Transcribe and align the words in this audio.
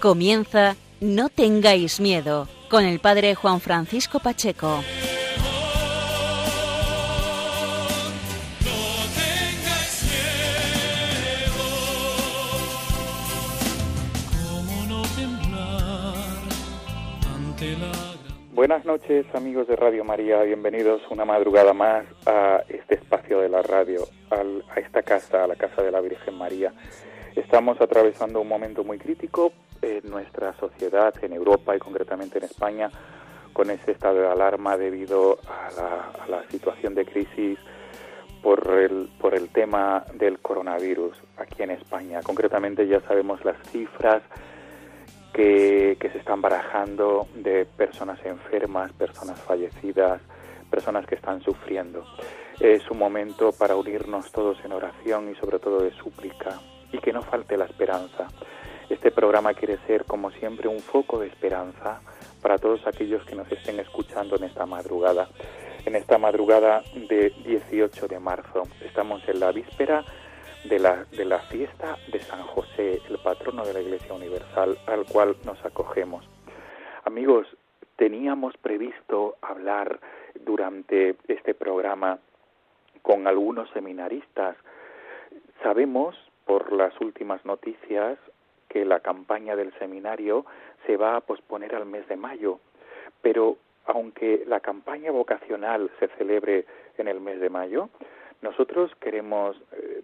Comienza 0.00 0.76
No 1.00 1.28
tengáis 1.28 1.98
miedo 1.98 2.46
con 2.70 2.84
el 2.84 3.00
padre 3.00 3.34
Juan 3.34 3.58
Francisco 3.58 4.20
Pacheco. 4.20 4.80
Buenas 18.52 18.84
noches 18.84 19.26
amigos 19.34 19.66
de 19.66 19.74
Radio 19.74 20.04
María, 20.04 20.42
bienvenidos 20.42 21.00
una 21.10 21.24
madrugada 21.24 21.72
más 21.72 22.04
a 22.24 22.62
este 22.68 22.94
espacio 22.96 23.40
de 23.40 23.48
la 23.48 23.62
radio, 23.62 24.06
a 24.30 24.78
esta 24.78 25.02
casa, 25.02 25.42
a 25.42 25.46
la 25.48 25.56
casa 25.56 25.82
de 25.82 25.90
la 25.90 26.00
Virgen 26.00 26.36
María. 26.36 26.72
Estamos 27.38 27.80
atravesando 27.80 28.40
un 28.40 28.48
momento 28.48 28.82
muy 28.82 28.98
crítico 28.98 29.52
en 29.80 30.10
nuestra 30.10 30.54
sociedad, 30.54 31.14
en 31.22 31.32
Europa 31.32 31.76
y 31.76 31.78
concretamente 31.78 32.38
en 32.38 32.44
España, 32.44 32.90
con 33.52 33.70
ese 33.70 33.92
estado 33.92 34.18
de 34.18 34.26
alarma 34.26 34.76
debido 34.76 35.38
a 35.46 35.70
la, 36.28 36.42
situación 36.50 36.96
de 36.96 37.04
crisis 37.04 37.56
por 38.42 38.68
el, 38.76 39.08
por 39.20 39.36
el 39.36 39.50
tema 39.50 40.04
del 40.14 40.40
coronavirus 40.40 41.16
aquí 41.36 41.62
en 41.62 41.70
España. 41.70 42.22
Concretamente 42.24 42.88
ya 42.88 43.00
sabemos 43.02 43.44
las 43.44 43.56
cifras 43.68 44.20
que, 45.32 45.96
que 46.00 46.10
se 46.10 46.18
están 46.18 46.42
barajando 46.42 47.28
de 47.36 47.66
personas 47.66 48.18
enfermas, 48.24 48.92
personas 48.94 49.40
fallecidas, 49.42 50.20
personas 50.72 51.06
que 51.06 51.14
están 51.14 51.40
sufriendo. 51.42 52.04
Es 52.58 52.90
un 52.90 52.98
momento 52.98 53.52
para 53.52 53.76
unirnos 53.76 54.32
todos 54.32 54.58
en 54.64 54.72
oración 54.72 55.30
y 55.30 55.36
sobre 55.36 55.60
todo 55.60 55.82
de 55.82 55.92
súplica 55.92 56.58
y 56.92 56.98
que 56.98 57.12
no 57.12 57.22
falte 57.22 57.56
la 57.56 57.64
esperanza. 57.64 58.28
Este 58.88 59.10
programa 59.10 59.52
quiere 59.54 59.78
ser, 59.86 60.04
como 60.04 60.30
siempre, 60.30 60.68
un 60.68 60.80
foco 60.80 61.18
de 61.18 61.26
esperanza 61.26 62.00
para 62.40 62.58
todos 62.58 62.86
aquellos 62.86 63.24
que 63.24 63.34
nos 63.34 63.50
estén 63.52 63.78
escuchando 63.80 64.36
en 64.36 64.44
esta 64.44 64.64
madrugada. 64.64 65.28
En 65.84 65.94
esta 65.94 66.18
madrugada 66.18 66.82
de 66.94 67.30
18 67.44 68.08
de 68.08 68.18
marzo 68.18 68.62
estamos 68.84 69.26
en 69.28 69.40
la 69.40 69.52
víspera 69.52 70.04
de 70.64 70.78
la, 70.78 71.04
de 71.04 71.24
la 71.24 71.38
fiesta 71.40 71.96
de 72.10 72.20
San 72.20 72.42
José, 72.42 73.00
el 73.08 73.18
patrono 73.18 73.64
de 73.64 73.74
la 73.74 73.80
Iglesia 73.80 74.14
Universal, 74.14 74.78
al 74.86 75.04
cual 75.04 75.36
nos 75.44 75.62
acogemos. 75.64 76.28
Amigos, 77.04 77.46
teníamos 77.96 78.56
previsto 78.56 79.36
hablar 79.42 80.00
durante 80.44 81.16
este 81.28 81.54
programa 81.54 82.18
con 83.02 83.26
algunos 83.26 83.70
seminaristas. 83.70 84.56
Sabemos 85.62 86.16
por 86.48 86.72
las 86.72 86.98
últimas 87.02 87.44
noticias 87.44 88.18
que 88.70 88.86
la 88.86 89.00
campaña 89.00 89.54
del 89.54 89.70
seminario 89.78 90.46
se 90.86 90.96
va 90.96 91.16
a 91.16 91.20
posponer 91.20 91.74
al 91.74 91.84
mes 91.84 92.08
de 92.08 92.16
mayo, 92.16 92.58
pero 93.20 93.58
aunque 93.84 94.44
la 94.46 94.60
campaña 94.60 95.10
vocacional 95.10 95.90
se 96.00 96.08
celebre 96.16 96.64
en 96.96 97.06
el 97.06 97.20
mes 97.20 97.38
de 97.40 97.50
mayo, 97.50 97.90
nosotros 98.40 98.90
queremos 98.98 99.60
eh, 99.72 100.00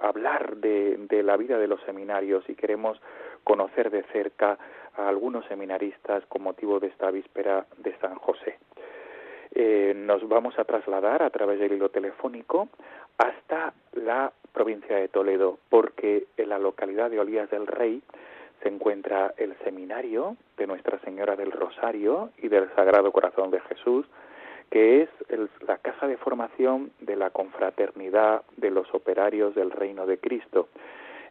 hablar 0.00 0.56
de, 0.56 1.22
la 1.22 1.36
vida 1.36 1.58
de 1.58 1.68
los 1.68 1.82
seminarios 1.82 2.42
y 2.48 2.54
queremos 2.54 2.98
conocer 3.44 3.90
de 3.90 4.02
cerca 4.04 4.56
a 4.96 5.08
algunos 5.08 5.44
seminaristas 5.44 6.24
con 6.26 6.42
motivo 6.42 6.80
de 6.80 6.86
esta 6.86 7.10
víspera 7.10 7.66
de 7.76 7.94
San 7.98 8.14
José. 8.14 8.58
Eh, 9.54 9.92
nos 9.94 10.26
vamos 10.26 10.58
a 10.58 10.64
trasladar 10.64 11.22
a 11.22 11.28
través 11.28 11.60
del 11.60 11.74
hilo 11.74 11.90
telefónico 11.90 12.70
hasta 13.18 13.74
la 13.92 14.32
provincia 14.52 14.96
de 14.96 15.08
Toledo, 15.08 15.58
porque 15.68 16.26
en 16.36 16.48
la 16.48 16.58
localidad 16.58 17.10
de 17.10 17.20
Olías 17.20 17.50
del 17.50 17.66
Rey 17.66 18.02
se 18.62 18.68
encuentra 18.68 19.34
el 19.36 19.56
seminario 19.64 20.36
de 20.56 20.66
Nuestra 20.66 20.98
Señora 21.00 21.36
del 21.36 21.50
Rosario 21.50 22.30
y 22.38 22.48
del 22.48 22.72
Sagrado 22.74 23.10
Corazón 23.10 23.50
de 23.50 23.60
Jesús, 23.60 24.06
que 24.70 25.02
es 25.02 25.08
la 25.66 25.78
casa 25.78 26.06
de 26.06 26.16
formación 26.16 26.92
de 27.00 27.16
la 27.16 27.30
confraternidad 27.30 28.42
de 28.56 28.70
los 28.70 28.92
operarios 28.94 29.54
del 29.54 29.70
Reino 29.70 30.06
de 30.06 30.18
Cristo. 30.18 30.68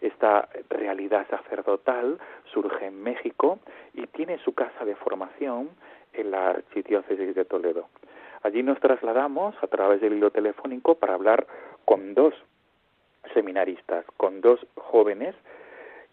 Esta 0.01 0.49
realidad 0.69 1.27
sacerdotal 1.29 2.19
surge 2.51 2.87
en 2.87 3.01
México 3.01 3.59
y 3.93 4.07
tiene 4.07 4.39
su 4.39 4.53
casa 4.53 4.83
de 4.83 4.95
formación 4.95 5.69
en 6.13 6.31
la 6.31 6.49
Archidiócesis 6.49 7.33
de 7.35 7.45
Toledo. 7.45 7.87
Allí 8.43 8.63
nos 8.63 8.79
trasladamos 8.79 9.55
a 9.61 9.67
través 9.67 10.01
del 10.01 10.13
hilo 10.13 10.31
telefónico 10.31 10.95
para 10.95 11.13
hablar 11.13 11.45
con 11.85 12.13
dos 12.13 12.33
seminaristas, 13.33 14.05
con 14.17 14.41
dos 14.41 14.59
jóvenes 14.75 15.35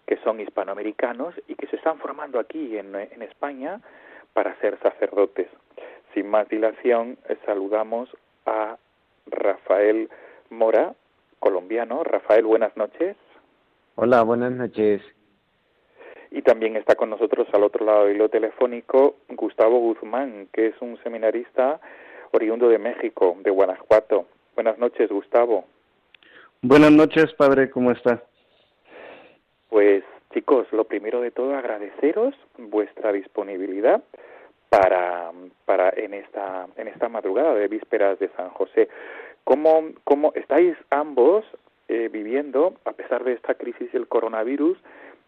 que 0.06 0.16
son 0.24 0.40
hispanoamericanos 0.40 1.34
y 1.48 1.54
que 1.54 1.66
se 1.66 1.76
están 1.76 1.98
formando 1.98 2.40
aquí 2.40 2.78
en, 2.78 2.94
España 3.22 3.80
para 4.32 4.58
ser 4.60 4.78
sacerdotes. 4.80 5.48
Sin 6.14 6.30
más 6.30 6.48
dilación, 6.48 7.18
saludamos 7.44 8.08
a 8.46 8.78
Rafael 9.26 10.08
Mora, 10.48 10.94
colombiano. 11.38 12.04
Rafael, 12.04 12.46
buenas 12.46 12.74
noches. 12.76 13.16
Hola, 13.96 14.22
buenas 14.22 14.52
noches. 14.52 15.02
Y 16.30 16.40
también 16.40 16.76
está 16.76 16.94
con 16.94 17.10
nosotros 17.10 17.46
al 17.52 17.64
otro 17.64 17.84
lado 17.84 18.06
del 18.06 18.16
hilo 18.16 18.30
telefónico 18.30 19.16
Gustavo 19.28 19.78
Guzmán, 19.78 20.48
que 20.52 20.68
es 20.68 20.74
un 20.80 20.96
seminarista 21.02 21.80
oriundo 22.32 22.70
de 22.70 22.78
México, 22.78 23.36
de 23.40 23.50
Guanajuato. 23.50 24.26
Buenas 24.54 24.78
noches, 24.78 25.10
Gustavo. 25.10 25.64
Buenas 26.62 26.90
noches, 26.90 27.32
padre, 27.34 27.70
¿cómo 27.70 27.92
está? 27.92 28.20
Pues 29.68 30.02
chicos, 30.34 30.66
lo 30.72 30.84
primero 30.84 31.20
de 31.20 31.30
todo 31.30 31.54
agradeceros 31.54 32.34
vuestra 32.56 33.12
disponibilidad 33.12 34.02
para, 34.68 35.30
para 35.66 35.90
en 35.90 36.14
esta 36.14 36.66
en 36.76 36.88
esta 36.88 37.08
madrugada 37.08 37.54
de 37.54 37.68
vísperas 37.68 38.18
de 38.18 38.28
San 38.30 38.50
José. 38.50 38.88
¿Cómo, 39.44 39.90
cómo 40.02 40.32
estáis 40.34 40.76
ambos 40.90 41.44
eh, 41.86 42.08
viviendo, 42.12 42.74
a 42.84 42.92
pesar 42.92 43.22
de 43.22 43.34
esta 43.34 43.54
crisis 43.54 43.92
del 43.92 44.08
coronavirus, 44.08 44.78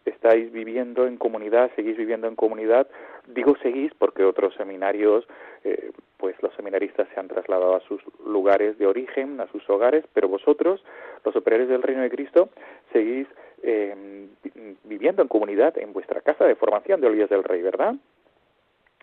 estáis 0.05 0.53
viviendo 0.53 1.07
en 1.07 1.17
comunidad, 1.17 1.71
seguís 1.77 1.97
viviendo 1.97 2.27
en 2.27 2.37
comunidad. 2.37 2.87
Digo 3.27 3.57
seguís 3.63 3.93
porque 3.99 4.25
otros 4.25 4.55
seminarios, 4.55 5.27
eh, 5.65 5.93
pues 6.17 6.35
los 6.43 6.55
seminaristas 6.55 7.09
se 7.13 7.21
han 7.21 7.29
trasladado 7.29 7.77
a 7.77 7.81
sus 7.81 8.01
lugares 8.27 8.79
de 8.79 8.87
origen, 8.87 9.41
a 9.41 9.47
sus 9.49 9.69
hogares, 9.69 10.05
pero 10.13 10.29
vosotros, 10.29 10.83
los 11.25 11.37
operarios 11.37 11.69
del 11.69 11.83
Reino 11.83 12.03
de 12.03 12.11
Cristo, 12.11 12.49
seguís 12.93 13.27
eh, 13.63 14.27
viviendo 14.85 15.23
en 15.23 15.29
comunidad 15.29 15.77
en 15.79 15.93
vuestra 15.93 16.21
casa 16.21 16.45
de 16.45 16.57
formación 16.57 17.01
de 17.01 17.07
Olías 17.09 17.31
del 17.31 17.45
Rey, 17.45 17.63
¿verdad? 17.63 17.95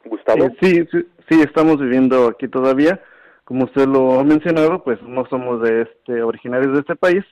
Gustavo. 0.06 0.50
Sí, 0.62 0.88
sí, 0.92 1.06
sí, 1.30 1.42
estamos 1.42 1.80
viviendo 1.80 2.28
aquí 2.28 2.48
todavía. 2.48 3.00
Como 3.44 3.66
usted 3.66 3.88
lo 3.88 4.20
ha 4.20 4.24
mencionado, 4.24 4.84
pues 4.84 5.02
no 5.04 5.26
somos 5.28 5.62
de 5.62 5.84
este 5.84 6.22
originarios 6.22 6.74
de 6.74 6.80
este 6.80 6.96
país, 6.96 7.24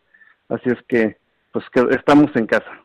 así 0.50 0.70
es 0.70 0.82
que 0.88 1.18
pues 1.52 1.66
que 1.70 1.82
estamos 1.96 2.34
en 2.36 2.48
casa. 2.48 2.85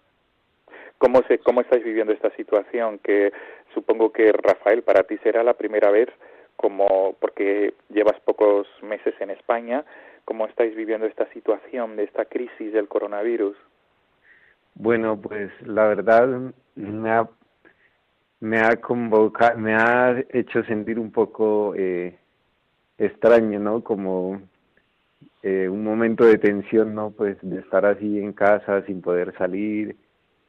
¿Cómo, 1.00 1.23
se, 1.23 1.38
¿Cómo 1.38 1.62
estáis 1.62 1.82
viviendo 1.82 2.12
esta 2.12 2.31
situación? 2.37 2.99
Que 2.99 3.32
supongo 3.73 4.12
que, 4.12 4.31
Rafael, 4.32 4.82
para 4.82 5.05
ti 5.05 5.17
será 5.23 5.43
la 5.43 5.55
primera 5.55 5.91
vez, 5.91 6.11
como 6.56 7.17
porque 7.19 7.73
llevas 7.88 8.20
pocos 8.20 8.69
meses 8.82 9.14
en 9.19 9.31
España, 9.31 9.82
¿cómo 10.26 10.47
estáis 10.47 10.76
viviendo 10.76 11.06
esta 11.06 11.26
situación 11.32 11.97
de 11.97 12.05
esta 12.05 12.26
crisis 12.26 12.75
del 12.75 12.87
coronavirus? 12.87 13.56
Bueno, 14.75 15.19
pues 15.19 15.50
la 15.62 15.87
verdad 15.87 16.52
me 16.75 17.11
ha, 17.11 17.26
me 18.41 18.61
ha 18.61 18.76
convocado, 18.76 19.58
me 19.58 19.75
ha 19.75 20.23
hecho 20.29 20.62
sentir 20.64 20.99
un 20.99 21.12
poco 21.12 21.73
eh, 21.79 22.19
extraño, 22.99 23.58
¿no? 23.58 23.82
Como 23.82 24.43
eh, 25.43 25.67
un 25.67 25.82
momento 25.82 26.26
de 26.26 26.37
tensión, 26.37 26.94
¿no? 26.94 27.11
Pues 27.11 27.38
de 27.41 27.61
estar 27.61 27.87
así 27.87 28.19
en 28.19 28.35
casa 28.35 28.85
sin 28.85 29.00
poder 29.00 29.35
salir, 29.38 29.97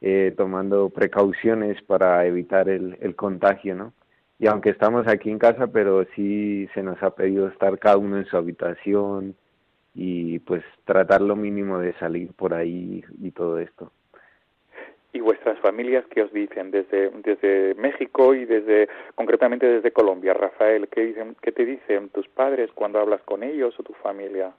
eh, 0.02 0.34
tomando 0.36 0.90
precauciones 0.90 1.80
para 1.82 2.26
evitar 2.26 2.68
el, 2.68 2.98
el 3.00 3.16
contagio, 3.16 3.74
¿no? 3.74 3.94
y 4.42 4.48
aunque 4.48 4.70
estamos 4.70 5.06
aquí 5.06 5.30
en 5.30 5.38
casa, 5.38 5.68
pero 5.68 6.04
sí 6.16 6.68
se 6.74 6.82
nos 6.82 7.00
ha 7.00 7.14
pedido 7.14 7.46
estar 7.46 7.78
cada 7.78 7.96
uno 7.96 8.18
en 8.18 8.24
su 8.24 8.36
habitación 8.36 9.36
y 9.94 10.40
pues 10.40 10.64
tratar 10.84 11.20
lo 11.20 11.36
mínimo 11.36 11.78
de 11.78 11.92
salir 11.92 12.32
por 12.32 12.52
ahí 12.52 13.04
y 13.22 13.30
todo 13.30 13.60
esto. 13.60 13.92
¿Y 15.12 15.20
vuestras 15.20 15.60
familias 15.60 16.04
qué 16.10 16.22
os 16.22 16.32
dicen 16.32 16.72
desde, 16.72 17.10
desde 17.22 17.76
México 17.76 18.34
y 18.34 18.44
desde 18.44 18.88
concretamente 19.14 19.64
desde 19.64 19.92
Colombia, 19.92 20.34
Rafael? 20.34 20.88
¿Qué, 20.88 21.02
dicen, 21.02 21.36
¿Qué 21.40 21.52
te 21.52 21.64
dicen 21.64 22.08
tus 22.08 22.26
padres 22.26 22.68
cuando 22.74 22.98
hablas 22.98 23.22
con 23.22 23.44
ellos 23.44 23.78
o 23.78 23.84
tu 23.84 23.92
familia? 23.92 24.50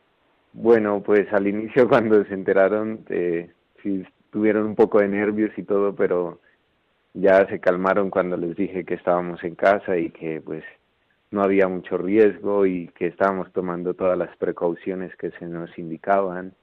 Bueno, 0.53 1.03
pues 1.05 1.27
al 1.33 1.45
inicio 1.45 1.89
cuando 1.89 2.23
se 2.23 2.33
enteraron, 2.33 3.03
eh, 3.09 3.49
sí 3.81 4.05
tuvieron 4.33 4.65
un 4.65 4.75
poco 4.75 5.00
de 5.00 5.07
nervios 5.07 5.51
y 5.56 5.63
todo, 5.63 5.95
pero 5.95 6.39
ya 7.13 7.45
se 7.47 7.59
calmaron 7.59 8.09
cuando 8.09 8.35
les 8.35 8.56
dije 8.56 8.83
que 8.83 8.95
estábamos 8.95 9.44
en 9.44 9.53
casa 9.53 9.95
y 9.95 10.09
que 10.09 10.41
pues 10.41 10.63
no 11.30 11.44
había 11.44 11.68
mucho 11.68 11.97
riesgo 11.97 12.65
y 12.65 12.88
que 12.89 13.06
estábamos 13.06 13.53
tomando 13.53 13.94
todas 13.94 14.18
las 14.18 14.35
precauciones 14.38 15.15
que 15.18 15.30
se 15.31 15.45
nos 15.45 15.77
indicaban 15.77 16.53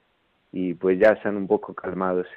y 0.51 0.73
pues 0.73 0.99
ya 0.99 1.11
están 1.11 1.37
un 1.37 1.47
poco 1.47 1.73
calmados. 1.73 2.27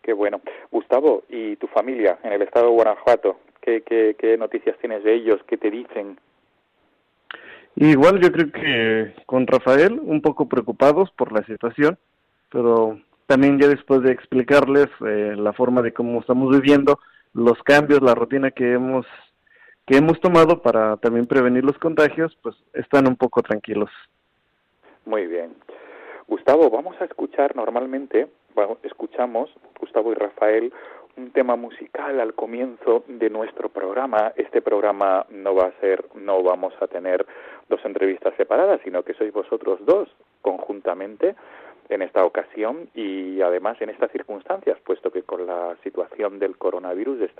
Qué 0.00 0.14
bueno. 0.14 0.40
Gustavo, 0.70 1.24
¿y 1.28 1.56
tu 1.56 1.66
familia 1.66 2.18
en 2.22 2.32
el 2.32 2.40
estado 2.40 2.68
de 2.68 2.72
Guanajuato? 2.72 3.40
¿Qué, 3.60 3.82
qué, 3.82 4.16
qué 4.18 4.38
noticias 4.38 4.78
tienes 4.78 5.04
de 5.04 5.12
ellos? 5.12 5.38
¿Qué 5.46 5.58
te 5.58 5.70
dicen? 5.70 6.18
Igual 7.76 8.20
yo 8.20 8.32
creo 8.32 8.50
que 8.50 9.14
con 9.26 9.46
Rafael 9.46 10.00
un 10.02 10.22
poco 10.22 10.48
preocupados 10.48 11.10
por 11.10 11.30
la 11.32 11.44
situación, 11.44 11.98
pero 12.50 12.98
también 13.30 13.60
ya 13.60 13.68
después 13.68 14.02
de 14.02 14.10
explicarles 14.10 14.88
eh, 15.06 15.36
la 15.36 15.52
forma 15.52 15.82
de 15.82 15.92
cómo 15.92 16.18
estamos 16.18 16.50
viviendo, 16.50 16.98
los 17.32 17.62
cambios, 17.62 18.02
la 18.02 18.16
rutina 18.16 18.50
que 18.50 18.72
hemos 18.72 19.06
que 19.86 19.98
hemos 19.98 20.18
tomado 20.18 20.60
para 20.60 20.96
también 20.96 21.28
prevenir 21.28 21.64
los 21.64 21.78
contagios, 21.78 22.36
pues 22.42 22.56
están 22.72 23.06
un 23.06 23.14
poco 23.14 23.40
tranquilos. 23.40 23.88
Muy 25.04 25.28
bien. 25.28 25.54
Gustavo, 26.26 26.70
vamos 26.70 27.00
a 27.00 27.04
escuchar 27.04 27.54
normalmente, 27.54 28.26
escuchamos, 28.82 29.48
Gustavo 29.78 30.10
y 30.10 30.16
Rafael, 30.16 30.72
un 31.16 31.30
tema 31.30 31.54
musical 31.54 32.18
al 32.18 32.34
comienzo 32.34 33.04
de 33.06 33.30
nuestro 33.30 33.68
programa. 33.68 34.32
Este 34.34 34.60
programa 34.60 35.24
no 35.30 35.54
va 35.54 35.66
a 35.66 35.80
ser, 35.80 36.04
no 36.16 36.42
vamos 36.42 36.74
a 36.80 36.88
tener 36.88 37.24
dos 37.68 37.80
entrevistas 37.84 38.34
separadas, 38.36 38.80
sino 38.82 39.04
que 39.04 39.14
sois 39.14 39.32
vosotros 39.32 39.78
dos 39.86 40.08
conjuntamente 40.42 41.36
en 41.90 42.02
esta 42.02 42.24
ocasión 42.24 42.88
y 42.94 43.42
además 43.42 43.80
en 43.80 43.90
estas 43.90 44.10
circunstancias, 44.12 44.78
puesto 44.84 45.10
que 45.10 45.22
con 45.22 45.46
la 45.46 45.76
situación 45.82 46.38
del 46.38 46.56
coronavirus, 46.56 47.18
de, 47.18 47.30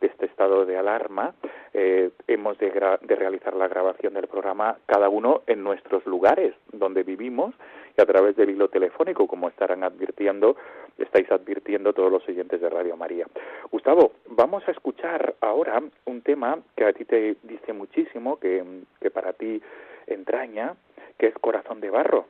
de 0.00 0.06
este 0.06 0.26
estado 0.26 0.64
de 0.64 0.78
alarma, 0.78 1.34
eh, 1.74 2.10
hemos 2.26 2.56
de, 2.58 2.70
de 3.02 3.16
realizar 3.16 3.54
la 3.54 3.68
grabación 3.68 4.14
del 4.14 4.28
programa 4.28 4.78
cada 4.86 5.08
uno 5.08 5.42
en 5.46 5.62
nuestros 5.62 6.06
lugares 6.06 6.54
donde 6.72 7.02
vivimos 7.02 7.54
y 7.96 8.00
a 8.00 8.06
través 8.06 8.36
del 8.36 8.50
hilo 8.50 8.68
telefónico, 8.68 9.26
como 9.26 9.48
estarán 9.48 9.84
advirtiendo, 9.84 10.56
estáis 10.98 11.30
advirtiendo 11.30 11.92
todos 11.92 12.10
los 12.10 12.26
oyentes 12.28 12.60
de 12.60 12.70
Radio 12.70 12.96
María. 12.96 13.26
Gustavo, 13.70 14.12
vamos 14.26 14.66
a 14.68 14.70
escuchar 14.70 15.34
ahora 15.40 15.82
un 16.06 16.22
tema 16.22 16.58
que 16.76 16.84
a 16.84 16.92
ti 16.92 17.04
te 17.04 17.36
dice 17.42 17.72
muchísimo, 17.72 18.38
que, 18.38 18.64
para 19.12 19.32
ti 19.32 19.60
entraña, 20.06 20.74
que 21.18 21.26
es 21.26 21.34
Corazón 21.34 21.80
de 21.80 21.90
Barro, 21.90 22.26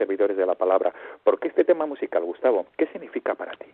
servidores 0.00 0.36
de 0.36 0.46
la 0.46 0.54
palabra. 0.54 0.92
¿Por 1.22 1.38
qué 1.38 1.48
este 1.48 1.64
tema 1.64 1.84
musical, 1.84 2.24
Gustavo? 2.24 2.66
¿Qué 2.78 2.86
significa 2.86 3.34
para 3.34 3.52
ti? 3.52 3.66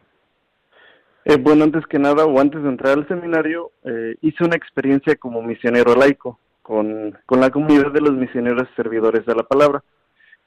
Eh, 1.25 1.37
bueno, 1.39 1.65
antes 1.65 1.87
que 1.87 1.99
nada, 1.99 2.25
o 2.25 2.41
antes 2.41 2.63
de 2.63 2.69
entrar 2.69 2.99
al 2.99 3.09
seminario, 3.09 3.71
eh, 3.85 4.17
hice 4.23 4.45
una 4.45 4.57
experiencia 4.57 5.15
como 5.17 5.43
misionero 5.43 5.95
laico 5.95 6.39
con, 6.63 7.17
con 7.27 7.41
la 7.41 7.51
comunidad 7.51 7.93
de 7.93 8.01
los 8.01 8.13
misioneros 8.13 8.69
servidores 8.75 9.25
de 9.25 9.35
la 9.35 9.45
palabra. 9.45 9.83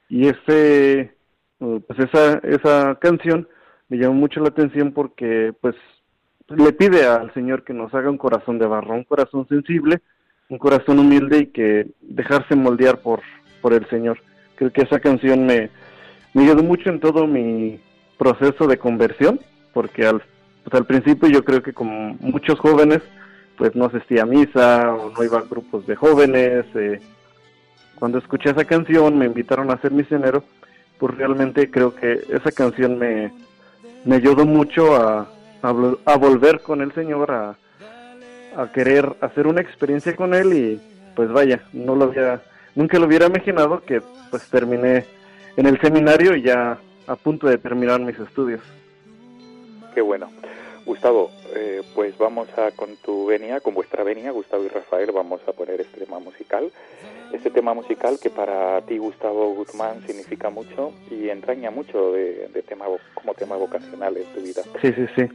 Y 0.08 0.28
ese, 0.28 1.14
uh, 1.60 1.80
pues 1.80 1.98
esa, 2.00 2.38
esa 2.44 2.98
canción 3.00 3.48
me 3.88 3.96
llamó 3.96 4.14
mucho 4.14 4.40
la 4.40 4.48
atención 4.48 4.92
porque 4.92 5.52
pues 5.60 5.76
le 6.48 6.72
pide 6.72 7.06
al 7.06 7.32
Señor 7.32 7.62
que 7.64 7.72
nos 7.72 7.94
haga 7.94 8.10
un 8.10 8.18
corazón 8.18 8.58
de 8.58 8.66
barro, 8.66 8.94
un 8.94 9.04
corazón 9.04 9.46
sensible, 9.48 10.00
un 10.48 10.58
corazón 10.58 10.98
humilde 10.98 11.38
y 11.38 11.46
que 11.46 11.86
dejarse 12.00 12.56
moldear 12.56 13.00
por, 13.02 13.20
por 13.60 13.72
el 13.72 13.88
Señor. 13.88 14.18
Creo 14.60 14.70
que 14.74 14.82
esa 14.82 15.00
canción 15.00 15.46
me, 15.46 15.70
me 16.34 16.42
ayudó 16.42 16.62
mucho 16.62 16.90
en 16.90 17.00
todo 17.00 17.26
mi 17.26 17.80
proceso 18.18 18.66
de 18.66 18.76
conversión, 18.76 19.40
porque 19.72 20.04
al, 20.06 20.22
pues 20.64 20.74
al 20.74 20.84
principio 20.84 21.30
yo 21.30 21.42
creo 21.46 21.62
que 21.62 21.72
como 21.72 22.14
muchos 22.20 22.58
jóvenes, 22.58 23.00
pues 23.56 23.74
no 23.74 23.86
asistía 23.86 24.24
a 24.24 24.26
misa 24.26 24.94
o 24.94 25.14
no 25.16 25.24
iba 25.24 25.38
a 25.38 25.44
grupos 25.48 25.86
de 25.86 25.96
jóvenes. 25.96 26.66
Eh, 26.74 27.00
cuando 27.94 28.18
escuché 28.18 28.50
esa 28.50 28.66
canción, 28.66 29.16
me 29.16 29.24
invitaron 29.24 29.70
a 29.70 29.80
ser 29.80 29.92
misionero, 29.92 30.44
pues 30.98 31.16
realmente 31.16 31.70
creo 31.70 31.94
que 31.94 32.20
esa 32.28 32.52
canción 32.52 32.98
me, 32.98 33.32
me 34.04 34.16
ayudó 34.16 34.44
mucho 34.44 34.94
a, 34.94 35.26
a, 35.62 36.16
volver 36.18 36.60
con 36.60 36.82
el 36.82 36.92
Señor, 36.92 37.30
a, 37.30 37.56
a 38.58 38.72
querer 38.72 39.16
hacer 39.22 39.46
una 39.46 39.62
experiencia 39.62 40.14
con 40.14 40.34
Él 40.34 40.52
y 40.52 40.80
pues 41.16 41.32
vaya, 41.32 41.62
no 41.72 41.96
lo 41.96 42.04
había 42.04 42.42
nunca 42.74 42.98
lo 42.98 43.06
hubiera 43.06 43.26
imaginado 43.26 43.82
que 43.82 44.02
pues 44.30 44.48
terminé 44.48 45.04
en 45.56 45.66
el 45.66 45.80
seminario 45.80 46.36
y 46.36 46.42
ya 46.42 46.78
a 47.06 47.16
punto 47.16 47.48
de 47.48 47.58
terminar 47.58 48.00
mis 48.00 48.18
estudios. 48.18 48.60
Qué 49.94 50.00
bueno. 50.00 50.28
Gustavo, 50.84 51.30
eh, 51.54 51.82
pues 51.94 52.16
vamos 52.18 52.48
a 52.58 52.70
con 52.72 52.96
tu 52.96 53.26
venia, 53.26 53.60
con 53.60 53.74
vuestra 53.74 54.04
venia, 54.04 54.30
Gustavo 54.30 54.64
y 54.64 54.68
Rafael, 54.68 55.12
vamos 55.12 55.40
a 55.46 55.52
poner 55.52 55.80
este 55.80 56.00
tema 56.00 56.18
musical. 56.18 56.70
Este 57.32 57.50
tema 57.50 57.74
musical 57.74 58.18
que 58.20 58.28
para 58.28 58.80
ti, 58.82 58.98
Gustavo 58.98 59.54
Guzmán, 59.54 60.04
significa 60.06 60.50
mucho 60.50 60.92
y 61.10 61.28
entraña 61.28 61.70
mucho 61.70 62.12
de, 62.12 62.48
tema 62.66 62.86
como 63.14 63.34
tema 63.34 63.56
vocacional 63.56 64.16
en 64.16 64.24
tu 64.34 64.40
vida. 64.40 64.62
Sí, 64.80 64.92
sí, 64.92 65.06
sí. 65.14 65.28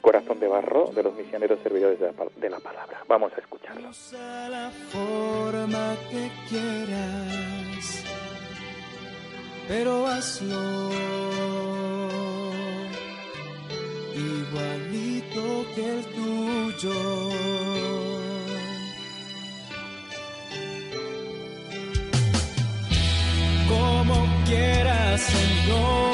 Corazón 0.00 0.40
de 0.40 0.48
Barro 0.48 0.90
de 0.94 1.02
los 1.02 1.14
misioneros 1.14 1.60
servidores 1.62 2.00
de 2.00 2.06
la, 2.06 2.14
de 2.36 2.50
la 2.50 2.60
palabra. 2.60 3.04
Vamos 3.06 3.32
a 3.36 3.40
escucharlo. 3.40 3.90
La 4.50 4.70
forma 4.90 5.94
que 6.10 6.30
quieras, 6.48 8.04
pero 9.68 10.06
hazlo 10.06 11.39
igualito 14.50 15.66
que 15.74 15.98
el 15.98 16.04
tuyo. 16.06 17.30
Como 23.68 24.44
quieras, 24.46 25.20
Señor. 25.20 26.09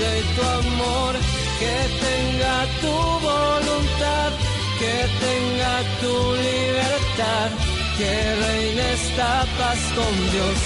Y 0.00 0.34
tu 0.34 0.42
amor, 0.42 1.14
que 1.58 1.76
tenga 2.06 2.56
tu 2.82 2.94
voluntad, 3.30 4.30
que 4.78 4.96
tenga 5.26 5.74
tu 6.00 6.14
libertad, 6.48 7.48
que 7.98 8.12
reine 8.42 8.92
esta 8.92 9.44
paz 9.58 9.80
con 9.98 10.14
Dios, 10.34 10.58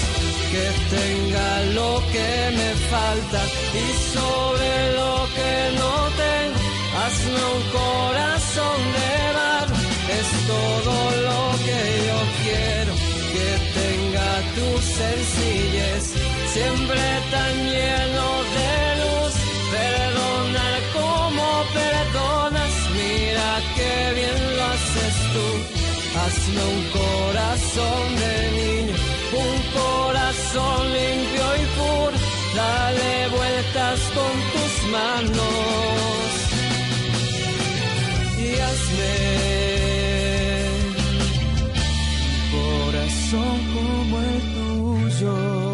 que 0.51 0.65
tenga 0.95 1.49
lo 1.79 1.91
que 2.13 2.31
me 2.59 2.71
falta 2.93 3.41
y 3.73 3.87
sobre 4.13 4.71
lo 4.99 5.15
que 5.37 5.53
no 5.81 5.93
tengo, 6.23 6.59
hazme 7.01 7.41
un 7.57 7.63
corazón 7.81 8.79
de 8.97 9.13
barro, 9.39 9.75
es 10.19 10.29
todo 10.53 10.95
lo 11.27 11.41
que 11.65 11.81
yo 12.07 12.19
quiero, 12.43 12.93
que 13.33 13.49
tenga 13.81 14.31
tu 14.57 14.67
sencillez, 15.01 16.03
siempre 16.53 17.01
tan 17.31 17.53
lleno 17.73 18.32
Hazme 26.43 26.61
un 26.61 26.83
corazón 26.91 28.15
de 28.21 28.33
niño, 28.59 28.95
un 29.31 29.57
corazón 29.79 30.81
limpio 30.91 31.45
y 31.55 31.65
puro, 31.77 32.17
dale 32.53 33.13
vueltas 33.29 33.99
con 34.17 34.33
tus 34.51 34.73
manos 34.91 36.31
y 38.39 38.59
hazme 38.59 39.15
corazón 42.51 43.57
como 43.73 44.13
el 44.19 44.41
tuyo. 44.53 45.72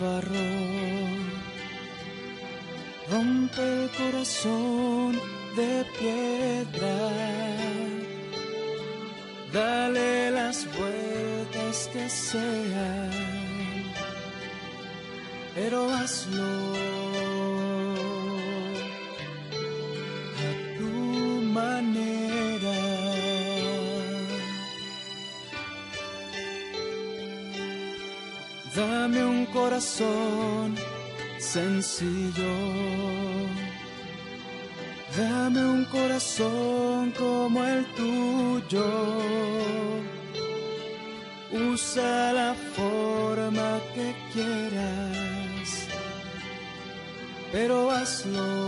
Barro. 0.00 0.48
Rompe 3.10 3.62
el 3.62 3.90
corazón 3.90 5.20
de 5.56 5.84
piedra. 5.98 6.96
Dale 9.52 10.30
las 10.32 10.66
vueltas 10.76 11.90
que 11.92 12.08
sean, 12.08 13.10
pero 15.54 15.88
hazlo 15.90 16.73
sencillo. 31.94 32.54
Dame 35.16 35.64
un 35.64 35.84
corazón 35.84 37.12
como 37.12 37.64
el 37.64 37.84
tuyo. 37.94 38.90
Usa 41.52 42.32
la 42.32 42.54
forma 42.76 43.78
que 43.94 44.14
quieras, 44.32 45.86
pero 47.52 47.90
hazlo 47.90 48.63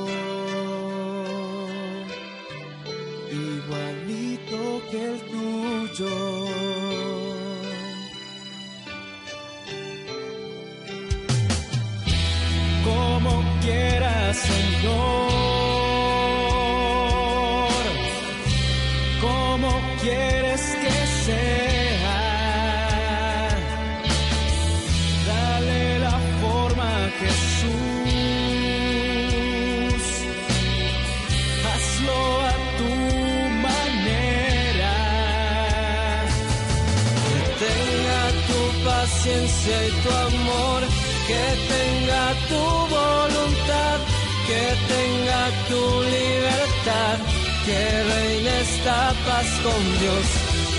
Hazlo. 32.06 32.36
Que 37.28 37.38
tenga 37.64 38.22
tu 38.48 38.60
paciencia 38.84 39.76
y 39.86 39.90
tu 40.02 40.10
amor, 40.10 40.80
que 41.28 41.44
tenga 41.72 42.24
tu 42.48 42.62
voluntad 42.94 44.00
que 44.46 44.66
tenga 44.94 45.42
tu 45.68 45.82
libertad, 46.16 47.16
que 47.66 47.80
reine 48.10 48.52
esta 48.60 49.00
paz 49.26 49.48
con 49.64 49.82
Dios, 50.02 50.26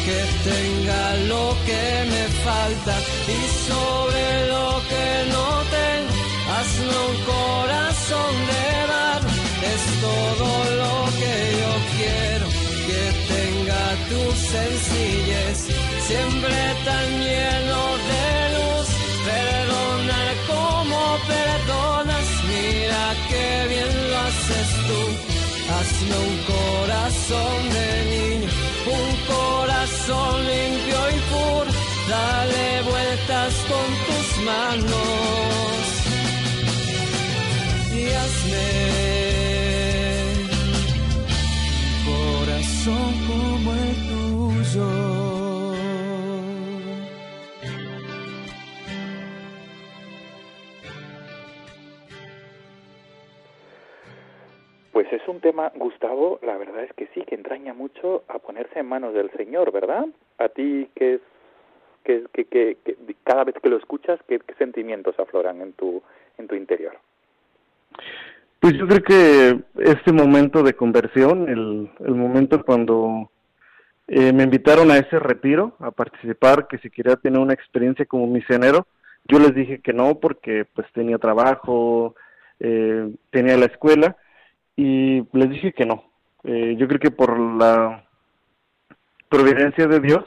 que 0.06 0.20
tenga 0.50 1.04
lo 1.32 1.46
que 1.68 1.84
me 2.12 2.26
falta 2.48 2.96
y 3.38 3.40
sobre 3.70 4.26
lo 4.54 4.68
que 4.92 5.08
no 5.34 5.48
tengo, 5.78 6.14
hazme 6.56 6.98
un 7.10 7.18
corazón 7.34 8.34
de 8.52 8.66
dar, 8.92 9.07
es 9.74 9.84
todo 10.08 10.50
lo 10.82 10.96
que 11.20 11.36
yo 11.62 11.72
quiero, 11.96 12.48
que 12.88 13.04
tenga 13.34 13.84
tu 14.10 14.22
sencillez, 14.54 15.58
siempre 16.10 16.58
tan 16.88 17.08
lleno 17.28 17.82
de 18.12 18.26
luz, 18.56 18.88
perdonar 19.30 20.30
como 20.52 21.00
perdonas 21.34 22.28
mira 22.50 23.06
qué 23.30 23.50
bien 23.74 23.92
lo 24.12 24.18
haces 24.28 24.70
tú. 24.88 25.02
Hazme 25.76 26.16
un 26.30 26.38
corazón 26.56 27.60
de 27.76 27.90
niño, 28.14 28.50
un 29.00 29.10
corazón 29.36 30.36
limpio 30.48 31.00
y 31.16 31.20
puro. 31.32 31.72
Dale 32.10 32.82
vueltas 32.90 33.54
con 33.72 33.88
tus 34.08 34.28
manos 34.46 35.88
y 37.94 38.06
hazme 38.22 39.27
como 42.92 43.74
el 43.74 43.96
tuyo. 44.10 44.88
Pues 54.94 55.12
es 55.12 55.28
un 55.28 55.40
tema, 55.42 55.72
Gustavo, 55.76 56.40
la 56.42 56.58
verdad 56.58 56.84
es 56.84 56.94
que 56.94 57.08
sí, 57.14 57.22
que 57.24 57.36
entraña 57.36 57.74
mucho 57.74 58.24
a 58.28 58.40
ponerse 58.40 58.80
en 58.80 58.88
manos 58.88 59.14
del 59.14 59.32
Señor, 59.32 59.72
¿verdad? 59.72 60.08
A 60.38 60.50
ti, 60.50 60.90
que 60.96 61.16
es 61.16 61.22
que, 62.04 62.24
que, 62.32 62.46
que, 62.46 62.78
cada 63.24 63.44
vez 63.44 63.56
que 63.62 63.70
lo 63.70 63.78
escuchas, 63.78 64.20
¿qué, 64.28 64.40
sentimientos 64.58 65.20
afloran 65.20 65.62
en 65.62 65.74
tu, 65.74 66.02
en 66.38 66.48
tu 66.48 66.56
interior? 66.56 66.98
Pues 68.60 68.74
yo 68.74 68.88
creo 68.88 69.04
que 69.04 69.60
este 69.84 70.12
momento 70.12 70.64
de 70.64 70.74
conversión, 70.74 71.48
el, 71.48 72.16
momento 72.16 72.64
cuando 72.64 73.30
eh, 74.08 74.34
me 74.34 74.44
invitaron 74.44 74.90
a 74.90 74.98
ese 74.98 75.20
retiro, 75.20 75.76
a 75.80 75.92
participar, 75.92 76.68
que 76.68 76.80
si 76.80 76.90
quería 76.90 77.16
tener 77.18 77.40
una 77.40 77.54
experiencia 77.54 78.06
como 78.06 78.26
misionero, 78.26 78.88
yo 79.26 79.38
les 79.40 79.54
dije 79.54 79.80
que 79.80 79.94
no 79.94 80.16
porque 80.16 80.66
pues 80.74 80.88
tenía 80.94 81.20
trabajo, 81.20 82.16
eh, 82.60 83.14
tenía 83.30 83.58
la 83.58 83.66
escuela, 83.66 84.18
y 84.76 85.24
les 85.34 85.50
dije 85.50 85.74
que 85.74 85.86
no. 85.86 86.04
Eh, 86.44 86.76
yo 86.78 86.88
creo 86.88 87.00
que 87.00 87.12
por 87.12 87.38
la 87.38 88.06
providencia 89.30 89.88
de 89.88 90.00
Dios, 90.00 90.24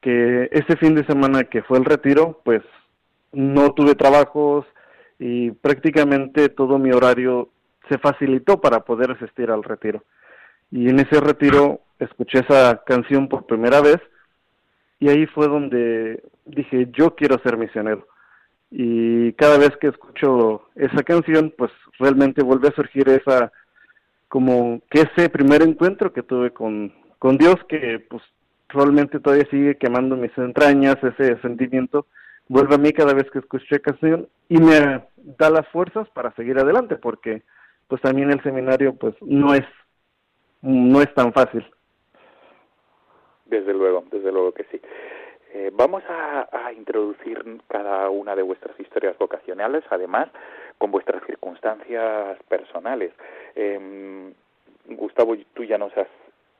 que 0.00 0.48
ese 0.52 0.76
fin 0.76 0.94
de 0.94 1.06
semana 1.06 1.44
que 1.44 1.62
fue 1.62 1.78
el 1.78 1.84
retiro, 1.84 2.40
pues 2.44 2.62
no 3.32 3.72
tuve 3.72 3.94
trabajos 3.94 4.66
y 5.18 5.50
prácticamente 5.50 6.48
todo 6.48 6.78
mi 6.78 6.92
horario 6.92 7.50
se 7.88 7.98
facilitó 7.98 8.60
para 8.60 8.80
poder 8.80 9.12
asistir 9.12 9.50
al 9.50 9.64
retiro. 9.64 10.04
Y 10.70 10.88
en 10.88 11.00
ese 11.00 11.20
retiro 11.20 11.80
escuché 11.98 12.40
esa 12.40 12.82
canción 12.84 13.28
por 13.28 13.46
primera 13.46 13.80
vez 13.80 13.98
y 15.00 15.08
ahí 15.08 15.26
fue 15.26 15.48
donde 15.48 16.22
dije, 16.44 16.88
yo 16.92 17.14
quiero 17.14 17.38
ser 17.42 17.56
misionero. 17.56 18.06
Y 18.70 19.32
cada 19.34 19.58
vez 19.58 19.70
que 19.80 19.88
escucho 19.88 20.68
esa 20.74 21.02
canción, 21.02 21.54
pues 21.56 21.70
realmente 21.98 22.42
vuelve 22.42 22.68
a 22.68 22.74
surgir 22.74 23.08
esa 23.08 23.50
como 24.28 24.82
que 24.90 25.00
ese 25.00 25.30
primer 25.30 25.62
encuentro 25.62 26.12
que 26.12 26.22
tuve 26.22 26.50
con, 26.52 26.92
con 27.18 27.38
Dios, 27.38 27.56
que 27.66 28.04
pues 28.10 28.22
probablemente 28.68 29.20
todavía 29.20 29.46
sigue 29.50 29.76
quemando 29.76 30.16
mis 30.16 30.36
entrañas, 30.36 30.96
ese 31.02 31.40
sentimiento, 31.40 32.06
vuelve 32.48 32.74
a 32.74 32.78
mí 32.78 32.92
cada 32.92 33.14
vez 33.14 33.30
que 33.30 33.38
escuché 33.38 33.80
canción 33.80 34.28
y 34.48 34.58
me 34.58 35.04
da 35.38 35.50
las 35.50 35.68
fuerzas 35.68 36.08
para 36.10 36.34
seguir 36.34 36.58
adelante, 36.58 36.96
porque 36.96 37.42
pues 37.86 38.00
también 38.02 38.30
el 38.30 38.42
seminario 38.42 38.94
pues 38.94 39.14
no 39.20 39.54
es, 39.54 39.64
no 40.62 41.00
es 41.00 41.12
tan 41.14 41.32
fácil. 41.32 41.64
Desde 43.46 43.72
luego, 43.72 44.04
desde 44.10 44.32
luego 44.32 44.52
que 44.52 44.64
sí. 44.64 44.80
Eh, 45.54 45.70
vamos 45.72 46.02
a, 46.08 46.46
a, 46.52 46.72
introducir 46.74 47.42
cada 47.68 48.10
una 48.10 48.36
de 48.36 48.42
vuestras 48.42 48.78
historias 48.78 49.16
vocacionales, 49.16 49.82
además, 49.88 50.28
con 50.76 50.90
vuestras 50.90 51.24
circunstancias 51.24 52.38
personales. 52.48 53.12
Eh, 53.56 54.30
Gustavo, 54.84 55.36
tú 55.54 55.64
ya 55.64 55.78
nos 55.78 55.96
has 55.96 56.08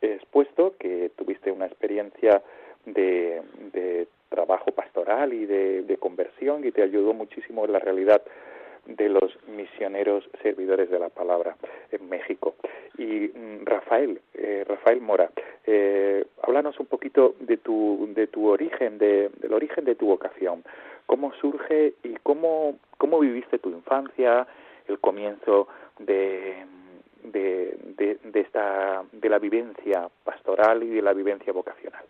expuesto 0.01 0.75
que 0.79 1.11
tuviste 1.17 1.51
una 1.51 1.67
experiencia 1.67 2.43
de, 2.87 3.43
de 3.73 4.09
trabajo 4.29 4.73
pastoral 4.73 5.33
y 5.33 5.47
de, 5.47 5.97
conversión 5.99 6.65
y 6.65 6.71
te 6.71 6.83
ayudó 6.83 7.13
muchísimo 7.13 7.65
en 7.65 7.73
la 7.73 7.79
realidad 7.79 8.23
de 8.87 9.09
los 9.09 9.37
misioneros 9.49 10.29
servidores 10.43 10.91
de 10.91 10.99
la 10.99 11.09
palabra 11.09 11.57
en 11.91 12.09
México. 12.09 12.55
Y 12.97 13.29
mm, 13.29 13.65
Rafael, 13.65 14.21
eh, 14.35 14.65
Rafael 14.67 15.01
Mora, 15.01 15.31
eh, 15.67 16.25
háblanos 16.43 16.79
un 16.81 16.87
poquito 16.87 17.35
de 17.41 17.59
tu, 17.59 18.09
de 18.15 18.27
tu 18.29 18.49
origen, 18.49 18.99
de, 18.99 19.31
del 19.41 19.53
origen 19.53 19.85
de 19.85 19.95
tu 19.95 20.07
vocación. 20.07 20.65
¿Cómo 21.07 21.33
surge 21.35 21.95
y 22.03 22.15
cómo, 22.23 22.79
cómo 22.97 23.19
viviste 23.21 23.59
tu 23.59 23.71
infancia, 23.71 24.47
el 24.87 24.99
comienzo 24.99 25.69
de, 25.99 26.65
de, 27.25 27.77
de, 28.23 28.41
esta, 28.41 29.05
de 29.13 29.29
la 29.29 29.39
vivencia 29.39 30.09
pastoral 30.25 30.83
y 30.83 30.89
de 30.89 31.03
la 31.03 31.13
vivencia 31.13 31.53
vocacional? 31.53 32.05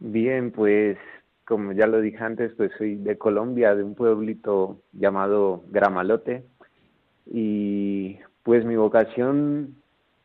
Bien, 0.00 0.52
pues 0.52 0.96
como 1.44 1.72
ya 1.72 1.86
lo 1.86 2.00
dije 2.00 2.18
antes, 2.18 2.52
pues 2.56 2.70
soy 2.78 2.96
de 2.96 3.16
Colombia, 3.16 3.74
de 3.74 3.82
un 3.82 3.94
pueblito 3.94 4.82
llamado 4.92 5.64
Gramalote. 5.70 6.44
Y 7.26 8.18
pues 8.42 8.64
mi 8.64 8.76
vocación 8.76 9.76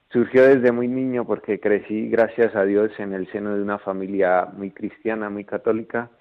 surgió 0.09 0.43
desde 0.45 0.71
muy 0.71 0.87
niño 0.87 1.25
porque 1.25 1.59
crecí, 1.59 2.07
gracias 2.09 2.55
a 2.55 2.65
Dios, 2.65 2.91
en 2.99 3.13
el 3.13 3.29
seno 3.31 3.55
de 3.55 3.63
una 3.63 3.79
familia 3.79 4.45
muy 4.53 4.71
cristiana, 4.71 5.29
muy 5.29 5.43
católica 5.43 6.11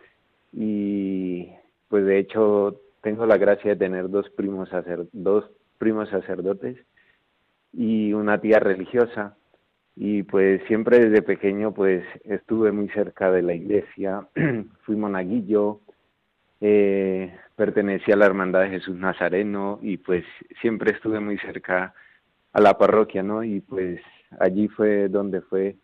y 0.53 1.49
pues 1.89 2.05
de 2.07 2.19
hecho 2.19 2.81
tengo 3.03 3.27
la 3.27 3.37
gracia 3.37 3.73
de 3.73 3.77
tener 3.77 4.09
dos 4.09 4.31
primos, 4.31 4.71
dos 5.13 5.45
primos 5.79 6.09
sacerdotes 6.09 6.79
y 7.73 8.13
una 8.15 8.41
tía 8.41 8.59
religiosa 8.59 9.37
y 9.97 10.23
pues 10.23 10.63
siempre 10.67 10.99
desde 10.99 11.23
pequeño 11.23 11.73
pues 11.73 12.05
estuve 12.25 12.73
muy 12.73 12.89
cerca 12.91 13.31
de 13.31 13.43
la 13.43 13.55
iglesia, 13.55 14.27
fui 14.85 14.97
monaguillo, 14.97 15.81
eh, 16.61 17.35
pertenecía 17.57 18.15
a 18.15 18.19
la 18.19 18.27
Hermandad 18.27 18.63
de 18.63 18.71
Jesús 18.71 18.97
Nazareno 18.97 19.79
y 19.83 19.99
pues 19.99 20.25
siempre 20.61 20.93
estuve 20.93 21.21
muy 21.21 21.39
cerca 21.39 21.95
a 22.53 22.61
la 22.61 22.79
parroquia, 22.79 23.23
¿no? 23.23 23.43
Y 23.43 23.61
pues 23.61 24.01
allí 24.39 24.69
fue 24.69 25.09
donde 25.09 25.41
fue 25.43 25.77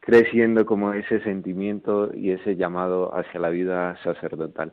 creciendo 0.00 0.64
como 0.66 0.92
ese 0.92 1.20
sentimiento 1.20 2.10
y 2.14 2.30
ese 2.32 2.56
llamado 2.56 3.14
hacia 3.14 3.40
la 3.40 3.50
vida 3.50 3.96
sacerdotal. 4.02 4.72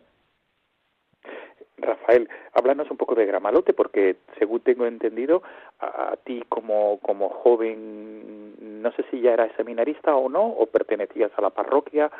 Rafael, 1.78 2.28
háblanos 2.54 2.90
un 2.90 2.98
poco 2.98 3.16
de 3.16 3.26
Gramalote, 3.26 3.74
porque 3.74 4.18
según 4.40 4.62
tengo 4.62 4.86
entendido, 4.86 5.44
a, 5.80 6.16
ti 6.24 6.44
como, 6.50 7.00
como 7.02 7.30
joven, 7.30 8.82
no 8.82 8.92
sé 8.94 9.06
si 9.12 9.22
ya 9.22 9.34
eras 9.34 9.52
seminarista 9.56 10.16
o 10.16 10.28
no, 10.28 10.44
o 10.44 10.66
pertenecías 10.66 11.32
a 11.36 11.42
la 11.42 11.52
parroquia, 11.52 12.12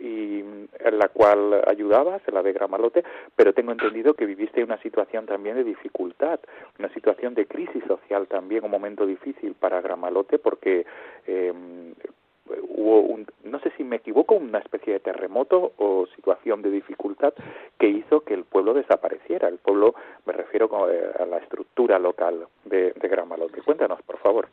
y 0.00 0.40
en 0.40 0.98
la 0.98 1.08
cual 1.08 1.62
ayudabas, 1.66 2.20
en 2.26 2.34
la 2.34 2.42
de 2.42 2.52
Gramalote, 2.52 3.04
pero 3.36 3.52
tengo 3.52 3.72
entendido 3.72 4.14
que 4.14 4.26
viviste 4.26 4.64
una 4.64 4.78
situación 4.78 5.26
también 5.26 5.56
de 5.56 5.64
dificultad, 5.64 6.40
una 6.78 6.88
situación 6.88 7.34
de 7.34 7.46
crisis 7.46 7.84
social 7.86 8.26
también, 8.26 8.64
un 8.64 8.70
momento 8.70 9.06
difícil 9.06 9.54
para 9.54 9.80
Gramalote, 9.80 10.38
porque 10.38 10.84
eh, 11.26 11.52
hubo 12.46 13.00
un, 13.00 13.26
no 13.44 13.58
sé 13.60 13.72
si 13.76 13.84
me 13.84 13.96
equivoco, 13.96 14.34
una 14.34 14.58
especie 14.58 14.94
de 14.94 15.00
terremoto 15.00 15.72
o 15.78 16.06
situación 16.14 16.62
de 16.62 16.70
dificultad 16.70 17.34
que 17.78 17.88
hizo 17.88 18.20
que 18.20 18.34
el 18.34 18.44
pueblo 18.44 18.74
desapareciera. 18.74 19.48
El 19.48 19.58
pueblo, 19.58 19.94
me 20.26 20.32
refiero 20.32 20.70
a 21.18 21.26
la 21.26 21.38
estructura 21.38 21.98
local 21.98 22.46
de, 22.64 22.92
de 22.92 23.08
Gramalote. 23.08 23.62
Cuéntanos, 23.62 24.02
por 24.02 24.18
favor. 24.18 24.48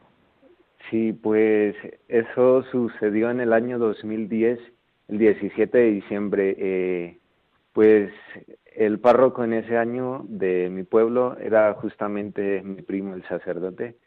Sí, 0.89 1.13
pues 1.13 1.75
eso 2.07 2.63
sucedió 2.63 3.29
en 3.29 3.39
el 3.39 3.53
año 3.53 3.79
2010 3.79 4.59
el 5.11 5.17
17 5.17 5.77
de 5.77 5.91
diciembre, 5.91 6.55
eh, 6.57 7.17
pues 7.73 8.11
el 8.75 8.99
párroco 8.99 9.43
en 9.43 9.53
ese 9.53 9.77
año 9.77 10.25
de 10.27 10.69
mi 10.69 10.83
pueblo 10.83 11.37
era 11.37 11.73
justamente 11.73 12.61
mi 12.63 12.81
primo, 12.81 13.13
el 13.13 13.23
sacerdote, 13.27 13.97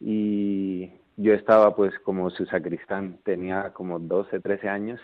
y 0.00 0.90
yo 1.18 1.34
estaba 1.34 1.74
pues 1.74 1.92
como 2.04 2.30
su 2.30 2.46
sacristán, 2.46 3.18
tenía 3.24 3.72
como 3.74 3.98
12, 3.98 4.38
13 4.40 4.68
años, 4.68 5.00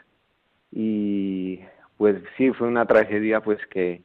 y 0.70 1.60
pues 1.96 2.16
sí, 2.36 2.52
fue 2.52 2.68
una 2.68 2.86
tragedia 2.86 3.40
pues 3.40 3.58
que, 3.66 4.02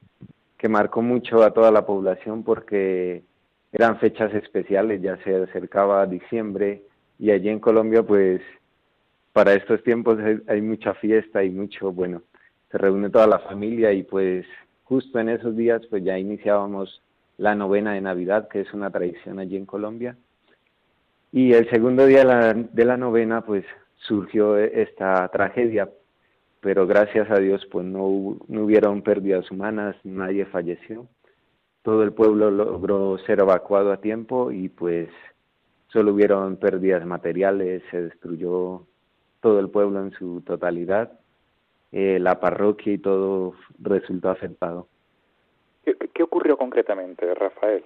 que 0.57 0.67
marcó 0.67 1.01
mucho 1.03 1.43
a 1.43 1.51
toda 1.51 1.71
la 1.71 1.85
población 1.85 2.43
porque 2.43 3.23
eran 3.71 3.99
fechas 3.99 4.33
especiales, 4.33 5.01
ya 5.01 5.17
se 5.23 5.35
acercaba 5.35 6.07
diciembre, 6.07 6.83
y 7.19 7.29
allí 7.29 7.49
en 7.49 7.59
Colombia 7.59 8.01
pues 8.01 8.41
para 9.31 9.53
estos 9.53 9.83
tiempos 9.83 10.17
hay, 10.47 10.61
mucha 10.61 10.95
fiesta 10.95 11.43
y 11.43 11.51
mucho, 11.51 11.91
bueno, 11.91 12.23
se 12.71 12.77
reúne 12.79 13.11
toda 13.11 13.27
la 13.27 13.39
familia 13.39 13.93
y 13.93 14.01
pues 14.01 14.47
justo 14.83 15.19
en 15.19 15.29
esos 15.29 15.55
días 15.55 15.81
pues 15.91 16.03
ya 16.03 16.17
iniciábamos 16.17 17.03
la 17.37 17.53
novena 17.53 17.93
de 17.93 18.01
Navidad, 18.01 18.47
que 18.49 18.61
es 18.61 18.73
una 18.73 18.89
tradición 18.89 19.37
allí 19.37 19.55
en 19.57 19.67
Colombia. 19.67 20.17
Y 21.31 21.53
el 21.53 21.69
segundo 21.69 22.05
día 22.05 22.19
de 22.19 22.25
la, 22.25 22.53
de 22.53 22.85
la 22.85 22.97
novena 22.97 23.41
pues 23.41 23.65
surgió 23.95 24.57
esta 24.57 25.27
tragedia, 25.29 25.89
pero 26.59 26.87
gracias 26.87 27.29
a 27.29 27.39
Dios 27.39 27.65
pues 27.71 27.85
no, 27.85 28.37
no 28.47 28.63
hubieron 28.63 29.01
pérdidas 29.01 29.49
humanas, 29.51 29.95
nadie 30.03 30.45
falleció. 30.45 31.07
Todo 31.83 32.03
el 32.03 32.13
pueblo 32.13 32.51
logró 32.51 33.17
ser 33.19 33.39
evacuado 33.39 33.91
a 33.91 34.01
tiempo 34.01 34.51
y 34.51 34.69
pues 34.69 35.09
solo 35.87 36.13
hubieron 36.13 36.57
pérdidas 36.57 37.05
materiales, 37.05 37.83
se 37.91 38.01
destruyó 38.01 38.85
todo 39.41 39.59
el 39.59 39.69
pueblo 39.69 40.01
en 40.01 40.11
su 40.11 40.41
totalidad, 40.41 41.19
eh, 41.91 42.19
la 42.19 42.39
parroquia 42.39 42.93
y 42.93 42.97
todo 42.97 43.53
resultó 43.79 44.29
afectado. 44.29 44.87
¿Qué, 45.83 46.23
ocurrió 46.23 46.57
concretamente, 46.57 47.33
Rafael? 47.33 47.83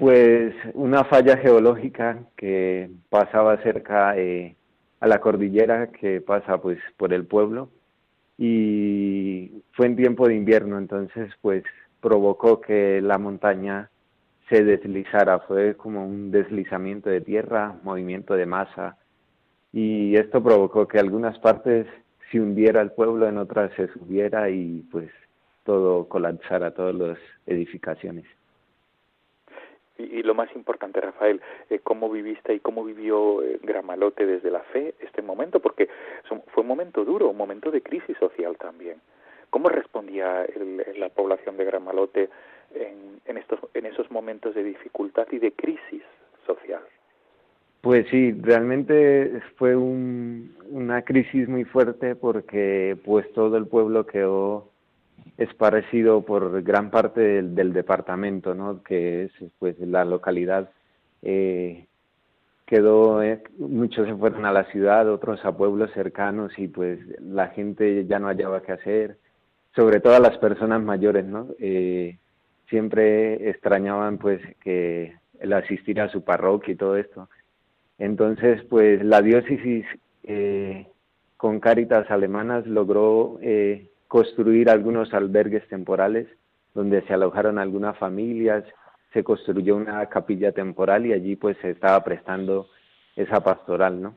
Pues 0.00 0.54
una 0.72 1.04
falla 1.04 1.36
geológica 1.36 2.20
que 2.34 2.90
pasaba 3.10 3.58
cerca 3.58 4.16
eh, 4.16 4.56
a 4.98 5.06
la 5.06 5.20
cordillera 5.20 5.88
que 5.88 6.22
pasa 6.22 6.56
pues 6.56 6.78
por 6.96 7.12
el 7.12 7.26
pueblo. 7.26 7.68
Y 8.38 9.62
fue 9.72 9.84
en 9.84 9.96
tiempo 9.96 10.26
de 10.26 10.36
invierno, 10.36 10.78
entonces 10.78 11.30
pues 11.42 11.64
provocó 12.00 12.62
que 12.62 13.02
la 13.02 13.18
montaña 13.18 13.90
se 14.48 14.64
deslizara, 14.64 15.40
fue 15.40 15.76
como 15.76 16.06
un 16.06 16.30
deslizamiento 16.30 17.10
de 17.10 17.20
tierra, 17.20 17.76
movimiento 17.82 18.32
de 18.36 18.46
masa, 18.46 18.96
y 19.70 20.16
esto 20.16 20.42
provocó 20.42 20.88
que 20.88 20.98
algunas 20.98 21.38
partes 21.40 21.86
se 22.32 22.40
hundiera 22.40 22.80
el 22.80 22.92
pueblo, 22.92 23.28
en 23.28 23.36
otras 23.36 23.70
se 23.76 23.88
subiera 23.88 24.48
y 24.48 24.80
pues 24.90 25.10
todo 25.64 26.08
colapsara, 26.08 26.70
todas 26.70 26.94
las 26.94 27.18
edificaciones. 27.44 28.24
Y, 30.00 30.22
lo 30.22 30.34
más 30.34 30.54
importante, 30.54 31.00
Rafael, 31.00 31.40
eh, 31.68 31.80
¿cómo 31.82 32.10
viviste 32.10 32.54
y 32.54 32.60
cómo 32.60 32.84
vivió 32.84 33.42
eh, 33.42 33.58
Gramalote 33.62 34.26
desde 34.26 34.50
la 34.50 34.60
fe 34.60 34.94
este 35.00 35.22
momento? 35.22 35.60
Porque 35.60 35.88
fue 36.28 36.62
un 36.62 36.68
momento 36.68 37.04
duro, 37.04 37.28
un 37.28 37.36
momento 37.36 37.70
de 37.70 37.82
crisis 37.82 38.16
social 38.18 38.56
también. 38.56 39.00
¿Cómo 39.50 39.68
respondía 39.68 40.46
la 40.96 41.08
población 41.08 41.56
de 41.56 41.64
Gramalote 41.64 42.28
en, 42.74 43.20
en, 43.26 43.36
estos, 43.36 43.58
en 43.74 43.86
esos 43.86 44.10
momentos 44.10 44.54
de 44.54 44.62
dificultad 44.62 45.26
y 45.32 45.38
de 45.38 45.52
crisis 45.52 46.02
social? 46.46 46.82
Pues 47.80 48.06
sí, 48.10 48.32
realmente 48.42 49.40
fue 49.56 49.74
una 49.74 51.02
crisis 51.02 51.48
muy 51.48 51.64
fuerte 51.64 52.14
porque 52.14 52.96
pues 53.04 53.30
todo 53.32 53.56
el 53.56 53.66
pueblo 53.66 54.06
quedó 54.06 54.68
esparcido 55.38 56.24
por 56.24 56.62
gran 56.62 56.90
parte 56.90 57.42
del, 57.42 57.72
departamento, 57.72 58.54
¿no? 58.54 58.82
Que 58.82 59.24
es 59.24 59.32
pues 59.58 59.78
la 59.80 60.04
localidad 60.04 60.70
eh, 61.22 61.86
quedó 62.66 63.22
eh, 63.22 63.42
muchos 63.58 64.06
se 64.06 64.14
fueron 64.14 64.44
a 64.44 64.52
la 64.52 64.64
ciudad, 64.64 65.08
otros 65.08 65.44
a 65.44 65.56
pueblos 65.56 65.90
cercanos 65.92 66.58
y 66.58 66.68
pues 66.68 66.98
la 67.20 67.48
gente 67.48 68.06
ya 68.06 68.18
no 68.18 68.28
hallaba 68.28 68.62
qué 68.62 68.72
hacer, 68.72 69.16
sobre 69.74 70.00
todo 70.00 70.18
las 70.18 70.38
personas 70.38 70.82
mayores, 70.82 71.24
¿no? 71.24 71.48
Eh, 71.58 72.18
siempre 72.68 73.50
extrañaban 73.50 74.18
pues 74.18 74.40
que 74.62 75.14
el 75.40 75.52
asistir 75.52 76.00
a 76.00 76.08
su 76.08 76.22
parroquia 76.22 76.72
y 76.72 76.76
todo 76.76 76.96
esto 76.96 77.28
entonces, 78.00 78.62
pues 78.64 79.04
la 79.04 79.20
diócesis 79.20 79.84
eh, 80.24 80.86
con 81.36 81.60
Cáritas 81.60 82.10
Alemanas 82.10 82.66
logró 82.66 83.38
eh, 83.42 83.89
construir 84.10 84.68
algunos 84.68 85.14
albergues 85.14 85.68
temporales 85.68 86.26
donde 86.74 87.00
se 87.02 87.14
alojaron 87.14 87.60
algunas 87.60 87.96
familias, 87.96 88.64
se 89.12 89.22
construyó 89.22 89.76
una 89.76 90.04
capilla 90.06 90.50
temporal 90.50 91.06
y 91.06 91.12
allí 91.12 91.36
pues 91.36 91.56
se 91.58 91.70
estaba 91.70 92.02
prestando 92.02 92.66
esa 93.14 93.40
pastoral, 93.40 94.02
¿no? 94.02 94.16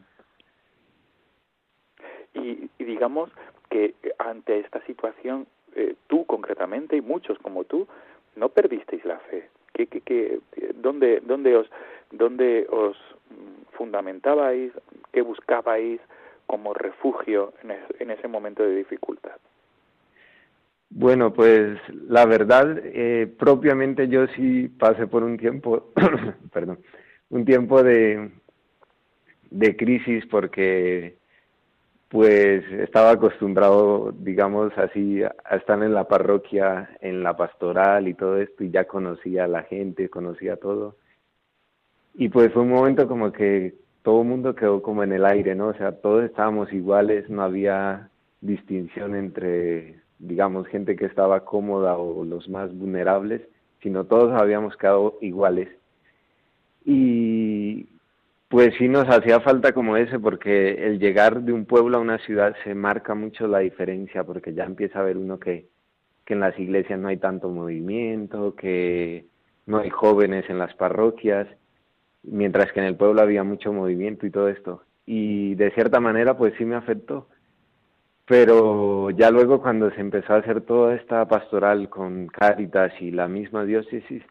Y, 2.34 2.72
digamos 2.80 3.30
que 3.70 3.94
ante 4.18 4.60
esta 4.62 4.84
situación, 4.88 5.46
eh, 5.76 5.94
tú 6.08 6.26
concretamente 6.26 6.98
y 6.98 7.02
muchos 7.02 7.38
como 7.38 7.64
tú, 7.64 7.88
no 8.36 8.50
perdisteis 8.50 9.06
la 9.06 9.20
fe. 9.20 9.48
¿Qué, 9.74 9.86
qué, 9.86 10.40
dónde, 10.74 11.22
dónde, 11.22 11.56
os, 11.56 11.70
¿Dónde 12.10 12.66
os 12.72 12.98
fundamentabais, 13.74 14.74
qué 15.12 15.22
buscabais 15.22 16.02
como 16.48 16.74
refugio 16.74 17.54
en, 18.00 18.10
ese 18.10 18.28
momento 18.28 18.64
de 18.64 18.78
dificultad? 18.78 19.38
Bueno, 20.96 21.34
pues 21.34 21.80
la 22.08 22.26
verdad, 22.28 22.78
eh, 22.84 23.28
propiamente 23.40 24.08
yo 24.08 24.28
sí 24.28 24.68
pasé 24.68 25.08
por 25.08 25.24
un 25.24 25.38
tiempo, 25.38 25.92
perdón, 26.54 26.80
un 27.30 27.46
tiempo 27.46 27.82
de, 27.82 28.30
de 29.50 29.76
crisis 29.76 30.24
porque 30.28 31.18
pues 32.10 32.64
estaba 32.74 33.10
acostumbrado, 33.10 34.14
digamos 34.20 34.72
así, 34.78 35.24
a 35.24 35.56
estar 35.56 35.82
en 35.82 35.96
la 35.96 36.08
parroquia, 36.08 36.96
en 37.02 37.24
la 37.24 37.36
pastoral 37.36 38.08
y 38.08 38.14
todo 38.14 38.38
esto, 38.38 38.64
y 38.64 38.70
ya 38.70 38.86
conocía 38.86 39.46
a 39.46 39.48
la 39.48 39.64
gente, 39.64 40.10
conocía 40.10 40.58
todo. 40.58 40.98
Y 42.14 42.30
pues 42.30 42.54
fue 42.54 42.62
un 42.62 42.70
momento 42.70 43.08
como 43.08 43.32
que 43.32 43.74
todo 44.04 44.22
el 44.22 44.28
mundo 44.28 44.54
quedó 44.54 44.84
como 44.84 45.04
en 45.04 45.12
el 45.14 45.26
aire, 45.26 45.56
¿no? 45.56 45.70
O 45.70 45.74
sea, 45.74 45.94
todos 45.94 46.24
estábamos 46.24 46.72
iguales, 46.72 47.28
no 47.32 47.42
había 47.42 48.10
distinción 48.42 49.16
entre, 49.16 50.03
digamos, 50.28 50.68
gente 50.68 50.96
que 50.96 51.06
estaba 51.06 51.46
cómoda 51.46 51.98
o 51.98 52.24
los 52.24 52.50
más 52.50 52.74
vulnerables, 52.76 53.42
sino 53.82 54.06
todos 54.06 54.32
habíamos 54.40 54.76
quedado 54.78 55.18
iguales. 55.22 55.70
Y 56.86 57.88
pues 58.50 58.74
sí 58.78 58.88
nos 58.88 59.08
hacía 59.10 59.40
falta 59.42 59.74
como 59.74 59.98
ese, 59.98 60.20
porque 60.20 60.86
el 60.86 61.00
llegar 61.00 61.42
de 61.42 61.54
un 61.54 61.66
pueblo 61.66 61.98
a 61.98 62.02
una 62.02 62.20
ciudad 62.20 62.56
se 62.64 62.76
marca 62.76 63.16
mucho 63.16 63.48
la 63.48 63.60
diferencia, 63.60 64.24
porque 64.24 64.54
ya 64.54 64.64
empieza 64.64 65.00
a 65.00 65.04
ver 65.04 65.18
uno 65.18 65.40
que, 65.40 65.68
que 66.26 66.34
en 66.34 66.40
las 66.40 66.58
iglesias 66.60 67.00
no 67.00 67.08
hay 67.08 67.18
tanto 67.18 67.50
movimiento, 67.50 68.56
que 68.56 69.26
no 69.66 69.80
hay 69.80 69.90
jóvenes 69.90 70.50
en 70.50 70.60
las 70.60 70.74
parroquias, 70.76 71.48
mientras 72.24 72.72
que 72.72 72.80
en 72.80 72.86
el 72.86 72.96
pueblo 72.96 73.22
había 73.22 73.44
mucho 73.44 73.74
movimiento 73.74 74.26
y 74.26 74.32
todo 74.32 74.48
esto. 74.50 74.84
Y 75.06 75.56
de 75.56 75.72
cierta 75.72 76.00
manera, 76.00 76.38
pues 76.38 76.54
sí 76.58 76.64
me 76.64 76.76
afectó. 76.76 77.28
Pero 78.26 79.10
ya 79.12 79.30
luego 79.32 79.62
cuando 79.62 79.92
se 79.92 80.00
empezó 80.00 80.34
a 80.34 80.38
hacer 80.38 80.62
toda 80.62 80.96
esta 80.96 81.26
pastoral 81.28 81.90
con 81.90 82.28
Cáritas 82.28 82.94
y 83.02 83.12
la 83.12 83.28
misma 83.28 83.66
diócesis, 83.66 84.24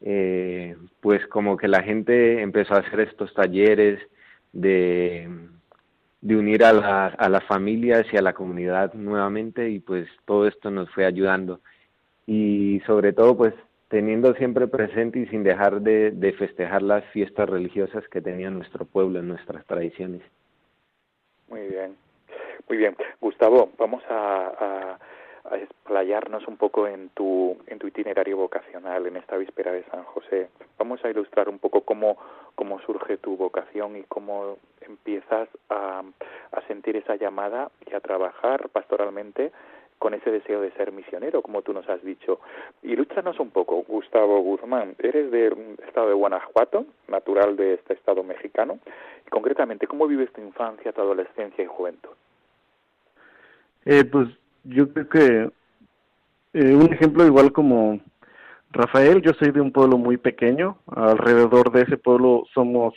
eh, 0.00 0.76
pues 1.00 1.26
como 1.26 1.56
que 1.56 1.68
la 1.68 1.82
gente 1.82 2.40
empezó 2.42 2.74
a 2.74 2.78
hacer 2.78 3.00
estos 3.00 3.32
talleres 3.34 4.00
de, 4.52 5.28
de 6.20 6.36
unir 6.36 6.64
a, 6.64 7.06
a 7.08 7.28
las 7.28 7.44
familias 7.44 8.06
y 8.12 8.16
a 8.16 8.22
la 8.22 8.32
comunidad 8.32 8.94
nuevamente 8.94 9.68
y 9.68 9.80
pues 9.80 10.08
todo 10.24 10.46
esto 10.46 10.70
nos 10.70 10.90
fue 10.90 11.04
ayudando. 11.04 11.60
Y 12.26 12.80
sobre 12.86 13.12
todo 13.12 13.36
pues 13.36 13.54
teniendo 13.94 14.34
siempre 14.34 14.66
presente 14.66 15.20
y 15.20 15.26
sin 15.26 15.44
dejar 15.44 15.80
de, 15.80 16.34
festejar 16.36 16.82
las 16.82 17.04
fiestas 17.12 17.48
religiosas 17.48 18.02
que 18.08 18.20
tenía 18.20 18.50
nuestro 18.50 18.84
pueblo 18.86 19.22
nuestras 19.22 19.64
tradiciones. 19.66 20.20
Muy 21.48 21.68
bien, 21.68 21.94
muy 22.68 22.78
bien. 22.78 22.96
Gustavo, 23.20 23.70
vamos 23.78 24.02
a, 24.08 24.98
a, 25.50 25.56
explayarnos 25.56 26.48
un 26.48 26.56
poco 26.56 26.86
en 26.88 27.10
tu, 27.10 27.56
en 27.66 27.78
tu 27.78 27.86
itinerario 27.86 28.36
vocacional 28.36 29.06
en 29.06 29.16
esta 29.16 29.36
víspera 29.36 29.72
de 29.72 29.84
San 29.84 30.02
José. 30.04 30.48
Vamos 30.78 31.04
a 31.04 31.10
ilustrar 31.10 31.48
un 31.48 31.58
poco 31.58 31.82
cómo, 31.82 32.16
cómo 32.54 32.80
surge 32.80 33.18
tu 33.18 33.36
vocación 33.36 33.96
y 33.96 34.04
cómo 34.04 34.56
empiezas 34.80 35.48
a, 35.68 36.02
sentir 36.66 36.96
esa 36.96 37.16
llamada 37.16 37.70
y 37.86 37.94
a 37.94 38.00
trabajar 38.00 38.70
pastoralmente 38.70 39.52
con 39.98 40.14
ese 40.14 40.30
deseo 40.30 40.62
de 40.62 40.72
ser 40.72 40.92
misionero, 40.92 41.42
como 41.42 41.60
tú 41.60 41.74
nos 41.74 41.86
has 41.90 42.02
dicho. 42.02 42.40
Ilústranos 42.82 43.38
un 43.38 43.50
poco, 43.50 43.84
Gustavo 43.86 44.40
Guzmán. 44.40 44.96
Eres 44.98 45.30
del 45.30 45.76
estado 45.86 46.08
de 46.08 46.14
Guanajuato, 46.14 46.86
natural 47.08 47.56
de 47.56 47.74
este 47.74 47.92
estado 47.92 48.22
mexicano. 48.22 48.78
Y 49.26 49.30
concretamente, 49.30 49.86
¿cómo 49.86 50.06
vives 50.06 50.32
tu 50.32 50.40
infancia, 50.40 50.92
tu 50.92 51.02
adolescencia 51.02 51.62
y 51.62 51.66
juventud? 51.66 52.10
Eh, 53.84 54.04
pues 54.04 54.28
yo 54.64 54.92
creo 54.92 55.08
que 55.08 55.50
eh, 56.54 56.74
un 56.74 56.92
ejemplo 56.92 57.26
igual 57.26 57.52
como 57.52 58.00
Rafael, 58.70 59.22
yo 59.22 59.32
soy 59.34 59.50
de 59.50 59.60
un 59.60 59.72
pueblo 59.72 59.98
muy 59.98 60.16
pequeño, 60.16 60.78
alrededor 60.86 61.70
de 61.72 61.82
ese 61.82 61.96
pueblo 61.96 62.44
somos 62.54 62.94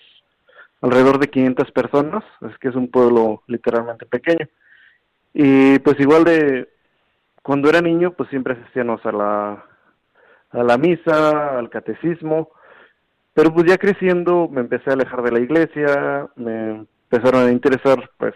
alrededor 0.81 1.19
de 1.19 1.29
500 1.29 1.71
personas, 1.71 2.23
es 2.49 2.57
que 2.59 2.69
es 2.69 2.75
un 2.75 2.89
pueblo 2.89 3.43
literalmente 3.47 4.05
pequeño. 4.05 4.47
Y 5.33 5.79
pues 5.79 5.99
igual 5.99 6.23
de, 6.23 6.69
cuando 7.43 7.69
era 7.69 7.81
niño, 7.81 8.11
pues 8.13 8.29
siempre 8.29 8.53
asistíamos 8.53 9.05
a 9.05 9.11
la, 9.11 9.65
a 10.51 10.63
la 10.63 10.77
misa, 10.77 11.57
al 11.57 11.69
catecismo, 11.69 12.49
pero 13.33 13.53
pues 13.53 13.65
ya 13.67 13.77
creciendo 13.77 14.47
me 14.49 14.61
empecé 14.61 14.89
a 14.89 14.93
alejar 14.93 15.21
de 15.21 15.31
la 15.31 15.39
iglesia, 15.39 16.27
me 16.35 16.87
empezaron 17.11 17.47
a 17.47 17.51
interesar 17.51 18.09
pues 18.17 18.33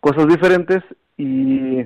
cosas 0.00 0.26
diferentes 0.26 0.82
y, 1.16 1.84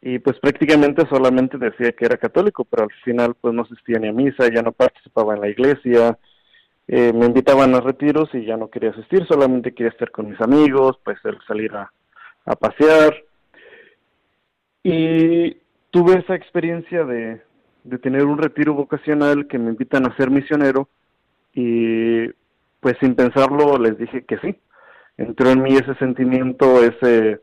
y 0.00 0.18
pues 0.18 0.38
prácticamente 0.40 1.06
solamente 1.08 1.58
decía 1.58 1.92
que 1.92 2.04
era 2.04 2.16
católico, 2.16 2.64
pero 2.64 2.84
al 2.84 2.92
final 3.04 3.34
pues 3.40 3.54
no 3.54 3.62
asistía 3.62 3.98
ni 3.98 4.08
a 4.08 4.12
misa, 4.12 4.48
ya 4.52 4.62
no 4.62 4.72
participaba 4.72 5.34
en 5.34 5.40
la 5.40 5.48
iglesia, 5.48 6.18
eh, 6.86 7.12
me 7.12 7.26
invitaban 7.26 7.74
a 7.74 7.80
retiros 7.80 8.28
y 8.34 8.44
ya 8.44 8.56
no 8.56 8.68
quería 8.68 8.90
asistir, 8.90 9.26
solamente 9.26 9.74
quería 9.74 9.92
estar 9.92 10.10
con 10.10 10.30
mis 10.30 10.40
amigos, 10.40 10.98
pues 11.04 11.18
el 11.24 11.38
salir 11.46 11.74
a, 11.74 11.92
a 12.46 12.56
pasear 12.56 13.14
y 14.82 15.56
tuve 15.90 16.18
esa 16.18 16.34
experiencia 16.34 17.04
de, 17.04 17.42
de 17.84 17.98
tener 17.98 18.24
un 18.24 18.38
retiro 18.38 18.74
vocacional 18.74 19.46
que 19.48 19.58
me 19.58 19.70
invitan 19.70 20.06
a 20.06 20.16
ser 20.16 20.30
misionero 20.30 20.88
y 21.54 22.28
pues 22.80 22.96
sin 23.00 23.14
pensarlo 23.14 23.78
les 23.78 23.98
dije 23.98 24.24
que 24.24 24.38
sí. 24.38 24.56
Entró 25.16 25.50
en 25.50 25.62
mí 25.62 25.74
ese 25.74 25.94
sentimiento, 25.96 26.82
ese 26.82 27.40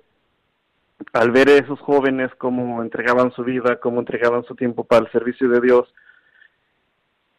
al 1.13 1.31
ver 1.31 1.49
a 1.49 1.57
esos 1.57 1.79
jóvenes 1.79 2.29
cómo 2.37 2.81
entregaban 2.81 3.31
su 3.31 3.43
vida, 3.43 3.79
cómo 3.79 3.99
entregaban 3.99 4.43
su 4.45 4.55
tiempo 4.55 4.83
para 4.83 5.05
el 5.05 5.11
servicio 5.11 5.49
de 5.49 5.61
Dios, 5.61 5.93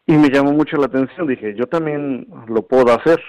y 0.05 0.13
me 0.13 0.29
llamó 0.29 0.53
mucho 0.53 0.77
la 0.77 0.85
atención, 0.85 1.27
dije, 1.27 1.53
yo 1.55 1.67
también 1.67 2.27
lo 2.47 2.61
puedo 2.63 2.93
hacer, 2.93 3.21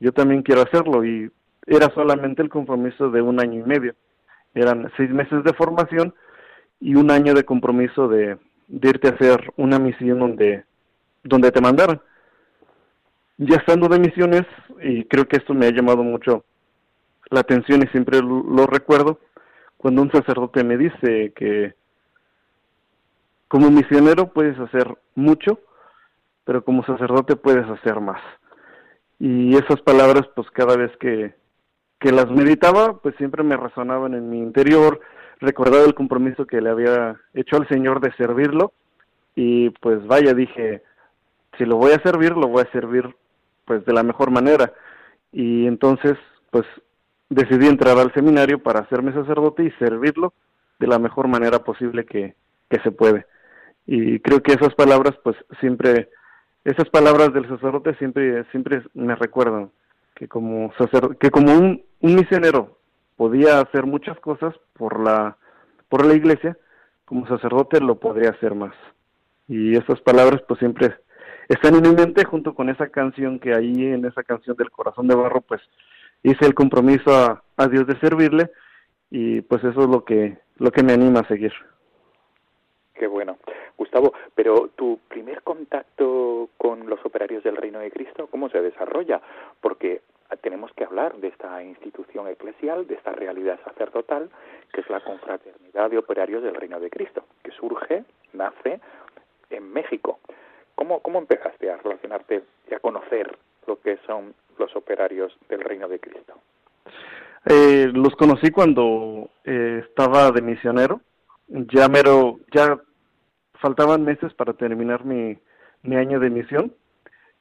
yo 0.00 0.12
también 0.12 0.42
quiero 0.42 0.62
hacerlo, 0.62 1.04
y 1.04 1.30
era 1.66 1.88
solamente 1.94 2.42
el 2.42 2.48
compromiso 2.48 3.10
de 3.10 3.22
un 3.22 3.40
año 3.40 3.60
y 3.60 3.62
medio 3.62 3.94
eran 4.54 4.90
seis 4.96 5.10
meses 5.10 5.42
de 5.44 5.52
formación 5.52 6.14
y 6.80 6.94
un 6.94 7.10
año 7.10 7.34
de 7.34 7.44
compromiso 7.44 8.08
de, 8.08 8.38
irte 8.68 9.08
a 9.08 9.12
hacer 9.12 9.52
una 9.56 9.78
misión 9.78 10.20
donde, 10.20 10.64
donde 11.22 11.50
te 11.50 11.60
mandaran. 11.60 12.00
Ya 13.36 13.56
estando 13.56 13.88
de 13.88 13.98
misiones, 13.98 14.42
y 14.80 15.04
creo 15.04 15.26
que 15.26 15.36
esto 15.36 15.54
me 15.54 15.66
ha 15.66 15.70
llamado 15.70 16.02
mucho 16.02 16.44
la 17.30 17.40
atención 17.40 17.82
y 17.82 17.88
siempre 17.88 18.20
lo, 18.20 18.66
recuerdo, 18.66 19.18
cuando 19.84 20.00
un 20.00 20.10
sacerdote 20.10 20.64
me 20.64 20.78
dice 20.78 21.34
que 21.36 21.74
como 23.48 23.70
misionero 23.70 24.32
puedes 24.32 24.58
hacer 24.58 24.86
mucho, 25.14 25.60
pero 26.44 26.64
como 26.64 26.86
sacerdote 26.86 27.36
puedes 27.36 27.68
hacer 27.68 28.00
más. 28.00 28.22
Y 29.18 29.54
esas 29.54 29.82
palabras, 29.82 30.26
pues 30.34 30.50
cada 30.52 30.74
vez 30.78 30.90
que, 30.96 31.34
que 32.00 32.12
las 32.12 32.30
meditaba, 32.30 32.96
pues 33.02 33.14
siempre 33.16 33.42
me 33.42 33.58
resonaban 33.58 34.14
en 34.14 34.30
mi 34.30 34.38
interior, 34.38 35.00
recordaba 35.40 35.84
el 35.84 35.94
compromiso 35.94 36.46
que 36.46 36.62
le 36.62 36.70
había 36.70 37.20
hecho 37.34 37.56
al 37.56 37.68
Señor 37.68 38.00
de 38.00 38.14
servirlo 38.14 38.72
y 39.34 39.68
pues 39.68 40.06
vaya, 40.06 40.32
dije, 40.32 40.82
si 41.58 41.66
lo 41.66 41.76
voy 41.76 41.92
a 41.92 42.02
servir, 42.02 42.30
lo 42.30 42.48
voy 42.48 42.62
a 42.62 42.72
servir 42.72 43.14
pues 43.66 43.84
de 43.84 43.92
la 43.92 44.02
mejor 44.02 44.30
manera. 44.30 44.72
Y 45.30 45.66
entonces 45.66 46.14
pues 46.50 46.64
decidí 47.34 47.66
entrar 47.66 47.98
al 47.98 48.12
seminario 48.14 48.62
para 48.62 48.80
hacerme 48.80 49.12
sacerdote 49.12 49.64
y 49.64 49.70
servirlo 49.72 50.32
de 50.78 50.86
la 50.86 50.98
mejor 50.98 51.28
manera 51.28 51.58
posible 51.60 52.04
que, 52.04 52.34
que 52.70 52.78
se 52.80 52.90
puede. 52.90 53.26
Y 53.86 54.20
creo 54.20 54.42
que 54.42 54.52
esas 54.52 54.74
palabras 54.74 55.14
pues 55.22 55.36
siempre, 55.60 56.10
esas 56.64 56.88
palabras 56.88 57.32
del 57.32 57.48
sacerdote 57.48 57.94
siempre, 57.96 58.44
siempre 58.50 58.82
me 58.94 59.14
recuerdan 59.14 59.70
que 60.14 60.28
como 60.28 60.72
que 61.20 61.30
como 61.30 61.52
un, 61.52 61.82
un 62.00 62.14
misionero 62.14 62.78
podía 63.16 63.60
hacer 63.60 63.84
muchas 63.84 64.18
cosas 64.20 64.54
por 64.74 65.00
la 65.00 65.36
por 65.88 66.06
la 66.06 66.14
iglesia, 66.14 66.56
como 67.04 67.26
sacerdote 67.26 67.80
lo 67.80 67.98
podría 67.98 68.30
hacer 68.30 68.54
más. 68.54 68.74
Y 69.48 69.76
esas 69.76 70.00
palabras 70.00 70.40
pues 70.48 70.58
siempre 70.58 70.94
están 71.48 71.74
en 71.74 71.82
mi 71.82 71.94
mente 71.94 72.24
junto 72.24 72.54
con 72.54 72.70
esa 72.70 72.88
canción 72.88 73.38
que 73.38 73.54
ahí 73.54 73.86
en 73.86 74.04
esa 74.04 74.22
canción 74.22 74.56
del 74.56 74.70
corazón 74.70 75.08
de 75.08 75.14
barro 75.14 75.42
pues 75.42 75.60
hice 76.24 76.46
el 76.46 76.54
compromiso 76.54 77.14
a, 77.14 77.44
a 77.56 77.68
Dios 77.68 77.86
de 77.86 77.98
servirle 78.00 78.50
y 79.10 79.42
pues 79.42 79.62
eso 79.62 79.82
es 79.82 79.88
lo 79.88 80.04
que 80.04 80.38
lo 80.56 80.72
que 80.72 80.82
me 80.82 80.92
anima 80.92 81.20
a 81.20 81.28
seguir. 81.28 81.52
Qué 82.94 83.06
bueno. 83.06 83.38
Gustavo, 83.76 84.12
pero 84.34 84.68
tu 84.76 85.00
primer 85.08 85.42
contacto 85.42 86.48
con 86.56 86.88
los 86.88 87.04
operarios 87.04 87.42
del 87.42 87.56
Reino 87.56 87.80
de 87.80 87.90
Cristo, 87.90 88.28
¿cómo 88.30 88.48
se 88.48 88.60
desarrolla? 88.60 89.20
Porque 89.60 90.00
tenemos 90.42 90.72
que 90.72 90.84
hablar 90.84 91.16
de 91.16 91.28
esta 91.28 91.62
institución 91.62 92.28
eclesial, 92.28 92.86
de 92.86 92.94
esta 92.94 93.12
realidad 93.12 93.58
sacerdotal, 93.64 94.30
que 94.72 94.80
es 94.80 94.90
la 94.90 95.00
confraternidad 95.00 95.90
de 95.90 95.98
operarios 95.98 96.42
del 96.42 96.54
Reino 96.54 96.80
de 96.80 96.90
Cristo, 96.90 97.24
que 97.42 97.50
surge, 97.52 98.04
nace 98.32 98.80
en 99.50 99.72
México. 99.72 100.20
¿Cómo, 100.74 101.00
cómo 101.00 101.18
empezaste 101.18 101.70
a 101.70 101.76
relacionarte 101.76 102.42
y 102.70 102.74
a 102.74 102.80
conocer 102.80 103.36
lo 103.66 103.80
que 103.80 103.98
son 104.06 104.34
los 104.58 104.74
operarios 104.76 105.36
del 105.48 105.60
Reino 105.60 105.88
de 105.88 106.00
Cristo? 106.00 106.34
Eh, 107.46 107.90
los 107.92 108.14
conocí 108.16 108.50
cuando 108.50 109.30
eh, 109.44 109.82
estaba 109.88 110.30
de 110.30 110.42
misionero. 110.42 111.00
Ya 111.48 111.88
mero, 111.88 112.40
ya 112.52 112.78
faltaban 113.60 114.02
meses 114.02 114.32
para 114.34 114.54
terminar 114.54 115.04
mi, 115.04 115.36
mi 115.82 115.96
año 115.96 116.18
de 116.18 116.30
misión 116.30 116.72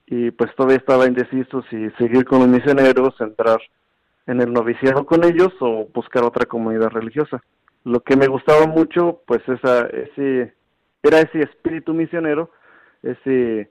y 0.05 0.31
pues 0.31 0.53
todavía 0.55 0.77
estaba 0.77 1.07
indeciso 1.07 1.63
si 1.69 1.89
seguir 1.91 2.25
con 2.25 2.39
los 2.39 2.47
misioneros, 2.47 3.19
entrar 3.19 3.59
en 4.27 4.41
el 4.41 4.51
noviciado 4.51 5.05
con 5.05 5.23
ellos 5.23 5.53
o 5.59 5.87
buscar 5.93 6.23
otra 6.23 6.45
comunidad 6.45 6.89
religiosa. 6.89 7.41
Lo 7.83 8.01
que 8.01 8.15
me 8.15 8.27
gustaba 8.27 8.65
mucho, 8.67 9.21
pues 9.25 9.41
esa, 9.47 9.87
ese, 9.87 10.53
era 11.01 11.19
ese 11.19 11.41
espíritu 11.41 11.93
misionero, 11.93 12.51
ese, 13.01 13.69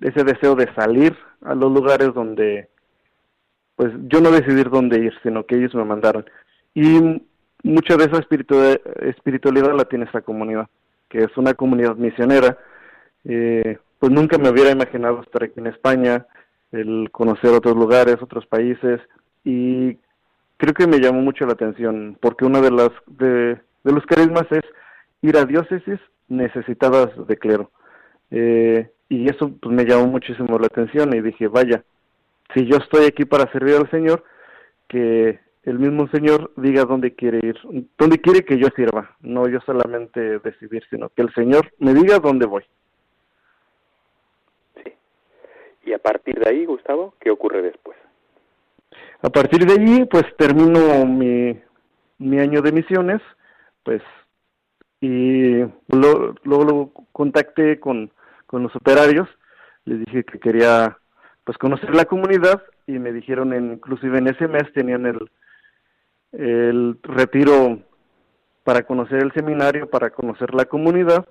ese 0.00 0.24
deseo 0.24 0.54
de 0.54 0.72
salir 0.74 1.16
a 1.42 1.54
los 1.54 1.72
lugares 1.72 2.12
donde, 2.14 2.68
pues 3.76 3.92
yo 4.08 4.20
no 4.20 4.30
decidir 4.30 4.70
dónde 4.70 4.98
ir, 4.98 5.12
sino 5.22 5.44
que 5.44 5.56
ellos 5.56 5.74
me 5.74 5.84
mandaron. 5.84 6.24
Y 6.74 7.22
mucha 7.62 7.96
de 7.96 8.04
esa 8.04 8.18
espiritualidad 8.18 9.74
la 9.74 9.84
tiene 9.84 10.04
esta 10.04 10.20
comunidad, 10.20 10.68
que 11.08 11.18
es 11.24 11.36
una 11.36 11.54
comunidad 11.54 11.96
misionera, 11.96 12.58
eh, 13.24 13.78
pues 13.98 14.12
nunca 14.12 14.38
me 14.38 14.50
hubiera 14.50 14.70
imaginado 14.70 15.22
estar 15.22 15.44
aquí 15.44 15.58
en 15.58 15.68
España, 15.68 16.26
el 16.72 17.08
conocer 17.10 17.50
otros 17.50 17.74
lugares, 17.74 18.16
otros 18.20 18.46
países. 18.46 19.00
Y 19.44 19.96
creo 20.56 20.74
que 20.74 20.86
me 20.86 20.98
llamó 20.98 21.20
mucho 21.20 21.46
la 21.46 21.52
atención 21.52 22.18
porque 22.20 22.44
uno 22.44 22.60
de 22.60 22.70
las 22.70 22.90
de, 23.06 23.58
los 23.84 24.04
carismas 24.06 24.44
es 24.50 24.62
ir 25.22 25.36
a 25.36 25.44
diócesis 25.44 25.98
necesitadas 26.28 27.10
de 27.26 27.36
clero. 27.36 27.70
Eh, 28.30 28.90
y 29.08 29.28
eso 29.28 29.52
pues 29.60 29.74
me 29.74 29.84
llamó 29.84 30.06
muchísimo 30.06 30.58
la 30.58 30.66
atención 30.66 31.14
y 31.14 31.20
dije 31.20 31.46
vaya 31.48 31.84
si 32.52 32.66
yo 32.66 32.76
estoy 32.76 33.06
aquí 33.06 33.24
para 33.24 33.50
servir 33.52 33.76
al 33.76 33.90
Señor 33.90 34.24
que 34.88 35.40
el 35.64 35.78
mismo 35.78 36.08
Señor 36.08 36.52
diga 36.56 36.84
dónde 36.84 37.14
quiere 37.14 37.38
ir, 37.42 37.56
dónde 37.96 38.20
quiere 38.20 38.44
que 38.44 38.58
yo 38.58 38.68
sirva, 38.76 39.16
no 39.20 39.48
yo 39.48 39.60
solamente 39.60 40.38
decidir, 40.40 40.84
sino 40.90 41.08
que 41.08 41.22
el 41.22 41.32
Señor 41.32 41.72
me 41.78 41.94
diga 41.94 42.18
dónde 42.18 42.46
voy. 42.46 42.64
Sí. 44.82 44.92
Y 45.86 45.92
a 45.92 45.98
partir 45.98 46.38
de 46.38 46.50
ahí, 46.50 46.66
Gustavo, 46.66 47.14
¿qué 47.18 47.30
ocurre 47.30 47.62
después? 47.62 47.96
A 49.22 49.30
partir 49.30 49.64
de 49.64 49.72
allí, 49.72 50.04
pues 50.04 50.24
termino 50.36 51.06
mi, 51.06 51.58
mi 52.18 52.38
año 52.38 52.60
de 52.60 52.72
misiones, 52.72 53.22
pues, 53.82 54.02
y 55.00 55.60
luego 55.88 56.34
lo, 56.44 56.90
contacté 57.12 57.80
con, 57.80 58.10
con 58.46 58.62
los 58.64 58.76
operarios, 58.76 59.28
les 59.86 60.00
dije 60.00 60.24
que 60.24 60.38
quería, 60.38 60.98
pues, 61.44 61.58
conocer 61.58 61.94
la 61.94 62.04
comunidad 62.06 62.62
y 62.86 62.98
me 62.98 63.12
dijeron, 63.12 63.54
inclusive 63.54 64.18
en 64.18 64.28
ese 64.28 64.48
mes 64.48 64.72
tenían 64.72 65.06
el, 65.06 65.30
el 66.32 66.98
retiro 67.02 67.78
para 68.64 68.82
conocer 68.82 69.22
el 69.22 69.32
seminario, 69.32 69.88
para 69.88 70.10
conocer 70.10 70.54
la 70.54 70.64
comunidad, 70.64 71.26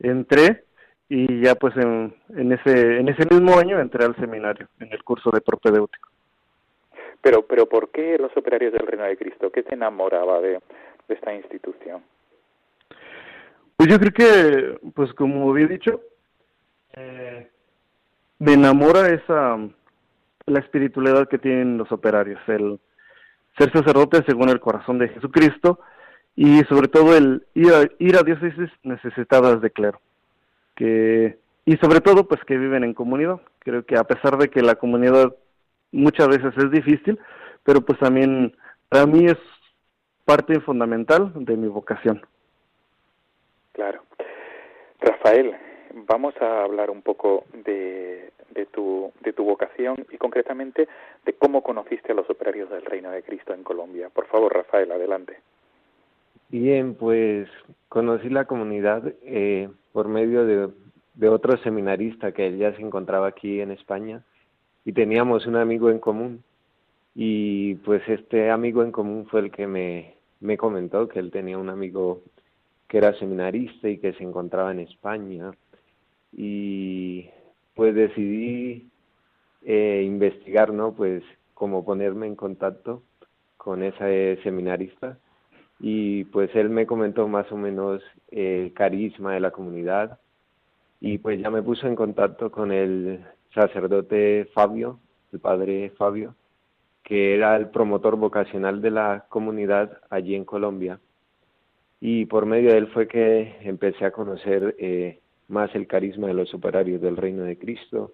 entré 0.00 0.64
y 1.08 1.42
ya 1.42 1.54
pues 1.54 1.76
en, 1.76 2.14
en, 2.36 2.52
ese 2.52 2.98
en 2.98 3.08
ese 3.08 3.26
mismo 3.32 3.58
año 3.58 3.78
entré 3.78 4.04
al 4.04 4.16
seminario, 4.16 4.68
en 4.80 4.92
el 4.92 5.04
curso 5.04 5.30
de 5.30 5.40
propedéutico. 5.40 6.08
Pero, 7.22 7.46
pero 7.46 7.66
¿por 7.66 7.90
qué 7.90 8.18
los 8.18 8.36
operarios 8.36 8.72
del 8.72 8.86
Reino 8.86 9.04
de 9.04 9.16
Cristo? 9.16 9.50
¿Qué 9.50 9.62
te 9.62 9.74
enamoraba 9.74 10.40
de, 10.40 10.60
esta 11.08 11.32
institución? 11.32 12.02
Pues 13.76 13.88
yo 13.88 13.98
creo 13.98 14.12
que, 14.12 14.90
pues 14.94 15.12
como 15.14 15.50
había 15.50 15.66
dicho, 15.66 16.02
eh, 16.94 17.48
me 18.38 18.54
enamora 18.54 19.08
esa 19.08 19.58
la 20.46 20.60
espiritualidad 20.60 21.28
que 21.28 21.38
tienen 21.38 21.78
los 21.78 21.90
operarios, 21.90 22.40
el 22.48 22.78
ser 23.58 23.72
sacerdote 23.72 24.22
según 24.26 24.50
el 24.50 24.60
corazón 24.60 24.98
de 24.98 25.08
Jesucristo 25.08 25.80
y 26.36 26.60
sobre 26.64 26.88
todo 26.88 27.16
el 27.16 27.46
ir 27.54 27.72
a, 27.72 27.88
ir 27.98 28.16
a 28.16 28.22
diócesis 28.22 28.70
necesitadas 28.82 29.60
de 29.60 29.70
clero. 29.70 30.00
Que, 30.74 31.38
y 31.64 31.76
sobre 31.76 32.00
todo 32.00 32.26
pues 32.26 32.42
que 32.44 32.58
viven 32.58 32.84
en 32.84 32.94
comunidad. 32.94 33.40
Creo 33.60 33.86
que 33.86 33.96
a 33.96 34.04
pesar 34.04 34.36
de 34.36 34.48
que 34.48 34.60
la 34.60 34.74
comunidad 34.74 35.34
muchas 35.92 36.28
veces 36.28 36.52
es 36.58 36.70
difícil, 36.70 37.18
pero 37.62 37.80
pues 37.80 37.98
también 37.98 38.54
para 38.88 39.06
mí 39.06 39.26
es 39.26 39.38
parte 40.24 40.60
fundamental 40.60 41.32
de 41.34 41.56
mi 41.56 41.68
vocación. 41.68 42.20
Claro. 43.72 44.02
Rafael, 45.00 45.56
vamos 45.94 46.34
a 46.40 46.64
hablar 46.64 46.90
un 46.90 47.02
poco 47.02 47.44
de, 47.64 48.30
tu, 48.72 49.12
vocación 49.38 50.06
y 50.10 50.16
concretamente 50.16 50.88
de 51.24 51.32
cómo 51.34 51.62
conociste 51.62 52.12
a 52.12 52.14
los 52.14 52.28
operarios 52.28 52.70
del 52.70 52.84
Reino 52.84 53.10
de 53.10 53.22
Cristo 53.22 53.52
en 53.54 53.62
Colombia. 53.62 54.08
Por 54.10 54.26
favor, 54.26 54.52
Rafael, 54.54 54.90
adelante. 54.90 55.38
Bien, 56.48 56.94
pues 56.94 57.48
conocí 57.88 58.28
la 58.30 58.46
comunidad 58.46 59.12
eh, 59.22 59.68
por 59.92 60.08
medio 60.08 60.44
de, 60.46 61.28
otro 61.28 61.56
seminarista 61.58 62.32
que 62.32 62.56
ya 62.56 62.74
se 62.74 62.82
encontraba 62.82 63.28
aquí 63.28 63.60
en 63.60 63.70
España 63.70 64.22
y 64.84 64.92
teníamos 64.92 65.46
un 65.46 65.56
amigo 65.56 65.90
en 65.90 65.98
común 65.98 66.42
y 67.14 67.76
pues 67.76 68.02
este 68.08 68.50
amigo 68.50 68.82
en 68.82 68.92
común 68.92 69.26
fue 69.26 69.40
el 69.40 69.50
que 69.50 69.66
me 69.66 70.56
comentó 70.56 71.08
que 71.08 71.20
él 71.20 71.30
tenía 71.30 71.58
un 71.58 71.70
amigo 71.70 72.22
que 72.88 72.98
era 72.98 73.14
seminarista 73.14 73.88
y 73.88 73.98
que 73.98 74.12
se 74.12 74.24
encontraba 74.24 74.72
en 74.72 74.80
España 74.80 75.52
y 76.36 77.28
pues 77.74 77.94
decidí 77.94 78.88
eh, 79.62 80.02
investigar, 80.06 80.72
¿no? 80.72 80.94
Pues 80.94 81.22
cómo 81.54 81.84
ponerme 81.84 82.26
en 82.26 82.36
contacto 82.36 83.02
con 83.56 83.82
ese 83.82 84.38
seminarista 84.42 85.18
y 85.80 86.24
pues 86.24 86.54
él 86.54 86.70
me 86.70 86.86
comentó 86.86 87.28
más 87.28 87.50
o 87.52 87.56
menos 87.56 88.02
el 88.30 88.72
carisma 88.72 89.34
de 89.34 89.40
la 89.40 89.50
comunidad 89.50 90.18
y 91.00 91.18
pues 91.18 91.40
ya 91.40 91.50
me 91.50 91.62
puso 91.62 91.86
en 91.86 91.96
contacto 91.96 92.50
con 92.50 92.72
el 92.72 93.24
sacerdote 93.52 94.48
Fabio, 94.54 94.98
el 95.32 95.40
padre 95.40 95.90
Fabio, 95.96 96.34
que 97.02 97.34
era 97.34 97.56
el 97.56 97.68
promotor 97.68 98.16
vocacional 98.16 98.80
de 98.80 98.90
la 98.90 99.26
comunidad 99.28 99.98
allí 100.10 100.34
en 100.34 100.44
Colombia. 100.44 100.98
Y 102.00 102.26
por 102.26 102.46
medio 102.46 102.72
de 102.72 102.78
él 102.78 102.86
fue 102.88 103.06
que 103.06 103.56
empecé 103.62 104.04
a 104.04 104.10
conocer 104.10 104.74
eh, 104.78 105.20
más 105.48 105.74
el 105.74 105.86
carisma 105.86 106.28
de 106.28 106.34
los 106.34 106.52
operarios 106.54 107.00
del 107.00 107.16
reino 107.16 107.44
de 107.44 107.58
Cristo 107.58 108.12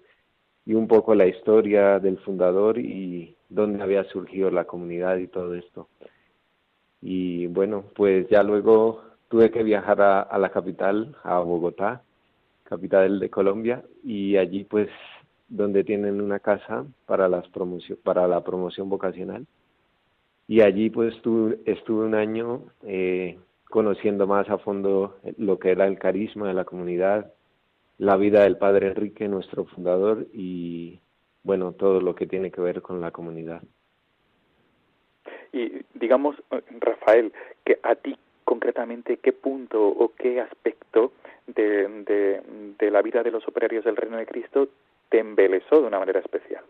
y 0.66 0.74
un 0.74 0.88
poco 0.88 1.14
la 1.14 1.26
historia 1.26 1.98
del 1.98 2.18
fundador 2.18 2.78
y 2.78 3.36
dónde 3.48 3.82
había 3.82 4.04
surgido 4.04 4.50
la 4.50 4.64
comunidad 4.64 5.16
y 5.18 5.26
todo 5.26 5.54
esto. 5.54 5.88
Y 7.02 7.46
bueno, 7.46 7.84
pues 7.94 8.28
ya 8.28 8.42
luego 8.42 9.02
tuve 9.28 9.50
que 9.50 9.62
viajar 9.62 10.02
a, 10.02 10.20
a 10.20 10.38
la 10.38 10.50
capital, 10.50 11.16
a 11.22 11.38
Bogotá, 11.40 12.02
capital 12.64 13.18
de 13.18 13.30
Colombia, 13.30 13.82
y 14.04 14.36
allí 14.36 14.64
pues 14.64 14.88
donde 15.48 15.82
tienen 15.82 16.20
una 16.20 16.38
casa 16.38 16.86
para 17.06 17.28
las 17.28 17.46
promoción, 17.48 17.98
para 18.02 18.26
la 18.28 18.42
promoción 18.42 18.88
vocacional. 18.88 19.46
Y 20.46 20.62
allí 20.62 20.90
pues 20.90 21.14
estuve, 21.14 21.58
estuve 21.66 22.06
un 22.06 22.14
año 22.14 22.62
eh, 22.84 23.38
conociendo 23.70 24.26
más 24.26 24.48
a 24.50 24.58
fondo 24.58 25.18
lo 25.38 25.58
que 25.58 25.70
era 25.70 25.86
el 25.86 25.98
carisma 25.98 26.48
de 26.48 26.54
la 26.54 26.64
comunidad, 26.64 27.32
la 27.98 28.16
vida 28.16 28.42
del 28.42 28.58
padre 28.58 28.88
Enrique, 28.88 29.28
nuestro 29.28 29.64
fundador, 29.64 30.26
y 30.32 31.00
bueno, 31.42 31.72
todo 31.72 32.00
lo 32.00 32.14
que 32.14 32.26
tiene 32.26 32.50
que 32.50 32.60
ver 32.60 32.82
con 32.82 33.00
la 33.00 33.10
comunidad. 33.10 33.62
Y 35.52 35.84
digamos, 35.94 36.36
Rafael, 36.80 37.32
que 37.64 37.78
a 37.82 37.94
ti 37.94 38.16
concretamente 38.44 39.18
qué 39.18 39.32
punto 39.32 39.80
o 39.86 40.12
qué 40.16 40.40
aspecto 40.40 41.12
de, 41.46 41.88
de, 42.04 42.42
de 42.78 42.90
la 42.90 43.02
vida 43.02 43.22
de 43.22 43.30
los 43.30 43.46
operarios 43.48 43.84
del 43.84 43.96
Reino 43.96 44.16
de 44.16 44.26
Cristo 44.26 44.68
te 45.08 45.18
embelezó 45.18 45.80
de 45.80 45.88
una 45.88 45.98
manera 45.98 46.20
especial? 46.20 46.64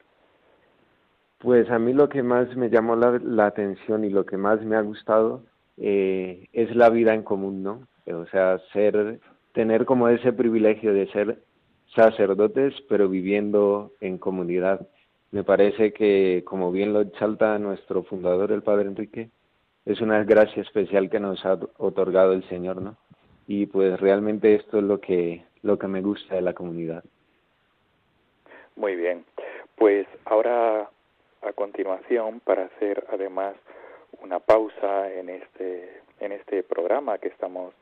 Pues 1.40 1.70
a 1.70 1.78
mí 1.78 1.94
lo 1.94 2.10
que 2.10 2.22
más 2.22 2.54
me 2.54 2.68
llamó 2.68 2.96
la, 2.96 3.46
atención 3.46 4.04
y 4.04 4.10
lo 4.10 4.26
que 4.26 4.36
más 4.36 4.60
me 4.62 4.76
ha 4.76 4.82
gustado 4.82 5.42
eh, 5.80 6.46
es 6.52 6.76
la 6.76 6.90
vida 6.90 7.14
en 7.14 7.22
común, 7.22 7.62
¿no? 7.62 7.88
O 8.06 8.26
sea, 8.26 8.58
ser, 8.72 9.18
tener 9.52 9.86
como 9.86 10.08
ese 10.08 10.32
privilegio 10.32 10.92
de 10.92 11.06
ser 11.08 11.38
sacerdotes, 11.94 12.74
pero 12.88 13.08
viviendo 13.08 13.92
en 14.00 14.18
comunidad. 14.18 14.86
Me 15.30 15.42
parece 15.42 15.92
que, 15.92 16.42
como 16.44 16.70
bien 16.70 16.92
lo 16.92 17.00
exalta 17.00 17.58
nuestro 17.58 18.02
fundador, 18.02 18.52
el 18.52 18.62
Padre 18.62 18.88
Enrique, 18.88 19.30
es 19.86 20.00
una 20.00 20.22
gracia 20.24 20.62
especial 20.62 21.08
que 21.08 21.20
nos 21.20 21.44
ha 21.46 21.58
otorgado 21.78 22.32
el 22.32 22.46
Señor, 22.48 22.82
¿no? 22.82 22.96
Y 23.46 23.66
pues 23.66 23.98
realmente 24.00 24.54
esto 24.54 24.78
es 24.78 24.84
lo 24.84 25.00
que, 25.00 25.44
lo 25.62 25.78
que 25.78 25.88
me 25.88 26.02
gusta 26.02 26.34
de 26.34 26.42
la 26.42 26.52
comunidad. 26.52 27.04
Muy 28.76 28.96
bien, 28.96 29.24
pues 29.76 30.06
ahora 30.24 30.90
a 31.42 31.52
continuación, 31.54 32.40
para 32.40 32.64
hacer 32.64 33.04
además 33.10 33.54
una 34.22 34.38
pausa 34.40 35.12
en 35.12 35.28
este, 35.28 36.00
en 36.20 36.32
este 36.32 36.62
programa 36.62 37.18
que 37.18 37.28
estamos 37.28 37.74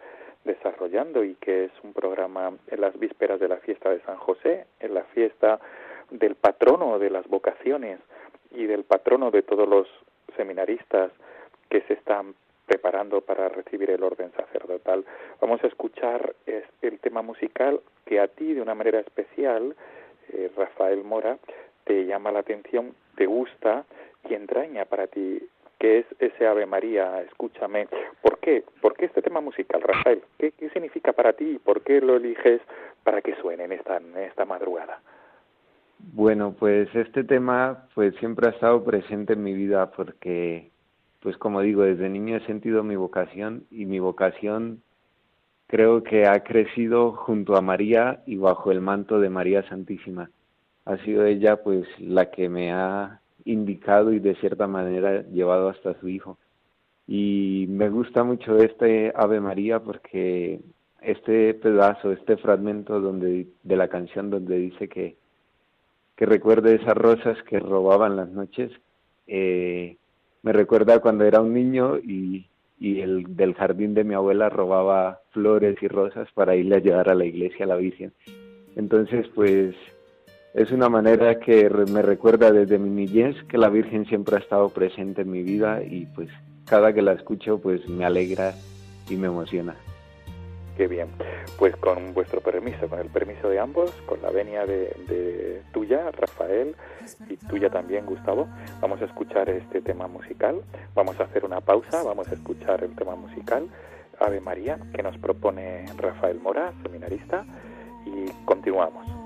desarrollando 0.44 1.24
y 1.24 1.34
que 1.36 1.64
es 1.64 1.72
un 1.82 1.92
programa 1.92 2.52
en 2.68 2.80
las 2.80 2.98
vísperas 2.98 3.40
de 3.40 3.48
la 3.48 3.58
fiesta 3.58 3.90
de 3.90 4.00
San 4.02 4.16
José, 4.16 4.66
en 4.80 4.94
la 4.94 5.04
fiesta 5.04 5.60
del 6.10 6.36
patrono 6.36 6.98
de 6.98 7.10
las 7.10 7.26
vocaciones 7.28 8.00
y 8.50 8.66
del 8.66 8.84
patrono 8.84 9.30
de 9.30 9.42
todos 9.42 9.68
los 9.68 9.88
seminaristas 10.36 11.12
que 11.68 11.82
se 11.82 11.94
están 11.94 12.34
preparando 12.66 13.20
para 13.20 13.48
recibir 13.48 13.90
el 13.90 14.02
orden 14.02 14.30
sacerdotal. 14.32 15.04
Vamos 15.40 15.62
a 15.64 15.66
escuchar 15.66 16.34
el 16.82 16.98
tema 17.00 17.22
musical 17.22 17.80
que 18.04 18.20
a 18.20 18.28
ti 18.28 18.54
de 18.54 18.62
una 18.62 18.74
manera 18.74 19.00
especial 19.00 19.74
eh, 20.32 20.50
Rafael 20.56 21.04
Mora, 21.04 21.38
te 21.84 22.04
llama 22.04 22.30
la 22.30 22.40
atención, 22.40 22.94
te 23.16 23.26
gusta 23.26 23.84
y 24.28 24.34
entraña 24.34 24.84
para 24.84 25.06
ti 25.06 25.42
que 25.78 25.98
es 25.98 26.06
ese 26.18 26.46
Ave 26.46 26.66
María, 26.66 27.22
escúchame. 27.22 27.88
¿Por 28.22 28.38
qué? 28.38 28.64
¿Por 28.80 28.94
qué 28.94 29.06
este 29.06 29.22
tema 29.22 29.40
musical, 29.40 29.80
Rafael? 29.80 30.22
¿Qué, 30.38 30.52
significa 30.72 31.12
para 31.12 31.32
ti 31.32 31.52
y 31.52 31.58
por 31.58 31.82
qué 31.82 32.00
lo 32.00 32.16
eliges 32.16 32.60
para 33.04 33.22
que 33.22 33.34
suene 33.36 33.64
en 33.64 33.72
esta, 33.72 34.00
esta 34.16 34.44
madrugada? 34.44 35.00
Bueno, 35.98 36.54
pues 36.58 36.88
este 36.94 37.24
tema 37.24 37.88
pues 37.94 38.14
siempre 38.16 38.48
ha 38.48 38.52
estado 38.52 38.84
presente 38.84 39.32
en 39.32 39.42
mi 39.42 39.52
vida 39.52 39.90
porque 39.90 40.70
pues 41.20 41.36
como 41.36 41.60
digo, 41.60 41.82
desde 41.82 42.08
niño 42.08 42.36
he 42.36 42.46
sentido 42.46 42.84
mi 42.84 42.96
vocación 42.96 43.64
y 43.70 43.86
mi 43.86 43.98
vocación 43.98 44.82
creo 45.66 46.02
que 46.02 46.26
ha 46.26 46.44
crecido 46.44 47.12
junto 47.12 47.56
a 47.56 47.60
María 47.60 48.22
y 48.26 48.36
bajo 48.36 48.70
el 48.70 48.80
manto 48.80 49.20
de 49.20 49.28
María 49.28 49.68
Santísima. 49.68 50.30
ha 50.84 50.96
sido 50.98 51.26
ella 51.26 51.62
pues 51.62 51.86
la 51.98 52.30
que 52.30 52.48
me 52.48 52.72
ha 52.72 53.20
indicado 53.44 54.12
y 54.12 54.18
de 54.18 54.34
cierta 54.36 54.66
manera 54.66 55.22
llevado 55.22 55.68
hasta 55.68 55.98
su 56.00 56.08
hijo. 56.08 56.38
Y 57.06 57.66
me 57.68 57.88
gusta 57.88 58.24
mucho 58.24 58.58
este 58.58 59.12
Ave 59.14 59.40
María 59.40 59.80
porque 59.80 60.60
este 61.00 61.54
pedazo, 61.54 62.12
este 62.12 62.36
fragmento 62.36 63.00
donde 63.00 63.46
de 63.62 63.76
la 63.76 63.88
canción 63.88 64.30
donde 64.30 64.58
dice 64.58 64.88
que 64.88 65.16
que 66.18 66.26
recuerde 66.26 66.74
esas 66.74 66.96
rosas 66.96 67.40
que 67.44 67.60
robaban 67.60 68.16
las 68.16 68.28
noches, 68.28 68.72
eh, 69.28 69.96
me 70.42 70.52
recuerda 70.52 70.98
cuando 70.98 71.24
era 71.24 71.40
un 71.40 71.54
niño 71.54 71.96
y, 71.96 72.44
y 72.80 73.00
el 73.00 73.36
del 73.36 73.54
jardín 73.54 73.94
de 73.94 74.02
mi 74.02 74.14
abuela 74.14 74.48
robaba 74.48 75.20
flores 75.30 75.80
y 75.80 75.86
rosas 75.86 76.28
para 76.34 76.56
irle 76.56 76.74
a 76.74 76.80
llevar 76.80 77.08
a 77.08 77.14
la 77.14 77.24
iglesia 77.24 77.64
a 77.64 77.68
la 77.68 77.76
Virgen. 77.76 78.12
Entonces, 78.74 79.28
pues 79.32 79.76
es 80.58 80.72
una 80.72 80.88
manera 80.88 81.38
que 81.38 81.70
me 81.70 82.02
recuerda 82.02 82.50
desde 82.50 82.78
mi 82.78 82.90
niñez 82.90 83.36
que 83.48 83.56
la 83.56 83.68
Virgen 83.68 84.06
siempre 84.06 84.36
ha 84.36 84.38
estado 84.40 84.68
presente 84.70 85.22
en 85.22 85.30
mi 85.30 85.44
vida 85.44 85.82
y 85.82 86.06
pues 86.06 86.28
cada 86.66 86.92
que 86.92 87.00
la 87.00 87.12
escucho 87.12 87.58
pues 87.58 87.88
me 87.88 88.04
alegra 88.04 88.54
y 89.08 89.14
me 89.14 89.28
emociona. 89.28 89.76
Qué 90.76 90.88
bien. 90.88 91.08
Pues 91.58 91.76
con 91.76 92.12
vuestro 92.12 92.40
permiso, 92.40 92.88
con 92.88 92.98
el 92.98 93.08
permiso 93.08 93.48
de 93.48 93.60
ambos, 93.60 93.90
con 94.06 94.20
la 94.20 94.30
venia 94.30 94.66
de, 94.66 95.62
tuya, 95.72 96.10
Rafael, 96.10 96.74
y 97.28 97.36
tuya 97.36 97.70
también, 97.70 98.06
Gustavo, 98.06 98.48
vamos 98.80 99.00
a 99.00 99.04
escuchar 99.04 99.48
este 99.50 99.80
tema 99.80 100.08
musical. 100.08 100.62
Vamos 100.94 101.18
a 101.20 101.24
hacer 101.24 101.44
una 101.44 101.60
pausa, 101.60 102.02
vamos 102.02 102.28
a 102.28 102.34
escuchar 102.34 102.82
el 102.82 102.94
tema 102.96 103.14
musical 103.14 103.68
Ave 104.20 104.40
María 104.40 104.78
que 104.92 105.02
nos 105.02 105.16
propone 105.18 105.86
Rafael 105.96 106.40
Mora, 106.40 106.72
seminarista, 106.82 107.44
y 108.06 108.30
continuamos. 108.44 109.17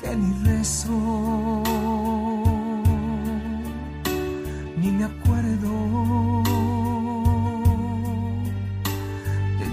Que 0.00 0.14
ni 0.14 0.44
rezo, 0.44 1.62
ni 4.76 4.90
me 4.92 5.04
acuerdo 5.04 6.46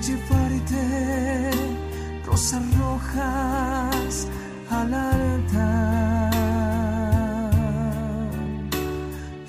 llevarte 0.08 1.52
rosas 2.26 2.64
rojas 2.78 4.28
al 4.70 4.94
altar. 4.94 6.34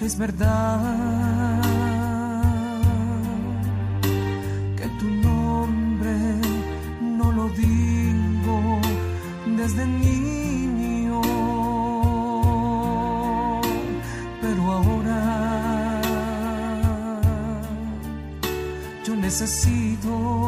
Es 0.00 0.16
verdad 0.18 1.34
necesito 19.35 20.43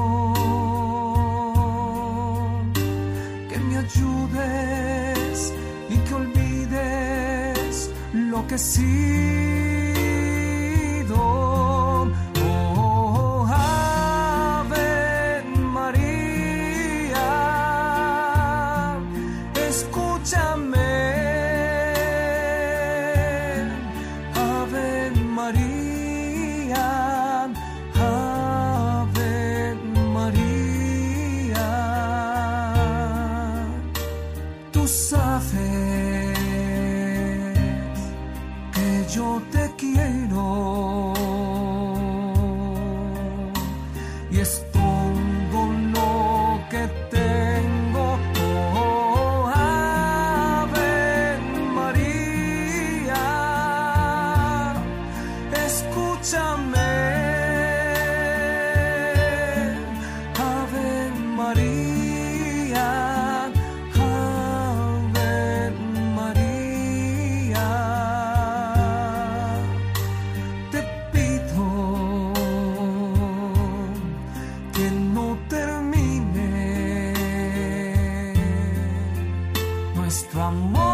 tengo. 80.08 80.78
Oh, 80.78 80.85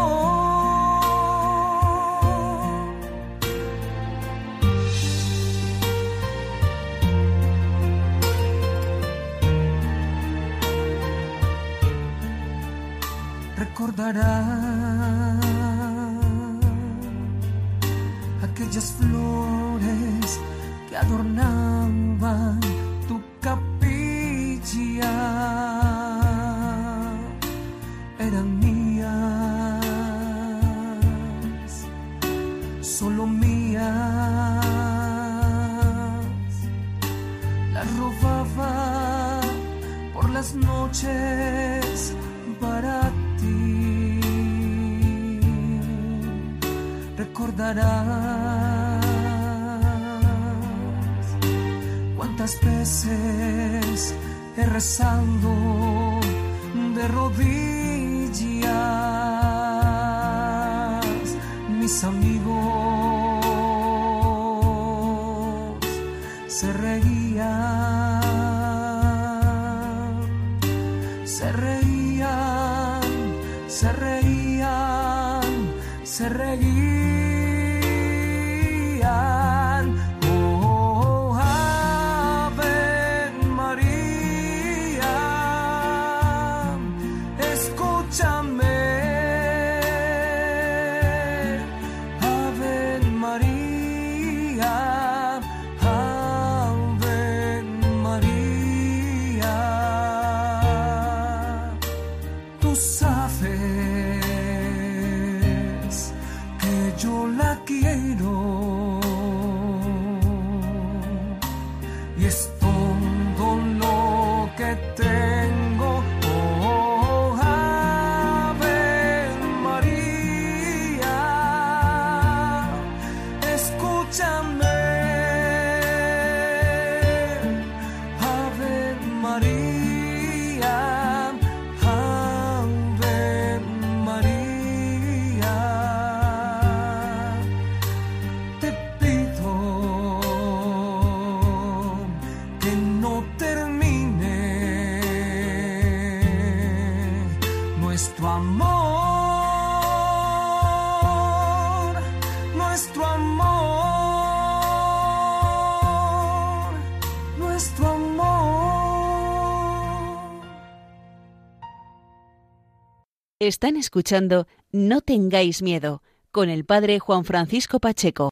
Están 163.47 163.75
escuchando 163.75 164.45
No 164.71 165.01
tengáis 165.01 165.61
miedo 165.61 165.99
con 166.31 166.49
el 166.49 166.63
padre 166.63 166.99
Juan 166.99 167.25
Francisco 167.25 167.79
Pacheco. 167.81 168.29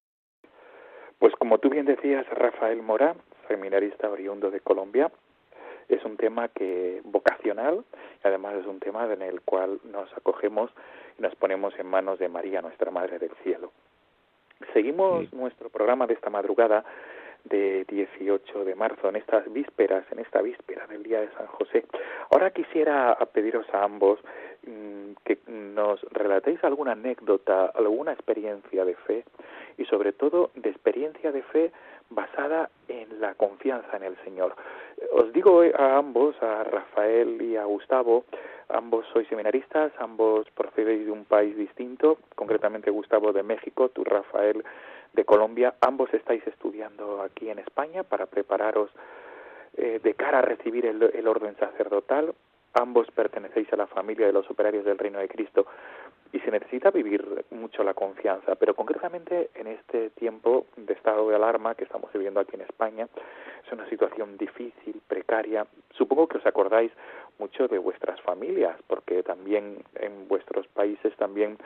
Pues 1.20 1.34
como 1.36 1.58
tú 1.58 1.70
bien 1.70 1.86
decías, 1.86 2.26
Rafael 2.30 2.82
Mora, 2.82 3.18
seminarista 3.50 4.10
oriundo 4.10 4.50
de 4.52 4.62
Colombia, 4.62 5.12
es 5.90 6.02
un 6.06 6.16
tema 6.16 6.48
que 6.48 7.02
vocacional 7.04 7.84
y 8.24 8.28
además 8.30 8.56
es 8.62 8.66
un 8.66 8.80
tema 8.80 9.04
en 9.12 9.22
el 9.22 9.42
cual 9.42 9.82
nos 9.84 10.10
acogemos 10.16 10.72
y 11.20 11.22
nos 11.24 11.36
ponemos 11.36 11.78
en 11.78 11.88
manos 11.88 12.18
de 12.18 12.30
María, 12.30 12.62
nuestra 12.62 12.90
Madre 12.90 13.20
del 13.20 13.32
Cielo. 13.44 13.74
Seguimos 14.72 15.34
nuestro 15.34 15.70
programa 15.70 16.08
de 16.08 16.14
esta 16.14 16.30
madrugada 16.30 16.86
de 17.46 17.86
18 17.86 18.66
de 18.66 18.76
marzo, 18.76 19.10
en 19.10 19.16
estas 19.16 19.52
vísperas, 19.52 20.06
en 20.12 20.20
esta 20.20 20.42
víspera 20.42 20.88
del 20.88 21.04
Día 21.04 21.22
de 21.22 21.32
San 21.32 21.48
José. 21.48 21.86
Ahora 22.30 22.52
quisiera 22.52 23.18
pediros 23.34 23.66
a 23.74 23.84
ambos 23.84 24.20
mm, 24.66 25.14
que 25.26 25.40
nos 25.48 26.02
relatéis 26.12 26.64
alguna 26.64 26.94
anécdota, 26.94 27.66
alguna 27.76 28.14
experiencia 28.14 28.86
de 28.86 28.96
fe 28.96 29.26
y 29.78 29.86
sobre 29.86 30.14
todo 30.14 30.52
de 30.56 30.70
experiencia 30.70 31.32
de 31.32 31.42
fe 31.44 31.72
basada 32.10 32.70
en 32.88 33.22
la 33.22 33.34
confianza 33.36 33.98
en 33.98 34.04
el 34.04 34.18
Señor. 34.24 34.56
Os 35.14 35.32
digo 35.34 35.62
a 35.78 35.98
ambos, 35.98 36.36
a 36.42 36.64
Rafael 36.64 37.42
y 37.42 37.56
a 37.56 37.66
Gustavo, 37.66 38.26
ambos 38.70 39.06
sois 39.12 39.28
seminaristas, 39.28 39.92
ambos 40.00 40.50
procedéis 40.52 41.06
de 41.06 41.12
un 41.12 41.26
país 41.26 41.56
distinto, 41.56 42.18
concretamente 42.36 42.92
Gustavo 42.92 43.34
de 43.34 43.44
México, 43.44 43.90
tú 43.90 44.04
Rafael 44.04 44.64
de 45.14 45.26
Colombia, 45.26 45.76
ambos 45.82 46.14
estáis 46.14 46.46
estudiando 46.48 47.22
aquí 47.22 47.50
en 47.50 47.60
España 47.60 48.04
para 48.04 48.26
prepararos 48.26 48.90
eh, 49.78 50.00
de 50.02 50.14
cara 50.14 50.40
a 50.40 50.42
recibir 50.42 50.86
el, 50.86 51.02
el 51.04 51.28
orden 51.28 51.56
sacerdotal, 51.58 52.34
ambos 52.74 53.08
pertenecéis 53.12 53.72
a 53.74 53.78
la 53.78 53.88
familia 53.88 54.28
de 54.28 54.34
los 54.34 54.50
operarios 54.50 54.86
del 54.86 54.98
Reino 54.98 55.20
de 55.20 55.28
Cristo 55.28 55.66
y 56.34 56.40
se 56.40 56.52
necesita 56.52 56.92
vivir 56.92 57.46
mucho 57.52 57.84
la 57.84 57.94
confianza, 57.94 58.56
pero 58.56 58.74
concretamente 58.74 59.50
en 59.56 59.68
este 59.68 60.12
tiempo 60.12 60.66
de 60.78 60.94
estado 60.94 61.28
de 61.30 61.36
alarma 61.36 61.76
que 61.76 61.84
estamos 61.84 62.12
viviendo 62.14 62.40
aquí 62.40 62.56
en 62.56 62.62
España, 62.62 63.08
es 63.66 63.72
una 63.72 63.88
situación 63.90 64.38
difícil, 64.38 65.02
precaria. 65.08 65.66
Supongo 65.92 66.28
que 66.28 66.38
os 66.38 66.46
acordáis 66.46 66.92
mucho 67.38 67.68
de 67.68 67.78
vuestras 67.78 68.22
familias, 68.22 68.78
porque 68.88 69.24
también 69.24 69.84
en 69.96 70.28
vuestros 70.28 70.68
países 70.68 71.14
también 71.18 71.58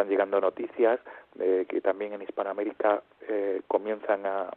están 0.00 0.08
llegando 0.08 0.40
noticias 0.40 0.98
de 1.34 1.66
que 1.66 1.82
también 1.82 2.14
en 2.14 2.22
Hispanoamérica 2.22 3.02
eh, 3.28 3.60
comienzan 3.68 4.24
a, 4.24 4.44
a, 4.44 4.50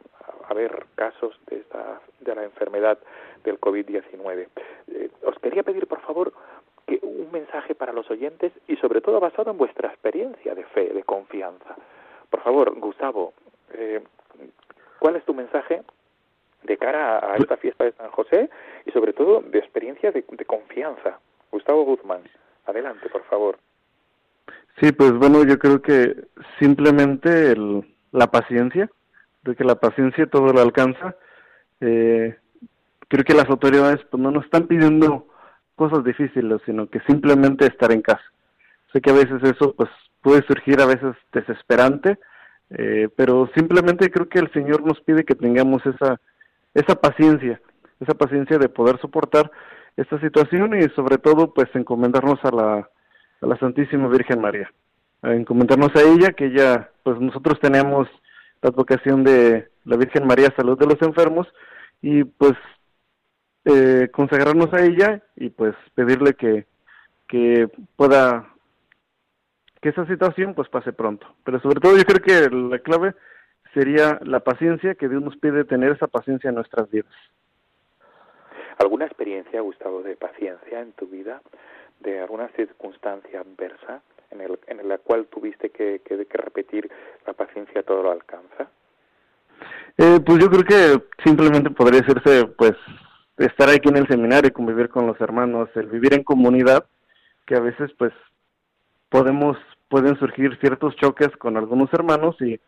haber 0.48 0.86
casos 0.94 1.38
de 1.48 1.56
esta 1.56 2.00
de 2.20 2.34
la 2.34 2.44
enfermedad 2.44 2.96
del 3.44 3.60
COVID-19. 3.60 4.48
Eh, 4.88 5.10
os 5.22 5.38
quería 5.40 5.62
pedir, 5.62 5.86
por 5.86 6.00
favor, 6.00 6.32
que 6.86 6.98
un 7.02 7.30
mensaje 7.30 7.74
para 7.74 7.92
los 7.92 8.10
oyentes 8.10 8.52
y 8.68 8.76
sobre 8.76 9.02
todo 9.02 9.20
basado 9.20 9.50
en 9.50 9.58
vuestra 9.58 9.90
experiencia 9.90 10.54
de 10.54 10.64
fe, 10.64 10.94
de 10.94 11.02
confianza. 11.02 11.76
Por 12.30 12.40
favor, 12.40 12.74
Gustavo, 12.80 13.34
eh, 13.74 14.02
¿cuál 14.98 15.16
es 15.16 15.24
tu 15.26 15.34
mensaje 15.34 15.82
de 16.62 16.76
cara 16.78 17.34
a 17.34 17.36
esta 17.36 17.58
fiesta 17.58 17.84
de 17.84 17.92
San 17.92 18.10
José 18.12 18.48
y 18.86 18.92
sobre 18.92 19.12
todo 19.12 19.42
de 19.42 19.58
experiencia 19.58 20.10
de, 20.10 20.24
de 20.26 20.44
confianza? 20.46 21.18
Gustavo 21.50 21.84
Guzmán, 21.84 22.22
adelante, 22.64 23.10
por 23.10 23.24
favor. 23.24 23.58
Sí, 24.80 24.92
pues 24.92 25.12
bueno, 25.12 25.44
yo 25.44 25.58
creo 25.58 25.80
que 25.80 26.26
simplemente 26.58 27.52
el, 27.52 27.86
la 28.12 28.30
paciencia, 28.30 28.90
de 29.42 29.54
que 29.54 29.64
la 29.64 29.76
paciencia 29.76 30.26
todo 30.26 30.52
lo 30.52 30.60
alcanza. 30.60 31.16
Eh, 31.80 32.36
creo 33.08 33.24
que 33.24 33.34
las 33.34 33.48
autoridades 33.48 34.00
pues 34.10 34.22
no 34.22 34.30
nos 34.30 34.44
están 34.44 34.66
pidiendo 34.66 35.28
cosas 35.76 36.04
difíciles, 36.04 36.60
sino 36.64 36.88
que 36.88 37.00
simplemente 37.00 37.66
estar 37.66 37.92
en 37.92 38.02
casa. 38.02 38.22
Sé 38.92 39.00
que 39.00 39.10
a 39.10 39.14
veces 39.14 39.42
eso 39.42 39.74
pues 39.74 39.90
puede 40.22 40.42
surgir 40.46 40.80
a 40.80 40.86
veces 40.86 41.14
desesperante, 41.32 42.18
eh, 42.70 43.08
pero 43.16 43.50
simplemente 43.54 44.10
creo 44.10 44.28
que 44.28 44.38
el 44.38 44.50
Señor 44.52 44.82
nos 44.82 45.00
pide 45.00 45.24
que 45.24 45.34
tengamos 45.34 45.84
esa 45.84 46.20
esa 46.74 46.96
paciencia, 46.96 47.60
esa 48.00 48.14
paciencia 48.14 48.58
de 48.58 48.68
poder 48.68 49.00
soportar 49.00 49.50
esta 49.96 50.20
situación 50.20 50.76
y 50.76 50.88
sobre 50.90 51.18
todo 51.18 51.54
pues 51.54 51.68
encomendarnos 51.74 52.38
a 52.44 52.50
la 52.50 52.90
a 53.40 53.46
la 53.46 53.56
Santísima 53.58 54.08
Virgen 54.08 54.40
María, 54.40 54.72
encomendarnos 55.22 55.94
a 55.96 56.02
ella 56.02 56.32
que 56.32 56.46
ella 56.46 56.90
pues 57.02 57.20
nosotros 57.20 57.58
tenemos 57.60 58.08
la 58.62 58.70
advocación 58.70 59.24
de 59.24 59.68
la 59.84 59.96
Virgen 59.96 60.26
María 60.26 60.52
Salud 60.56 60.78
de 60.78 60.86
los 60.86 61.00
Enfermos 61.02 61.46
y 62.00 62.24
pues 62.24 62.54
eh, 63.64 64.08
consagrarnos 64.12 64.72
a 64.72 64.82
ella 64.82 65.22
y 65.36 65.50
pues 65.50 65.74
pedirle 65.94 66.34
que, 66.34 66.66
que 67.28 67.68
pueda 67.96 68.46
que 69.80 69.90
esa 69.90 70.06
situación 70.06 70.54
pues 70.54 70.68
pase 70.70 70.92
pronto. 70.92 71.26
Pero 71.44 71.60
sobre 71.60 71.80
todo 71.80 71.96
yo 71.96 72.04
creo 72.04 72.20
que 72.20 72.54
la 72.54 72.78
clave 72.78 73.14
sería 73.74 74.18
la 74.22 74.40
paciencia, 74.40 74.94
que 74.94 75.08
Dios 75.08 75.22
nos 75.22 75.36
pide 75.36 75.64
tener 75.64 75.92
esa 75.92 76.06
paciencia 76.06 76.48
en 76.48 76.54
nuestras 76.54 76.90
vidas. 76.90 77.12
¿Alguna 78.78 79.04
experiencia, 79.04 79.60
Gustavo, 79.60 80.02
de 80.02 80.16
paciencia 80.16 80.80
en 80.80 80.92
tu 80.92 81.06
vida, 81.06 81.42
de 82.00 82.20
alguna 82.20 82.48
circunstancia 82.56 83.40
adversa 83.40 84.02
en, 84.30 84.40
el, 84.40 84.58
en 84.66 84.88
la 84.88 84.98
cual 84.98 85.26
tuviste 85.26 85.70
que, 85.70 86.00
que, 86.04 86.16
repetir 86.36 86.90
la 87.26 87.32
paciencia 87.32 87.82
todo 87.82 88.02
lo 88.02 88.12
alcanza? 88.12 88.68
Eh, 89.96 90.20
pues 90.24 90.38
yo 90.38 90.50
creo 90.50 90.64
que 90.64 91.02
simplemente 91.24 91.70
podría 91.70 92.00
decirse, 92.00 92.46
pues, 92.58 92.72
estar 93.38 93.68
aquí 93.68 93.88
en 93.88 93.96
el 93.96 94.08
seminario, 94.08 94.52
convivir 94.52 94.88
con 94.88 95.06
los 95.06 95.20
hermanos, 95.20 95.68
el 95.74 95.86
vivir 95.86 96.14
en 96.14 96.24
comunidad, 96.24 96.86
que 97.46 97.56
a 97.56 97.60
veces 97.60 97.90
pues 97.98 98.12
podemos 99.08 99.56
pueden 99.88 100.18
surgir 100.18 100.58
ciertos 100.60 100.96
choques 100.96 101.30
con 101.36 101.56
algunos 101.56 101.92
hermanos 101.92 102.36
y 102.40 102.58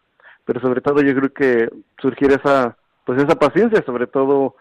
pero 0.45 0.61
sobre 0.61 0.81
todo 0.81 1.03
yo 1.03 1.15
creo 1.15 1.33
que 1.33 1.69
surgir 2.01 2.31
esa 2.31 2.77
pues 3.05 3.23
esa 3.23 3.37
paciencia 3.37 3.83
sobre 3.85 4.07
todo 4.07 4.57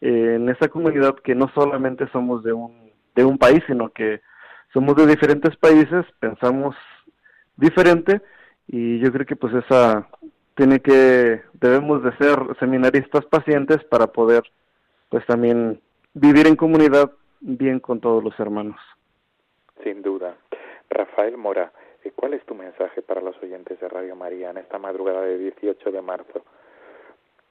eh, 0.00 0.34
en 0.36 0.48
esa 0.48 0.68
comunidad 0.68 1.14
que 1.16 1.34
no 1.34 1.50
solamente 1.54 2.08
somos 2.12 2.42
de 2.42 2.52
un 2.52 2.91
de 3.14 3.24
un 3.24 3.38
país 3.38 3.62
sino 3.66 3.90
que 3.90 4.20
somos 4.72 4.96
de 4.96 5.06
diferentes 5.06 5.56
países 5.56 6.04
pensamos 6.18 6.76
diferente 7.56 8.20
y 8.66 8.98
yo 9.00 9.12
creo 9.12 9.26
que 9.26 9.36
pues 9.36 9.54
esa 9.54 10.08
tiene 10.54 10.80
que 10.80 11.42
debemos 11.54 12.02
de 12.02 12.16
ser 12.16 12.38
seminaristas 12.58 13.24
pacientes 13.26 13.82
para 13.84 14.06
poder 14.06 14.42
pues 15.08 15.24
también 15.26 15.80
vivir 16.14 16.46
en 16.46 16.56
comunidad 16.56 17.10
bien 17.40 17.80
con 17.80 18.00
todos 18.00 18.22
los 18.22 18.38
hermanos. 18.38 18.80
Sin 19.82 20.02
duda. 20.02 20.36
Rafael 20.90 21.36
Mora, 21.36 21.72
eh, 22.04 22.12
¿cuál 22.14 22.34
es 22.34 22.44
tu 22.44 22.54
mensaje 22.54 23.02
para 23.02 23.20
los 23.20 23.36
oyentes 23.42 23.80
de 23.80 23.88
Radio 23.88 24.14
María 24.14 24.50
en 24.50 24.58
esta 24.58 24.78
madrugada 24.78 25.22
de 25.22 25.38
18 25.38 25.90
de 25.90 26.02
marzo? 26.02 26.44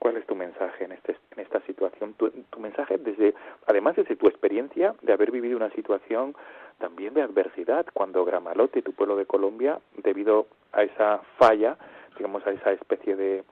¿Cuál 0.02 0.18
es 0.18 0.26
tu 0.26 0.34
mensaje 0.34 0.86
en, 0.86 0.93
este, 0.93 1.16
en 1.30 1.43
esta 1.43 1.62
situación? 1.68 2.16
Tu, 2.16 2.32
tu, 2.32 2.60
mensaje 2.60 2.97
desde, 2.97 3.36
además 3.68 3.95
desde 3.95 4.16
tu 4.16 4.26
experiencia 4.28 4.95
de 5.04 5.14
haber 5.14 5.30
vivido 5.30 5.56
una 5.56 5.70
situación 5.74 6.36
también 6.80 7.14
de 7.14 7.22
adversidad, 7.22 7.86
cuando 7.93 8.26
Gramalote, 8.26 8.82
tu 8.82 8.93
pueblo 8.93 9.16
de 9.16 9.28
Colombia, 9.28 9.80
debido 9.97 10.47
a 10.72 10.82
esa 10.82 11.20
falla, 11.38 11.78
digamos 12.18 12.43
a 12.47 12.49
esa 12.49 12.72
especie 12.72 13.16
de, 13.16 13.43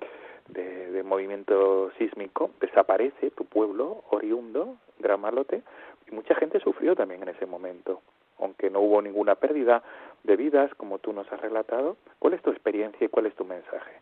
de, 0.47 1.03
movimiento 1.03 1.91
sísmico, 1.99 2.49
desaparece 2.59 3.29
tu 3.29 3.45
pueblo 3.45 4.03
oriundo, 4.09 4.77
Gramalote, 4.97 5.61
y 6.09 6.15
mucha 6.15 6.33
gente 6.33 6.59
sufrió 6.61 6.95
también 6.95 7.21
en 7.21 7.29
ese 7.29 7.45
momento, 7.45 8.01
aunque 8.39 8.71
no 8.71 8.79
hubo 8.79 9.03
ninguna 9.03 9.35
pérdida 9.35 9.83
de 10.23 10.35
vidas, 10.35 10.73
como 10.73 10.97
tú 10.97 11.13
nos 11.13 11.31
has 11.31 11.41
relatado. 11.41 11.97
¿Cuál 12.17 12.33
es 12.33 12.41
tu 12.41 12.49
experiencia 12.49 13.05
y 13.05 13.09
cuál 13.09 13.27
es 13.27 13.35
tu 13.35 13.45
mensaje? 13.45 14.01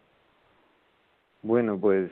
Bueno, 1.48 1.80
pues 1.80 2.12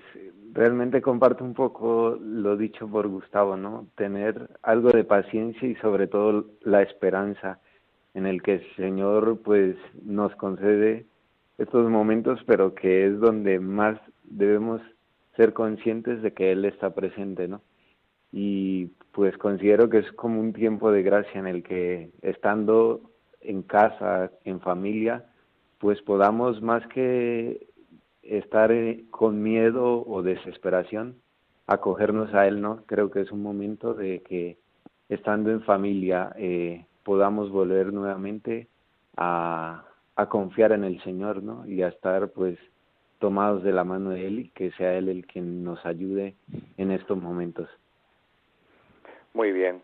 realmente 0.53 1.01
comparto 1.01 1.43
un 1.43 1.53
poco 1.53 2.17
lo 2.21 2.55
dicho 2.55 2.87
por 2.87 3.09
Gustavo, 3.09 3.57
¿no? 3.57 3.85
Tener 3.97 4.49
algo 4.63 4.91
de 4.91 5.03
paciencia 5.03 5.67
y 5.67 5.75
sobre 5.75 6.07
todo 6.07 6.45
la 6.61 6.81
esperanza 6.81 7.59
en 8.13 8.27
el 8.27 8.41
que 8.41 8.53
el 8.53 8.75
Señor 8.77 9.41
pues 9.43 9.75
nos 10.05 10.33
concede 10.37 11.05
estos 11.57 11.89
momentos, 11.89 12.39
pero 12.47 12.75
que 12.75 13.07
es 13.07 13.19
donde 13.19 13.59
más 13.59 13.99
debemos 14.23 14.81
ser 15.35 15.51
conscientes 15.51 16.21
de 16.21 16.31
que 16.31 16.53
Él 16.53 16.63
está 16.63 16.95
presente, 16.95 17.49
¿no? 17.49 17.61
Y 18.31 18.85
pues 19.11 19.37
considero 19.37 19.89
que 19.89 19.97
es 19.97 20.09
como 20.13 20.39
un 20.39 20.53
tiempo 20.53 20.93
de 20.93 21.03
gracia 21.03 21.41
en 21.41 21.47
el 21.47 21.61
que 21.61 22.09
estando 22.21 23.01
en 23.41 23.63
casa, 23.63 24.31
en 24.45 24.61
familia, 24.61 25.25
pues 25.79 26.01
podamos 26.03 26.61
más 26.61 26.87
que 26.87 27.74
estar 28.25 28.71
con 29.11 29.41
miedo 29.41 30.05
o 30.05 30.21
desesperación, 30.21 31.15
acogernos 31.67 32.33
a 32.33 32.47
Él, 32.47 32.61
¿no? 32.61 32.83
Creo 32.85 33.11
que 33.11 33.21
es 33.21 33.31
un 33.31 33.41
momento 33.41 33.93
de 33.93 34.21
que 34.21 34.57
estando 35.09 35.51
en 35.51 35.61
familia, 35.61 36.33
eh, 36.37 36.85
podamos 37.03 37.51
volver 37.51 37.93
nuevamente 37.93 38.67
a, 39.17 39.85
confiar 40.29 40.71
en 40.71 40.83
el 40.83 41.01
Señor, 41.03 41.43
¿no? 41.43 41.67
Y 41.67 41.81
a 41.83 41.89
estar 41.89 42.29
pues 42.29 42.57
tomados 43.19 43.63
de 43.63 43.71
la 43.71 43.83
mano 43.83 44.11
de 44.11 44.27
Él 44.27 44.39
y 44.39 44.49
que 44.49 44.71
sea 44.71 44.97
Él 44.97 45.09
el 45.09 45.25
que 45.27 45.41
nos 45.41 45.85
ayude 45.85 46.35
en 46.77 46.91
estos 46.91 47.21
momentos. 47.21 47.69
Muy 49.33 49.51
bien. 49.51 49.81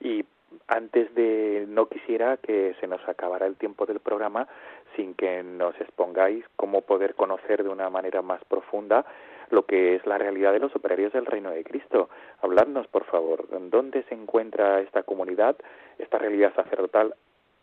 Y 0.00 0.24
antes 0.68 1.14
de 1.14 1.66
no 1.68 1.86
quisiera 1.86 2.36
que 2.38 2.74
se 2.80 2.86
nos 2.86 3.06
acabara 3.08 3.46
el 3.46 3.56
tiempo 3.56 3.86
del 3.86 4.00
programa 4.00 4.48
sin 4.96 5.14
que 5.14 5.42
nos 5.42 5.78
expongáis 5.80 6.44
cómo 6.56 6.82
poder 6.82 7.14
conocer 7.14 7.62
de 7.62 7.68
una 7.68 7.90
manera 7.90 8.22
más 8.22 8.42
profunda 8.44 9.04
lo 9.50 9.66
que 9.66 9.96
es 9.96 10.06
la 10.06 10.18
realidad 10.18 10.52
de 10.52 10.58
los 10.58 10.74
operarios 10.74 11.12
del 11.12 11.26
Reino 11.26 11.50
de 11.50 11.64
Cristo. 11.64 12.08
Habladnos, 12.40 12.86
por 12.88 13.04
favor, 13.04 13.46
¿dónde 13.70 14.02
se 14.04 14.14
encuentra 14.14 14.80
esta 14.80 15.02
comunidad, 15.02 15.56
esta 15.98 16.18
realidad 16.18 16.54
sacerdotal 16.54 17.14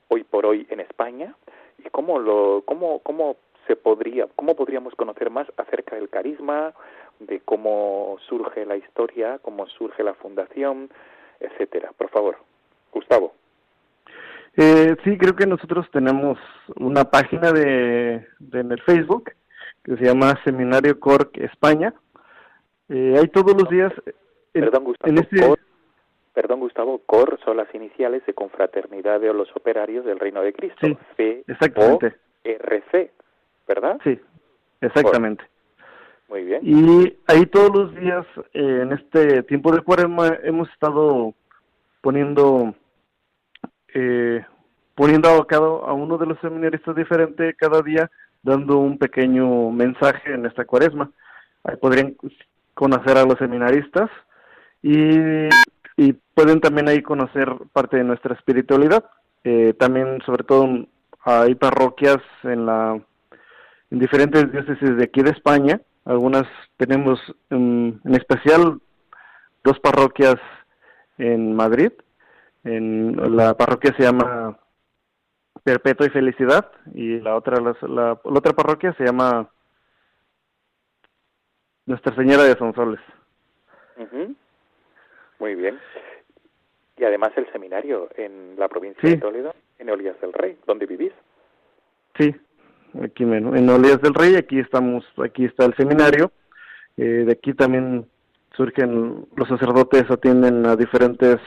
hoy 0.07 0.23
por 0.23 0.45
hoy 0.45 0.67
en 0.69 0.79
España? 0.79 1.35
¿Y 1.83 1.89
cómo, 1.89 2.19
lo, 2.19 2.63
cómo, 2.65 2.99
cómo 2.99 3.37
se 3.67 3.75
podría, 3.75 4.27
cómo 4.35 4.55
podríamos 4.55 4.93
conocer 4.95 5.29
más 5.29 5.47
acerca 5.57 5.95
del 5.95 6.09
carisma, 6.09 6.73
de 7.19 7.39
cómo 7.41 8.17
surge 8.27 8.65
la 8.65 8.75
historia, 8.75 9.39
cómo 9.41 9.67
surge 9.67 10.03
la 10.03 10.13
fundación, 10.13 10.89
etcétera? 11.39 11.91
Por 11.97 12.09
favor. 12.09 12.50
Eh, 14.61 14.95
sí, 15.03 15.17
creo 15.17 15.35
que 15.35 15.47
nosotros 15.47 15.87
tenemos 15.91 16.37
una 16.75 17.05
página 17.05 17.51
de, 17.51 18.27
en 18.53 18.71
el 18.71 18.79
Facebook 18.83 19.31
que 19.83 19.97
se 19.97 20.05
llama 20.05 20.39
Seminario 20.43 20.99
Cork 20.99 21.35
España. 21.39 21.95
Eh, 22.87 23.15
hay 23.19 23.27
todos 23.29 23.59
los 23.59 23.67
días. 23.69 23.91
perdón, 24.51 24.83
Gustavo. 24.83 25.15
Este 25.19 25.61
perdón, 26.33 26.59
Gustavo. 26.59 27.01
COR 27.07 27.39
son 27.43 27.57
las 27.57 27.73
iniciales 27.73 28.23
de 28.27 28.35
Confraternidad 28.35 29.19
de 29.19 29.33
los 29.33 29.49
Operarios 29.55 30.05
del 30.05 30.19
Reino 30.19 30.43
de 30.43 30.53
Cristo. 30.53 30.77
Sí, 30.85 30.95
C 31.17 31.43
exactamente. 31.47 32.15
RC, 32.43 33.11
¿verdad? 33.67 33.99
Sí, 34.03 34.19
exactamente. 34.81 35.43
Muy 36.29 36.43
bien. 36.43 36.61
Y 36.63 37.17
ahí 37.25 37.47
todos 37.47 37.75
los 37.75 37.95
días, 37.95 38.27
eh, 38.53 38.81
en 38.83 38.93
este 38.93 39.41
tiempo 39.43 39.71
de 39.71 39.81
cuaresma, 39.81 40.37
hemos 40.43 40.69
estado 40.69 41.33
poniendo 42.01 42.75
eh, 43.93 44.43
poniendo 44.95 45.29
abocado 45.29 45.85
a 45.85 45.93
uno 45.93 46.17
de 46.17 46.25
los 46.25 46.39
seminaristas 46.39 46.95
diferente 46.95 47.55
cada 47.55 47.81
día, 47.81 48.09
dando 48.43 48.77
un 48.77 48.97
pequeño 48.97 49.71
mensaje 49.71 50.33
en 50.33 50.45
esta 50.45 50.65
cuaresma. 50.65 51.11
Ahí 51.63 51.75
podrían 51.77 52.15
conocer 52.73 53.17
a 53.17 53.25
los 53.25 53.37
seminaristas 53.37 54.09
y, 54.81 55.49
y 55.97 56.13
pueden 56.33 56.59
también 56.59 56.87
ahí 56.87 57.01
conocer 57.01 57.47
parte 57.73 57.97
de 57.97 58.03
nuestra 58.03 58.35
espiritualidad. 58.35 59.05
Eh, 59.43 59.73
también, 59.77 60.21
sobre 60.25 60.43
todo, 60.43 60.67
hay 61.23 61.55
parroquias 61.55 62.19
en 62.43 62.65
la 62.65 62.99
en 63.91 63.99
diferentes 63.99 64.51
diócesis 64.51 64.95
de 64.97 65.03
aquí 65.03 65.21
de 65.21 65.31
España. 65.31 65.81
Algunas 66.05 66.45
tenemos 66.77 67.19
en 67.49 67.99
especial 68.05 68.79
dos 69.63 69.79
parroquias 69.79 70.35
en 71.17 71.55
Madrid 71.55 71.91
en 72.63 73.35
la 73.35 73.55
parroquia 73.55 73.93
se 73.95 74.03
llama 74.03 74.57
Perpetua 75.63 76.07
y 76.07 76.09
Felicidad 76.09 76.71
y 76.93 77.19
la 77.19 77.35
otra 77.35 77.59
la, 77.59 78.19
otra 78.23 78.53
parroquia 78.53 78.93
se 78.93 79.05
llama 79.05 79.49
Nuestra 81.85 82.15
Señora 82.15 82.43
de 82.43 82.55
Sonsoles. 82.55 82.99
Muy 85.39 85.55
bien. 85.55 85.79
Y 86.97 87.03
además 87.03 87.31
el 87.35 87.51
seminario 87.51 88.09
en 88.15 88.55
la 88.57 88.67
provincia 88.67 89.09
de 89.09 89.17
Toledo, 89.17 89.55
en 89.79 89.89
Olías 89.89 90.19
del 90.21 90.33
Rey, 90.33 90.57
¿dónde 90.67 90.85
vivís? 90.85 91.13
Sí, 92.17 92.35
aquí 93.03 93.23
en 93.23 93.69
Olías 93.69 94.01
del 94.01 94.13
Rey, 94.13 94.35
aquí 94.35 94.59
estamos, 94.59 95.03
aquí 95.17 95.45
está 95.45 95.65
el 95.65 95.75
seminario. 95.75 96.31
Eh, 96.97 97.23
de 97.25 97.31
aquí 97.31 97.53
también 97.53 98.05
surgen 98.55 99.27
los 99.35 99.47
sacerdotes 99.47 100.09
atienden 100.11 100.65
a 100.65 100.75
diferentes 100.75 101.39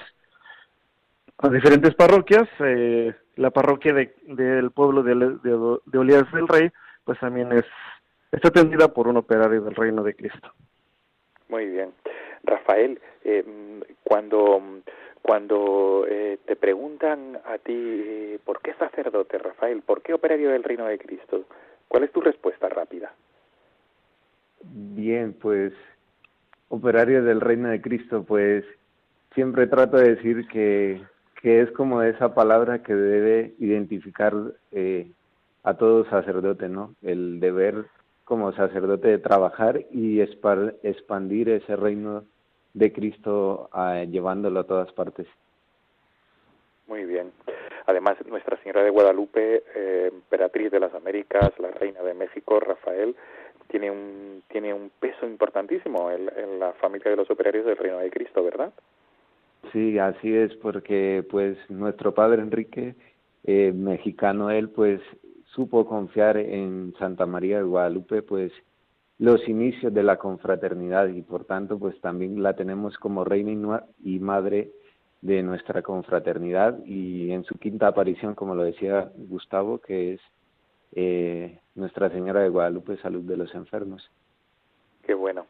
a 1.38 1.48
diferentes 1.48 1.94
parroquias. 1.94 2.48
Eh, 2.60 3.14
la 3.36 3.50
parroquia 3.50 3.92
de, 3.92 4.14
del 4.26 4.70
pueblo 4.70 5.02
de, 5.02 5.14
de, 5.14 5.78
de 5.84 5.98
Olías 5.98 6.30
del 6.32 6.48
Rey, 6.48 6.70
pues 7.04 7.18
también 7.18 7.52
es 7.52 7.64
está 8.34 8.48
atendida 8.48 8.88
por 8.88 9.06
un 9.06 9.16
operario 9.16 9.62
del 9.62 9.74
Reino 9.74 10.02
de 10.02 10.14
Cristo. 10.14 10.52
Muy 11.48 11.66
bien. 11.66 11.92
Rafael, 12.42 13.00
eh, 13.24 13.44
cuando, 14.02 14.60
cuando 15.22 16.04
eh, 16.08 16.38
te 16.44 16.56
preguntan 16.56 17.38
a 17.44 17.58
ti, 17.58 17.72
eh, 17.72 18.38
¿por 18.44 18.60
qué 18.60 18.74
sacerdote, 18.74 19.38
Rafael? 19.38 19.82
¿Por 19.82 20.02
qué 20.02 20.14
operario 20.14 20.50
del 20.50 20.64
Reino 20.64 20.86
de 20.86 20.98
Cristo? 20.98 21.44
¿Cuál 21.88 22.04
es 22.04 22.12
tu 22.12 22.20
respuesta 22.20 22.68
rápida? 22.68 23.14
Bien, 24.62 25.32
pues 25.34 25.72
operario 26.68 27.22
del 27.22 27.40
Reino 27.40 27.68
de 27.68 27.80
Cristo, 27.80 28.24
pues 28.24 28.64
siempre 29.34 29.66
trato 29.66 29.98
de 29.98 30.16
decir 30.16 30.48
que 30.48 31.02
que 31.44 31.60
es 31.60 31.70
como 31.72 32.00
esa 32.00 32.34
palabra 32.34 32.82
que 32.82 32.94
debe 32.94 33.52
identificar 33.58 34.32
eh, 34.72 35.10
a 35.62 35.74
todo 35.74 36.08
sacerdote, 36.08 36.70
¿no? 36.70 36.94
El 37.02 37.38
deber 37.38 37.84
como 38.24 38.54
sacerdote 38.54 39.08
de 39.08 39.18
trabajar 39.18 39.84
y 39.90 40.22
expandir 40.22 41.50
ese 41.50 41.76
reino 41.76 42.24
de 42.72 42.94
Cristo 42.94 43.68
ah, 43.72 44.04
llevándolo 44.04 44.60
a 44.60 44.64
todas 44.64 44.90
partes. 44.92 45.26
Muy 46.86 47.04
bien. 47.04 47.30
Además, 47.84 48.16
Nuestra 48.26 48.56
Señora 48.62 48.82
de 48.82 48.88
Guadalupe, 48.88 49.64
eh, 49.74 50.08
emperatriz 50.14 50.70
de 50.70 50.80
las 50.80 50.94
Américas, 50.94 51.52
la 51.58 51.72
reina 51.72 52.00
de 52.00 52.14
México, 52.14 52.58
Rafael, 52.58 53.14
tiene 53.68 53.90
un, 53.90 54.42
tiene 54.48 54.72
un 54.72 54.90
peso 54.98 55.26
importantísimo 55.26 56.10
en 56.10 56.58
la 56.58 56.72
familia 56.72 57.10
de 57.10 57.18
los 57.18 57.30
operarios 57.30 57.66
del 57.66 57.76
Reino 57.76 57.98
de 57.98 58.08
Cristo, 58.08 58.42
¿verdad? 58.42 58.72
Sí, 59.72 59.98
así 59.98 60.34
es, 60.34 60.54
porque 60.56 61.26
pues 61.30 61.58
nuestro 61.68 62.14
padre 62.14 62.42
Enrique, 62.42 62.94
eh, 63.44 63.72
mexicano 63.72 64.50
él, 64.50 64.70
pues 64.70 65.00
supo 65.54 65.86
confiar 65.86 66.36
en 66.36 66.94
Santa 66.98 67.26
María 67.26 67.58
de 67.58 67.64
Guadalupe, 67.64 68.22
pues 68.22 68.52
los 69.18 69.48
inicios 69.48 69.94
de 69.94 70.02
la 70.02 70.16
confraternidad 70.16 71.08
y 71.08 71.22
por 71.22 71.44
tanto 71.44 71.78
pues 71.78 72.00
también 72.00 72.42
la 72.42 72.54
tenemos 72.56 72.98
como 72.98 73.24
reina 73.24 73.84
y 74.02 74.18
madre 74.18 74.72
de 75.20 75.42
nuestra 75.42 75.82
confraternidad 75.82 76.78
y 76.84 77.30
en 77.30 77.44
su 77.44 77.54
quinta 77.56 77.86
aparición, 77.86 78.34
como 78.34 78.54
lo 78.54 78.64
decía 78.64 79.10
Gustavo, 79.16 79.78
que 79.78 80.14
es 80.14 80.20
eh, 80.92 81.60
Nuestra 81.74 82.10
Señora 82.10 82.40
de 82.40 82.50
Guadalupe, 82.50 82.96
Salud 82.98 83.22
de 83.22 83.36
los 83.36 83.54
Enfermos. 83.54 84.10
Qué 85.02 85.14
bueno. 85.14 85.46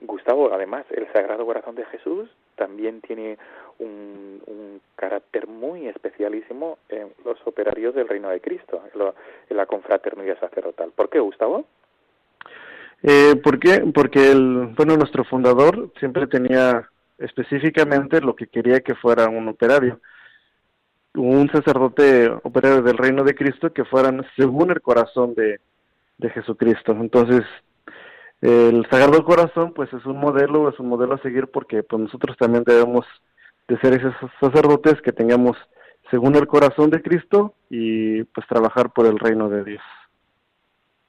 Gustavo, 0.00 0.52
además, 0.52 0.86
el 0.90 1.06
Sagrado 1.12 1.44
Corazón 1.44 1.74
de 1.74 1.84
Jesús 1.86 2.30
también 2.58 3.00
tiene 3.00 3.38
un, 3.78 4.80
carácter 4.96 5.46
muy 5.46 5.86
especialísimo 5.86 6.78
en 6.88 7.08
los 7.24 7.38
operarios 7.46 7.94
del 7.94 8.08
Reino 8.08 8.28
de 8.28 8.40
Cristo, 8.40 8.82
en, 8.92 9.56
la 9.56 9.66
confraternidad 9.66 10.38
sacerdotal. 10.40 10.90
¿Por 10.90 11.08
qué, 11.08 11.20
Gustavo? 11.20 11.64
Eh. 13.02 13.36
Porque 13.42 14.30
el, 14.30 14.74
bueno, 14.76 14.96
nuestro 14.96 15.24
fundador 15.24 15.92
siempre 16.00 16.26
tenía 16.26 16.88
específicamente 17.18 18.20
lo 18.20 18.34
que 18.34 18.48
quería 18.48 18.80
que 18.80 18.96
fuera 18.96 19.28
un 19.28 19.48
operario, 19.48 20.00
un 21.14 21.48
sacerdote 21.50 22.28
operario 22.42 22.82
del 22.82 22.98
Reino 22.98 23.22
de 23.22 23.36
Cristo 23.36 23.72
que 23.72 23.84
fueran 23.84 24.26
según 24.36 24.70
el 24.70 24.80
corazón 24.80 25.34
de, 25.34 25.60
de 26.18 26.30
Jesucristo. 26.30 26.92
Entonces, 26.92 27.44
el 28.40 28.86
Sagrado 28.90 29.24
Corazón 29.24 29.72
pues 29.74 29.92
es 29.92 30.04
un 30.06 30.18
modelo, 30.18 30.68
es 30.68 30.78
un 30.78 30.88
modelo 30.88 31.14
a 31.14 31.22
seguir 31.22 31.48
porque 31.48 31.82
pues 31.82 32.02
nosotros 32.02 32.36
también 32.36 32.64
debemos 32.64 33.06
de 33.66 33.78
ser 33.80 33.94
esos 33.94 34.14
sacerdotes 34.40 35.00
que 35.02 35.12
tengamos 35.12 35.56
según 36.10 36.36
el 36.36 36.46
corazón 36.46 36.90
de 36.90 37.02
Cristo 37.02 37.54
y 37.68 38.24
pues 38.24 38.46
trabajar 38.46 38.90
por 38.90 39.06
el 39.06 39.18
reino 39.18 39.48
de 39.48 39.64
Dios. 39.64 39.82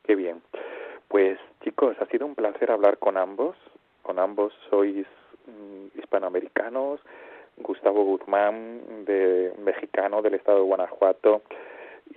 Qué 0.03 0.15
bien. 0.15 0.41
Pues 1.07 1.39
chicos, 1.63 1.95
ha 2.01 2.05
sido 2.07 2.25
un 2.25 2.35
placer 2.35 2.71
hablar 2.71 2.97
con 2.97 3.17
ambos. 3.17 3.55
Con 4.01 4.19
ambos 4.19 4.53
sois 4.69 5.05
mm, 5.45 5.99
hispanoamericanos. 5.99 6.99
Gustavo 7.57 8.03
Guzmán, 8.03 9.05
de 9.05 9.53
mexicano 9.63 10.21
del 10.21 10.35
estado 10.35 10.59
de 10.59 10.63
Guanajuato, 10.65 11.41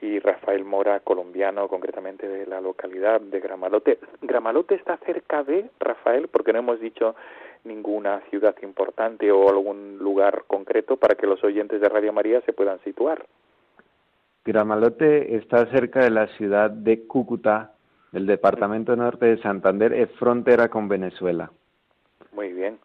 y 0.00 0.18
Rafael 0.18 0.64
Mora, 0.64 1.00
colombiano, 1.00 1.68
concretamente 1.68 2.26
de 2.26 2.46
la 2.46 2.60
localidad 2.60 3.20
de 3.20 3.40
Gramalote. 3.40 3.98
Gramalote 4.20 4.74
está 4.74 4.96
cerca 4.98 5.44
de 5.44 5.70
Rafael, 5.78 6.28
porque 6.28 6.52
no 6.52 6.60
hemos 6.60 6.80
dicho 6.80 7.14
ninguna 7.64 8.20
ciudad 8.30 8.54
importante 8.62 9.30
o 9.30 9.48
algún 9.48 9.98
lugar 9.98 10.44
concreto 10.46 10.96
para 10.96 11.14
que 11.14 11.26
los 11.26 11.42
oyentes 11.44 11.80
de 11.80 11.88
Radio 11.88 12.12
María 12.12 12.40
se 12.42 12.52
puedan 12.52 12.80
situar. 12.80 13.24
Gramalote 14.44 15.36
está 15.36 15.66
cerca 15.66 16.00
de 16.00 16.10
la 16.10 16.26
ciudad 16.36 16.70
de 16.70 17.06
Cúcuta, 17.06 17.74
del 18.10 18.26
departamento 18.26 18.96
norte 18.96 19.26
de 19.26 19.38
Santander, 19.38 19.92
es 19.92 20.10
frontera 20.18 20.68
con 20.68 20.88
Venezuela. 20.88 21.50
Muy 22.32 22.52
bien. 22.52 22.78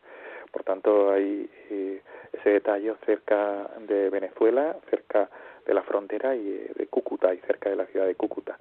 Por 0.52 0.64
tanto, 0.64 1.12
hay 1.12 1.50
eh, 1.70 2.02
ese 2.32 2.50
detalle 2.52 2.94
cerca 3.06 3.70
de 3.88 4.10
Venezuela, 4.10 4.78
cerca 4.90 5.22
de 5.22 5.28
la 5.74 5.84
frontera 5.84 6.36
y 6.36 6.48
eh, 6.48 6.72
de 6.76 6.88
Cúcuta 6.88 7.34
y 7.34 7.40
cerca 7.40 7.70
de 7.70 7.76
la 7.76 7.86
ciudad 7.88 8.06
de 8.06 8.16
Cúcuta. 8.16 8.58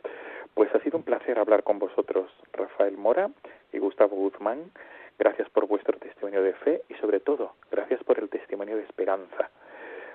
Pues 0.54 0.74
ha 0.74 0.80
sido 0.80 0.98
un 0.98 1.04
placer 1.04 1.38
hablar 1.38 1.62
con 1.62 1.78
vosotros, 1.78 2.30
Rafael 2.52 2.96
Mora 2.96 3.30
y 3.72 3.78
Gustavo 3.78 4.16
Guzmán. 4.16 4.70
Gracias 5.18 5.48
por 5.50 5.66
vuestro 5.66 5.98
testimonio 5.98 6.42
de 6.42 6.52
fe 6.54 6.82
y 6.88 6.94
sobre 6.94 7.20
todo, 7.20 7.54
gracias 7.70 8.02
por 8.04 8.18
el 8.18 8.28
testimonio 8.28 8.76
de 8.76 8.82
esperanza. 8.82 9.50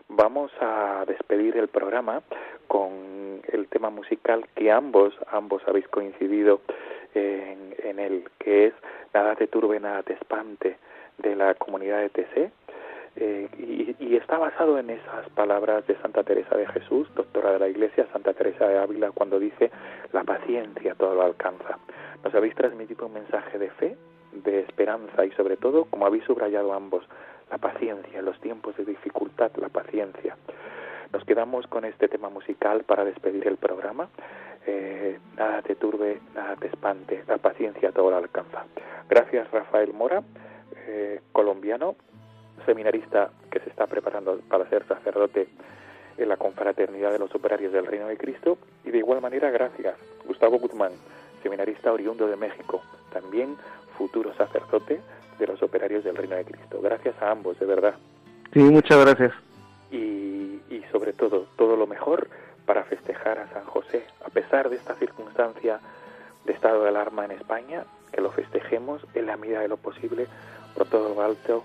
Vamos 0.07 0.51
a 0.59 1.05
despedir 1.07 1.57
el 1.57 1.67
programa 1.67 2.21
con 2.67 3.41
el 3.51 3.67
tema 3.67 3.89
musical 3.89 4.47
que 4.55 4.71
ambos, 4.71 5.13
ambos 5.27 5.61
habéis 5.67 5.87
coincidido 5.87 6.61
en, 7.13 7.75
en 7.83 7.99
él, 7.99 8.29
que 8.39 8.67
es 8.67 8.73
Nada 9.13 9.35
te 9.35 9.47
turbe, 9.47 9.79
nada 9.79 10.03
te 10.03 10.13
espante, 10.13 10.77
de 11.17 11.35
la 11.35 11.53
comunidad 11.55 11.99
de 11.99 12.09
TC. 12.09 12.51
Eh, 13.16 13.49
y, 13.57 14.16
está 14.16 14.38
basado 14.38 14.78
en 14.78 14.89
esas 14.89 15.30
palabras 15.30 15.86
de 15.88 15.95
Santa 15.97 16.24
Teresa 16.24 16.55
de 16.55 16.68
Jesús, 16.68 17.07
doctora 17.16 17.53
de 17.53 17.59
la 17.59 17.68
Iglesia, 17.68 18.07
Santa 18.14 18.34
Teresa 18.34 18.68
de 18.68 18.78
Ávila, 18.78 19.12
cuando 19.12 19.39
dice, 19.39 19.72
la 20.14 20.24
paciencia 20.24 20.95
todo 20.95 21.16
lo 21.16 21.24
alcanza. 21.24 21.80
Nos 22.24 22.34
habéis 22.36 22.55
transmitido 22.55 23.07
un 23.07 23.14
mensaje 23.14 23.57
de 23.57 23.70
fe, 23.72 23.97
de 24.32 24.59
esperanza 24.62 25.26
y 25.26 25.32
sobre 25.32 25.57
todo, 25.57 25.86
como 25.86 26.05
habéis 26.05 26.24
subrayado 26.26 26.74
ambos, 26.74 27.03
la 27.49 27.57
paciencia, 27.57 28.20
en 28.20 28.26
los 28.26 28.39
tiempos 28.39 28.78
de 28.78 28.86
dificultad, 28.86 29.51
la 29.57 29.70
paciencia. 29.70 30.38
Nos 31.12 31.26
quedamos 31.26 31.68
con 31.68 31.84
este 31.84 32.07
tema 32.07 32.30
musical 32.30 32.84
para 32.84 33.03
despedir 33.03 33.47
el 33.47 33.57
programa. 33.57 34.09
Eh, 34.66 35.20
nada 35.36 35.62
te 35.62 35.76
turbe, 35.76 36.20
nada 36.34 36.55
te 36.55 36.68
espante, 36.68 37.24
la 37.28 37.38
paciencia 37.38 37.91
todo 37.91 38.12
lo 38.12 38.18
alcanza. 38.18 38.66
Gracias 39.09 39.49
Rafael 39.51 39.93
Mora, 39.93 40.24
eh, 40.88 41.20
colombiano, 41.34 41.95
seminarista 42.66 43.32
que 43.49 43.59
se 43.59 43.70
está 43.70 43.88
preparando 43.88 44.39
para 44.49 44.68
ser 44.70 44.86
sacerdote 44.88 45.47
en 46.18 46.30
la 46.30 46.38
confraternidad 46.38 47.12
de 47.12 47.20
los 47.20 47.34
operarios 47.34 47.74
del 47.74 47.86
Reino 47.86 48.07
de 48.07 48.18
Cristo. 48.18 48.57
Y 48.84 48.91
de 48.91 48.99
igual 48.99 49.22
manera, 49.22 49.49
gracias 49.49 49.95
Gustavo 50.26 50.59
Guzmán, 50.59 50.91
seminarista 51.43 51.91
oriundo 51.91 52.28
de 52.28 52.36
México, 52.36 52.82
también 53.12 53.55
futuro 53.97 54.34
sacerdote 54.36 55.01
de 55.39 55.47
los 55.47 55.62
operarios 55.64 56.03
del 56.03 56.16
Reino 56.16 56.36
de 56.36 56.45
Cristo. 56.45 56.80
Gracias 56.82 57.16
a 57.22 57.32
ambos, 57.32 57.59
de 57.59 57.66
verdad. 57.66 57.95
Sí, 58.53 58.59
muchas 58.59 58.99
gracias. 59.05 59.34
Y, 59.91 60.62
y 60.70 60.84
sobre 60.91 61.14
todo, 61.14 61.47
todo 61.57 61.76
lo 61.76 61.88
mejor 61.88 62.30
para 62.66 62.84
festejar 62.84 63.39
a 63.39 63.47
San 63.49 63.66
José. 63.66 64.05
A 64.26 64.30
pesar 64.30 64.70
de 64.70 64.78
esta 64.78 64.95
circunstancia 64.95 65.80
de 66.45 66.53
estado 66.53 66.84
de 66.84 66.89
alarma 66.89 67.26
en 67.26 67.32
España, 67.32 67.86
que 68.12 68.22
lo 68.22 68.32
festejemos 68.32 69.05
en 69.14 69.26
la 69.26 69.38
medida 69.38 69.62
de 69.62 69.68
lo 69.68 69.78
posible, 69.78 70.28
por 70.76 70.88
todo 70.88 71.14
lo 71.14 71.22
alto, 71.22 71.64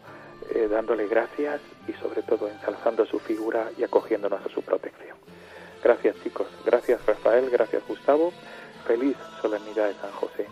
eh, 0.51 0.69
dándole 0.71 1.07
gracias 1.07 1.61
y 1.89 1.93
sobre 1.95 2.23
todo 2.23 2.49
ensalzando 2.49 3.07
su 3.07 3.19
figura 3.19 3.71
y 3.79 3.85
acogiéndonos 3.85 4.45
a 4.45 4.49
su 4.49 4.63
protección. 4.63 5.17
Gracias 5.83 6.17
chicos, 6.23 6.47
gracias 6.65 7.05
Rafael, 7.07 7.49
gracias 7.51 7.83
Gustavo, 7.87 8.33
feliz 8.87 9.17
solemnidad 9.41 9.87
de 9.89 9.95
San 9.95 10.11
José 10.13 10.47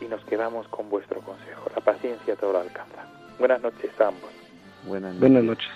y 0.00 0.04
nos 0.06 0.24
quedamos 0.24 0.68
con 0.68 0.88
vuestro 0.88 1.20
consejo. 1.20 1.70
La 1.74 1.82
paciencia 1.82 2.36
todo 2.36 2.52
lo 2.52 2.60
alcanza. 2.60 3.06
Buenas 3.38 3.60
noches 3.62 3.90
a 4.00 4.08
ambos. 4.08 4.30
Buenas 4.84 5.14
noches. 5.14 5.20
Buenas 5.20 5.44
noches. 5.44 5.68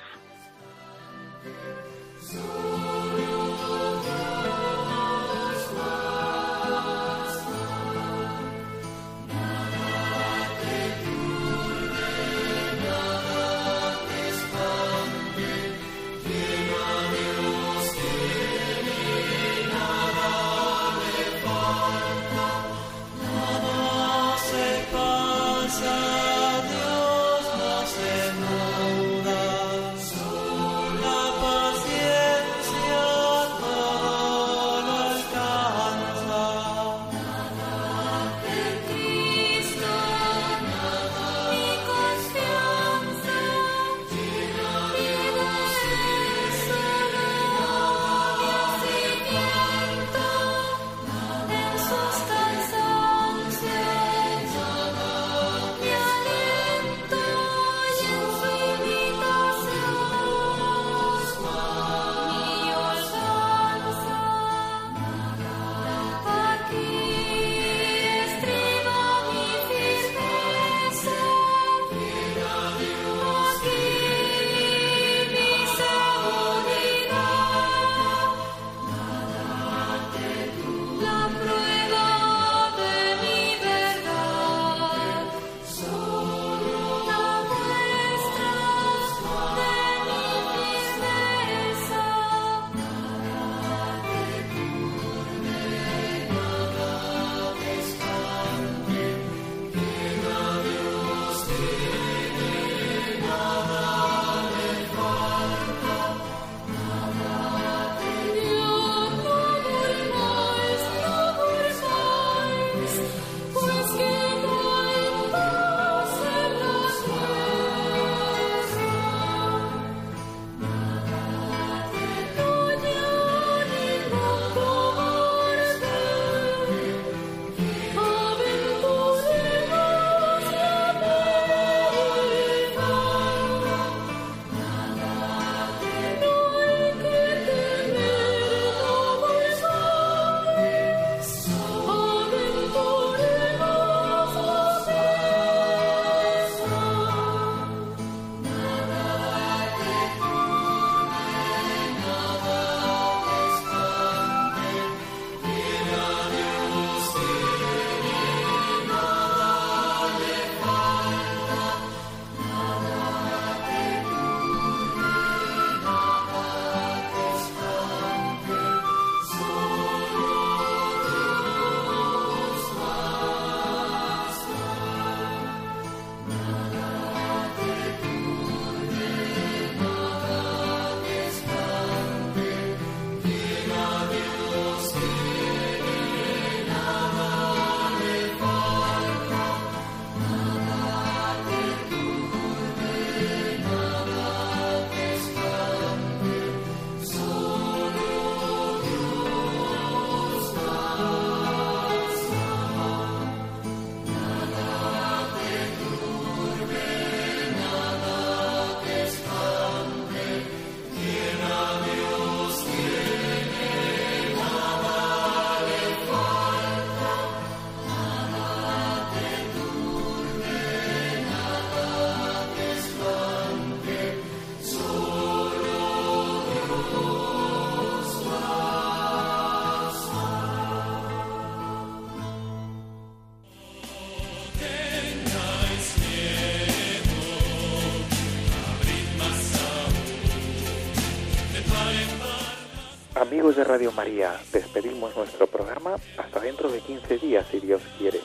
Amigos 243.22 243.54
de 243.54 243.62
Radio 243.62 243.92
María, 243.92 244.32
despedimos 244.52 245.16
nuestro 245.16 245.46
programa 245.46 245.94
hasta 246.18 246.40
dentro 246.40 246.72
de 246.72 246.80
15 246.80 247.18
días, 247.18 247.46
si 247.52 247.60
Dios 247.60 247.80
quiere. 247.96 248.18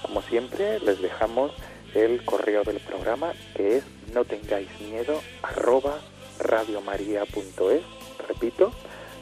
Como 0.00 0.22
siempre, 0.22 0.78
les 0.78 1.02
dejamos 1.02 1.50
el 1.92 2.24
correo 2.24 2.62
del 2.62 2.78
programa 2.78 3.32
que 3.56 3.78
es 3.78 3.84
no 4.14 4.24
tengáis 4.24 4.68
miedo 4.80 5.20
arroba 5.42 5.98
radiomaria.es. 6.38 7.82
Repito, 8.28 8.72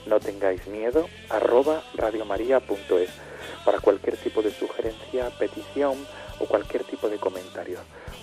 no 0.04 0.20
tengáis 0.20 0.66
miedo 0.66 1.08
arroba 1.30 1.82
radiomaria.es 1.94 3.08
para 3.64 3.80
cualquier 3.80 4.18
tipo 4.18 4.42
de 4.42 4.50
sugerencia, 4.50 5.30
petición 5.38 5.96
o 6.40 6.44
cualquier 6.44 6.84
tipo 6.84 7.08
de 7.08 7.16
comentario. 7.16 7.78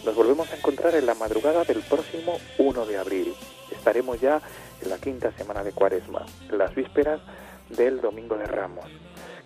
Nos 0.05 0.13
volvemos 0.13 0.47
a 0.51 0.57
encontrar 0.57 0.93
en 0.93 1.07
la 1.07 1.15
madrugada 1.15 1.63
del 1.63 1.81
próximo 1.81 2.39
1 2.59 2.85
de 2.85 2.97
abril. 2.99 3.33
Estaremos 3.79 4.19
ya 4.19 4.41
en 4.81 4.89
la 4.89 4.97
quinta 4.97 5.31
semana 5.31 5.63
de 5.63 5.71
Cuaresma, 5.71 6.25
las 6.51 6.75
vísperas 6.75 7.21
del 7.69 8.01
Domingo 8.01 8.37
de 8.37 8.45
Ramos. 8.45 8.85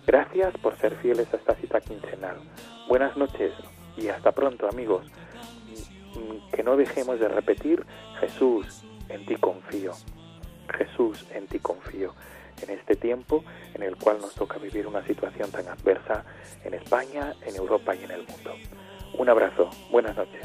Gracias 0.04 0.52
por 0.58 0.76
ser 0.76 0.96
fieles 0.96 1.32
a 1.32 1.36
esta 1.36 1.54
cita 1.54 1.80
quincenal. 1.80 2.38
Buenas 2.88 3.16
noches 3.16 3.52
y 3.96 4.08
hasta 4.08 4.32
pronto 4.32 4.68
amigos. 4.68 5.06
Que 6.52 6.64
no 6.64 6.76
dejemos 6.76 7.20
de 7.20 7.28
repetir, 7.28 7.86
Jesús, 8.18 8.82
en 9.08 9.24
ti 9.24 9.36
confío. 9.36 9.92
Jesús, 10.76 11.24
en 11.32 11.46
ti 11.46 11.60
confío. 11.60 12.12
En 12.60 12.70
este 12.70 12.96
tiempo 12.96 13.44
en 13.74 13.84
el 13.84 13.94
cual 13.96 14.18
nos 14.20 14.34
toca 14.34 14.58
vivir 14.58 14.88
una 14.88 15.06
situación 15.06 15.52
tan 15.52 15.68
adversa 15.68 16.24
en 16.64 16.74
España, 16.74 17.34
en 17.46 17.54
Europa 17.54 17.94
y 17.94 18.02
en 18.02 18.10
el 18.10 18.26
mundo. 18.26 18.52
Un 19.16 19.28
abrazo, 19.28 19.70
buenas 19.92 20.16
noches. 20.16 20.44